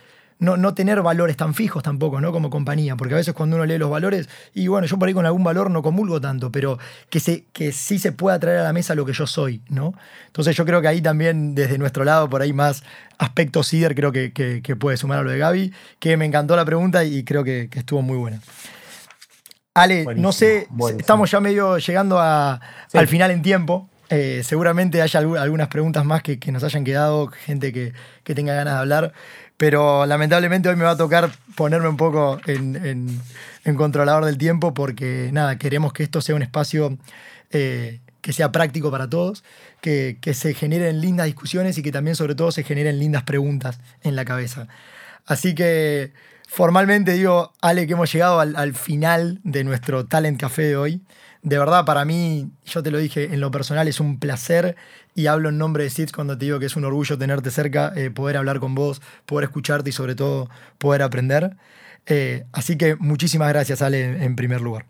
no, 0.42 0.74
tener 0.74 1.02
valores 1.02 1.36
tan 1.36 1.54
fijos 1.54 1.84
tampoco, 1.84 2.20
¿no? 2.20 2.32
Como 2.32 2.50
compañía, 2.50 2.96
porque 2.96 3.14
a 3.14 3.16
veces 3.16 3.32
cuando 3.32 3.54
uno 3.56 3.64
lee 3.64 3.78
los 3.78 3.90
valores, 3.90 4.28
y 4.52 4.66
bueno, 4.66 4.88
yo 4.88 4.98
por 4.98 5.06
ahí 5.06 5.14
con 5.14 5.24
algún 5.24 5.44
valor 5.44 5.70
no 5.70 5.82
comulgo 5.82 6.20
tanto, 6.20 6.50
pero 6.50 6.78
que, 7.10 7.20
se, 7.20 7.44
que 7.52 7.70
sí 7.70 8.00
se 8.00 8.10
pueda 8.10 8.40
traer 8.40 8.58
a 8.58 8.62
la 8.64 8.72
mesa 8.72 8.96
lo 8.96 9.06
que 9.06 9.12
yo 9.12 9.26
soy, 9.28 9.62
¿no? 9.68 9.94
Entonces 10.26 10.56
yo 10.56 10.64
creo 10.66 10.82
que 10.82 10.88
ahí 10.88 11.00
también, 11.00 11.54
desde 11.54 11.78
nuestro 11.78 12.04
lado, 12.04 12.28
por 12.28 12.42
ahí 12.42 12.52
más 12.52 12.82
aspecto 13.18 13.62
CIDER 13.62 13.94
creo 13.94 14.10
que, 14.10 14.76
puede 14.80 14.96
sumar 14.96 15.20
a 15.20 15.22
lo 15.22 15.30
de 15.30 15.38
Gaby, 15.38 15.72
que 16.00 16.16
me 16.16 16.24
encantó 16.24 16.56
la 16.56 16.64
pregunta 16.64 17.04
y 17.04 17.22
creo 17.22 17.44
que, 17.44 17.68
estuvo 17.72 18.02
muy 18.02 18.16
buena. 18.16 18.40
Ale, 19.74 20.04
no 20.16 20.32
sé, 20.32 20.66
estamos 20.98 21.30
ya 21.30 21.38
medio 21.38 21.78
llegando 21.78 22.18
al 22.20 23.06
final 23.06 23.30
en 23.30 23.42
tiempo. 23.42 23.88
Eh, 24.14 24.42
seguramente 24.44 25.00
haya 25.00 25.20
algunas 25.20 25.68
preguntas 25.68 26.04
más 26.04 26.22
que, 26.22 26.38
nos 26.52 26.62
hayan 26.62 26.84
quedado, 26.84 27.28
gente 27.28 27.72
que, 27.72 27.94
tenga 28.34 28.52
ganas 28.52 28.74
de 28.74 28.80
hablar, 28.80 29.14
pero 29.56 30.04
lamentablemente 30.04 30.68
hoy 30.68 30.76
me 30.76 30.84
va 30.84 30.90
a 30.90 30.96
tocar 30.98 31.30
ponerme 31.54 31.88
un 31.88 31.96
poco 31.96 32.38
en, 32.44 33.18
controlador 33.74 34.26
del 34.26 34.36
tiempo 34.36 34.74
porque 34.74 35.30
nada, 35.32 35.56
queremos 35.56 35.94
que 35.94 36.02
esto 36.02 36.20
sea 36.20 36.34
un 36.34 36.42
espacio 36.42 36.98
eh, 37.52 38.00
que 38.20 38.34
sea 38.34 38.52
práctico 38.52 38.90
para 38.90 39.08
todos, 39.08 39.44
que, 39.80 40.18
se 40.34 40.52
generen 40.52 41.00
lindas 41.00 41.24
discusiones 41.24 41.78
y 41.78 41.82
que 41.82 41.90
también 41.90 42.14
sobre 42.14 42.34
todo 42.34 42.52
se 42.52 42.64
generen 42.64 42.98
lindas 42.98 43.22
preguntas 43.22 43.80
en 44.02 44.14
la 44.14 44.26
cabeza. 44.26 44.68
Así 45.24 45.54
que 45.54 46.12
formalmente 46.46 47.12
digo, 47.12 47.54
Ale, 47.62 47.86
que 47.86 47.94
hemos 47.94 48.12
llegado 48.12 48.40
al 48.40 48.74
final 48.74 49.40
de 49.42 49.64
nuestro 49.64 50.04
Talent 50.04 50.38
Café 50.38 50.64
de 50.64 50.76
hoy 50.76 51.00
de 51.42 51.58
verdad, 51.58 51.84
para 51.84 52.04
mí, 52.04 52.50
yo 52.64 52.82
te 52.84 52.92
lo 52.92 52.98
dije, 52.98 53.34
en 53.34 53.40
lo 53.40 53.50
personal 53.50 53.88
es 53.88 53.98
un 53.98 54.20
placer 54.20 54.76
y 55.14 55.26
hablo 55.26 55.48
en 55.48 55.58
nombre 55.58 55.82
de 55.82 55.90
SITS 55.90 56.12
cuando 56.12 56.38
te 56.38 56.44
digo 56.44 56.60
que 56.60 56.66
es 56.66 56.76
un 56.76 56.84
orgullo 56.84 57.18
tenerte 57.18 57.50
cerca, 57.50 57.92
eh, 57.96 58.10
poder 58.10 58.36
hablar 58.36 58.60
con 58.60 58.76
vos, 58.76 59.02
poder 59.26 59.44
escucharte 59.44 59.90
y 59.90 59.92
sobre 59.92 60.14
todo 60.14 60.48
poder 60.78 61.02
aprender. 61.02 61.56
Eh, 62.06 62.44
así 62.52 62.78
que 62.78 62.94
muchísimas 62.94 63.48
gracias, 63.48 63.82
Ale, 63.82 64.24
en 64.24 64.36
primer 64.36 64.60
lugar. 64.60 64.86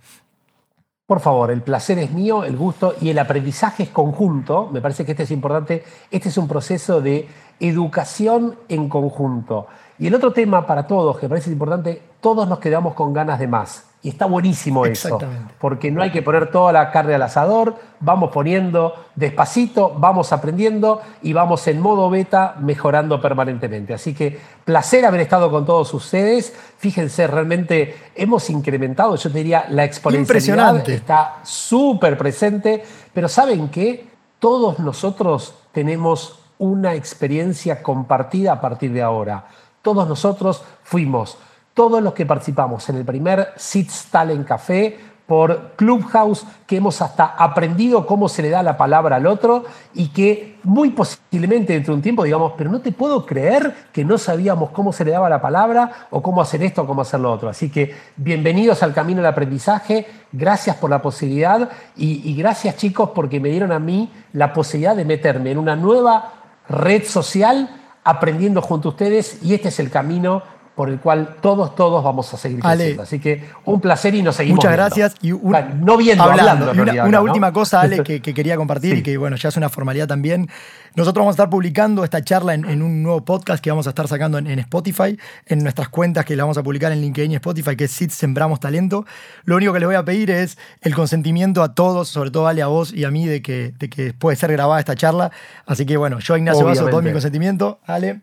Por 1.06 1.20
favor, 1.20 1.50
el 1.50 1.62
placer 1.62 1.98
es 1.98 2.10
mío, 2.12 2.44
el 2.44 2.56
gusto 2.56 2.96
y 3.00 3.08
el 3.08 3.18
aprendizaje 3.18 3.84
es 3.84 3.88
conjunto. 3.88 4.68
Me 4.70 4.82
parece 4.82 5.04
que 5.06 5.12
este 5.12 5.24
es 5.24 5.30
importante. 5.30 5.84
Este 6.10 6.28
es 6.28 6.36
un 6.36 6.48
proceso 6.48 7.00
de 7.00 7.28
educación 7.60 8.56
en 8.68 8.88
conjunto. 8.88 9.66
Y 9.98 10.06
el 10.06 10.14
otro 10.14 10.32
tema 10.32 10.66
para 10.66 10.86
todos, 10.86 11.18
que 11.18 11.26
me 11.26 11.30
parece 11.30 11.50
importante, 11.50 12.02
todos 12.22 12.48
nos 12.48 12.60
quedamos 12.60 12.94
con 12.94 13.12
ganas 13.12 13.38
de 13.38 13.48
más. 13.48 13.84
Y 14.04 14.08
está 14.08 14.26
buenísimo 14.26 14.84
eso, 14.84 15.20
porque 15.60 15.92
no 15.92 16.02
hay 16.02 16.10
que 16.10 16.22
poner 16.22 16.50
toda 16.50 16.72
la 16.72 16.90
carne 16.90 17.14
al 17.14 17.22
asador, 17.22 17.76
vamos 18.00 18.32
poniendo 18.32 18.94
despacito, 19.14 19.94
vamos 19.96 20.32
aprendiendo 20.32 21.00
y 21.22 21.32
vamos 21.32 21.68
en 21.68 21.80
modo 21.80 22.10
beta 22.10 22.56
mejorando 22.58 23.20
permanentemente. 23.20 23.94
Así 23.94 24.12
que 24.12 24.40
placer 24.64 25.04
haber 25.04 25.20
estado 25.20 25.52
con 25.52 25.64
todos 25.64 25.94
ustedes. 25.94 26.52
Fíjense, 26.78 27.28
realmente 27.28 27.96
hemos 28.16 28.50
incrementado, 28.50 29.14
yo 29.14 29.30
diría, 29.30 29.66
la 29.68 29.84
exponencialidad 29.84 30.88
está 30.88 31.38
súper 31.44 32.18
presente, 32.18 32.82
pero 33.14 33.28
¿saben 33.28 33.68
qué? 33.68 34.08
Todos 34.40 34.80
nosotros 34.80 35.54
tenemos 35.70 36.40
una 36.58 36.94
experiencia 36.94 37.84
compartida 37.84 38.54
a 38.54 38.60
partir 38.60 38.92
de 38.92 39.02
ahora. 39.02 39.46
Todos 39.80 40.08
nosotros 40.08 40.64
fuimos 40.82 41.38
todos 41.74 42.02
los 42.02 42.12
que 42.12 42.26
participamos 42.26 42.88
en 42.88 42.96
el 42.96 43.04
primer 43.04 43.48
Sitz 43.56 44.06
Talent 44.10 44.46
Café 44.46 45.12
por 45.26 45.72
Clubhouse, 45.76 46.44
que 46.66 46.76
hemos 46.76 47.00
hasta 47.00 47.24
aprendido 47.24 48.06
cómo 48.06 48.28
se 48.28 48.42
le 48.42 48.50
da 48.50 48.62
la 48.62 48.76
palabra 48.76 49.16
al 49.16 49.26
otro 49.26 49.64
y 49.94 50.08
que 50.08 50.58
muy 50.64 50.90
posiblemente 50.90 51.72
dentro 51.72 51.94
de 51.94 51.96
un 51.96 52.02
tiempo 52.02 52.24
digamos, 52.24 52.52
pero 52.58 52.70
no 52.70 52.80
te 52.80 52.92
puedo 52.92 53.24
creer 53.24 53.74
que 53.92 54.04
no 54.04 54.18
sabíamos 54.18 54.70
cómo 54.70 54.92
se 54.92 55.04
le 55.04 55.12
daba 55.12 55.30
la 55.30 55.40
palabra 55.40 56.08
o 56.10 56.20
cómo 56.22 56.42
hacer 56.42 56.62
esto 56.62 56.82
o 56.82 56.86
cómo 56.86 57.02
hacer 57.02 57.20
lo 57.20 57.32
otro. 57.32 57.48
Así 57.48 57.70
que 57.70 57.94
bienvenidos 58.16 58.82
al 58.82 58.92
camino 58.92 59.22
del 59.22 59.30
aprendizaje, 59.30 60.06
gracias 60.32 60.76
por 60.76 60.90
la 60.90 61.00
posibilidad 61.00 61.70
y, 61.96 62.28
y 62.28 62.34
gracias 62.36 62.76
chicos 62.76 63.10
porque 63.14 63.40
me 63.40 63.48
dieron 63.48 63.72
a 63.72 63.78
mí 63.78 64.12
la 64.34 64.52
posibilidad 64.52 64.96
de 64.96 65.04
meterme 65.04 65.52
en 65.52 65.58
una 65.58 65.76
nueva 65.76 66.32
red 66.68 67.04
social 67.04 67.70
aprendiendo 68.04 68.60
junto 68.60 68.88
a 68.88 68.92
ustedes 68.92 69.38
y 69.42 69.54
este 69.54 69.68
es 69.68 69.78
el 69.78 69.90
camino 69.90 70.42
por 70.74 70.88
el 70.88 71.00
cual 71.00 71.36
todos, 71.42 71.74
todos 71.74 72.02
vamos 72.02 72.32
a 72.32 72.36
seguir 72.38 72.60
creciendo. 72.60 73.02
Así 73.02 73.18
que 73.18 73.44
un 73.66 73.80
placer 73.80 74.14
y 74.14 74.22
nos 74.22 74.36
seguimos. 74.36 74.56
Muchas 74.56 74.72
gracias. 74.72 75.14
Y 75.20 75.30
no 75.30 75.96
viendo, 75.98 76.24
hablando. 76.24 76.72
una, 77.04 77.20
última 77.20 77.52
cosa, 77.52 77.82
Ale, 77.82 78.02
que, 78.04 78.20
quería 78.20 78.56
compartir 78.56 78.98
y 78.98 79.02
que 79.02 79.18
bueno, 79.18 79.36
ya 79.36 79.50
es 79.50 79.56
una 79.56 79.68
formalidad 79.68 80.08
también. 80.08 80.48
Nosotros 80.94 81.22
vamos 81.22 81.32
a 81.32 81.36
estar 81.36 81.50
publicando 81.50 82.04
esta 82.04 82.22
charla 82.22 82.54
en, 82.54 82.82
un 82.82 83.02
nuevo 83.02 83.24
podcast 83.24 83.62
que 83.62 83.70
vamos 83.70 83.86
a 83.86 83.90
estar 83.90 84.08
sacando 84.08 84.38
en, 84.38 84.58
Spotify, 84.58 85.18
en 85.46 85.62
nuestras 85.62 85.88
cuentas 85.88 86.24
que 86.24 86.36
la 86.36 86.44
vamos 86.44 86.58
a 86.58 86.62
publicar 86.62 86.90
en 86.92 87.00
LinkedIn 87.00 87.32
y 87.32 87.34
Spotify, 87.36 87.76
que 87.76 87.84
es 87.84 87.90
SIT 87.90 88.10
Sembramos 88.10 88.60
Talento. 88.60 89.04
Lo 89.44 89.56
único 89.56 89.74
que 89.74 89.80
les 89.80 89.86
voy 89.86 89.96
a 89.96 90.04
pedir 90.04 90.30
es 90.30 90.58
el 90.80 90.94
consentimiento 90.94 91.62
a 91.62 91.74
todos, 91.74 92.08
sobre 92.08 92.30
todo 92.30 92.46
Ale, 92.46 92.62
a 92.62 92.66
vos 92.66 92.92
y 92.92 93.04
a 93.04 93.10
mí, 93.10 93.26
de 93.26 93.42
que, 93.42 93.74
de 93.78 93.90
que 93.90 94.14
puede 94.14 94.36
ser 94.36 94.52
grabada 94.52 94.80
esta 94.80 94.94
charla. 94.94 95.32
Así 95.66 95.84
que 95.84 95.98
bueno, 95.98 96.18
yo, 96.18 96.36
Ignacio 96.36 96.64
Vaso, 96.64 96.88
doy 96.88 97.02
mi 97.02 97.12
consentimiento. 97.12 97.78
Ale. 97.86 98.20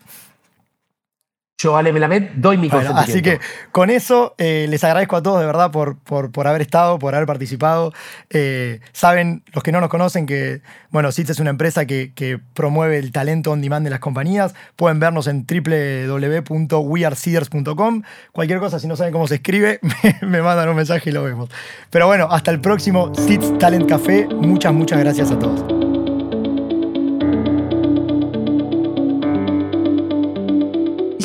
Yo, 1.60 1.76
Ale 1.76 1.91
Melamed, 1.91 2.30
doy 2.36 2.57
mi 2.57 2.70
consentimiento. 2.70 3.12
Así 3.12 3.22
que 3.22 3.41
con 3.74 3.89
eso 3.89 4.34
eh, 4.38 4.66
les 4.70 4.82
agradezco 4.86 5.18
a 5.18 5.22
todos 5.22 5.41
de 5.41 5.45
verdad 5.45 5.72
por, 5.72 5.97
por, 5.97 6.47
haber 6.47 6.62
estado, 6.62 6.97
por 6.99 7.14
haber 7.14 7.28
participado. 7.28 7.91
Eh, 8.30 8.80
saben, 8.93 9.43
los 9.53 9.62
que 9.62 9.74
no 9.74 9.82
nos 9.82 9.89
conocen, 9.89 10.26
que 10.26 10.62
bueno, 10.89 11.12
CITS 11.12 11.32
es 11.32 11.41
una 11.41 11.49
empresa 11.49 11.86
que, 11.86 12.39
promueve 12.53 12.97
el 12.97 13.12
talento 13.12 13.51
on 13.51 13.60
demand 13.62 13.86
de 13.86 13.89
las 13.89 13.99
compañías. 13.99 14.55
Pueden 14.78 15.01
vernos 15.01 15.28
en 15.28 15.45
www.wearseeders.com. 15.45 18.03
Cualquier 18.32 18.60
cosa, 18.60 18.80
si 18.80 18.88
no 18.88 18.95
saben 18.95 19.12
cómo 19.12 19.28
se 19.28 19.36
escribe, 19.36 19.82
me, 20.22 20.41
mandan 20.41 20.70
un 20.70 20.78
mensaje 20.78 21.10
y 21.10 21.14
lo 21.14 21.24
vemos. 21.24 21.49
Pero 21.89 22.07
bueno, 22.07 22.30
hasta 22.32 22.51
el 22.51 22.62
próximo 22.62 23.12
CITS 23.14 23.57
Talent 23.57 23.89
Café. 23.89 24.28
Muchas, 24.28 24.72
muchas 24.72 24.99
gracias 24.99 25.30
a 25.32 25.38
todos. 25.38 25.79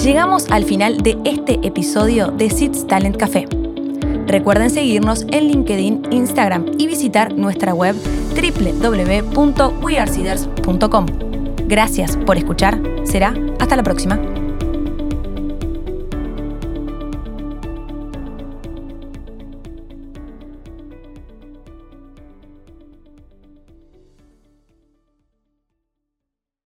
Llegamos 0.04 0.46
al 0.50 0.64
final 0.64 0.98
de 0.98 1.16
este 1.24 1.54
episodio 1.66 2.26
de 2.26 2.50
SITS 2.50 2.86
Talent 2.86 3.16
Café. 3.16 3.48
Recuerden 4.26 4.68
seguirnos 4.68 5.24
en 5.30 5.48
LinkedIn, 5.48 6.02
Instagram 6.10 6.66
y 6.76 6.88
visitar 6.88 7.32
nuestra 7.32 7.72
web 7.72 7.96
www.wearseeders.com. 8.34 11.06
Gracias 11.66 12.18
por 12.18 12.36
escuchar. 12.36 12.82
Será 13.04 13.32
hasta 13.58 13.76
la 13.76 13.82
próxima. 13.82 14.20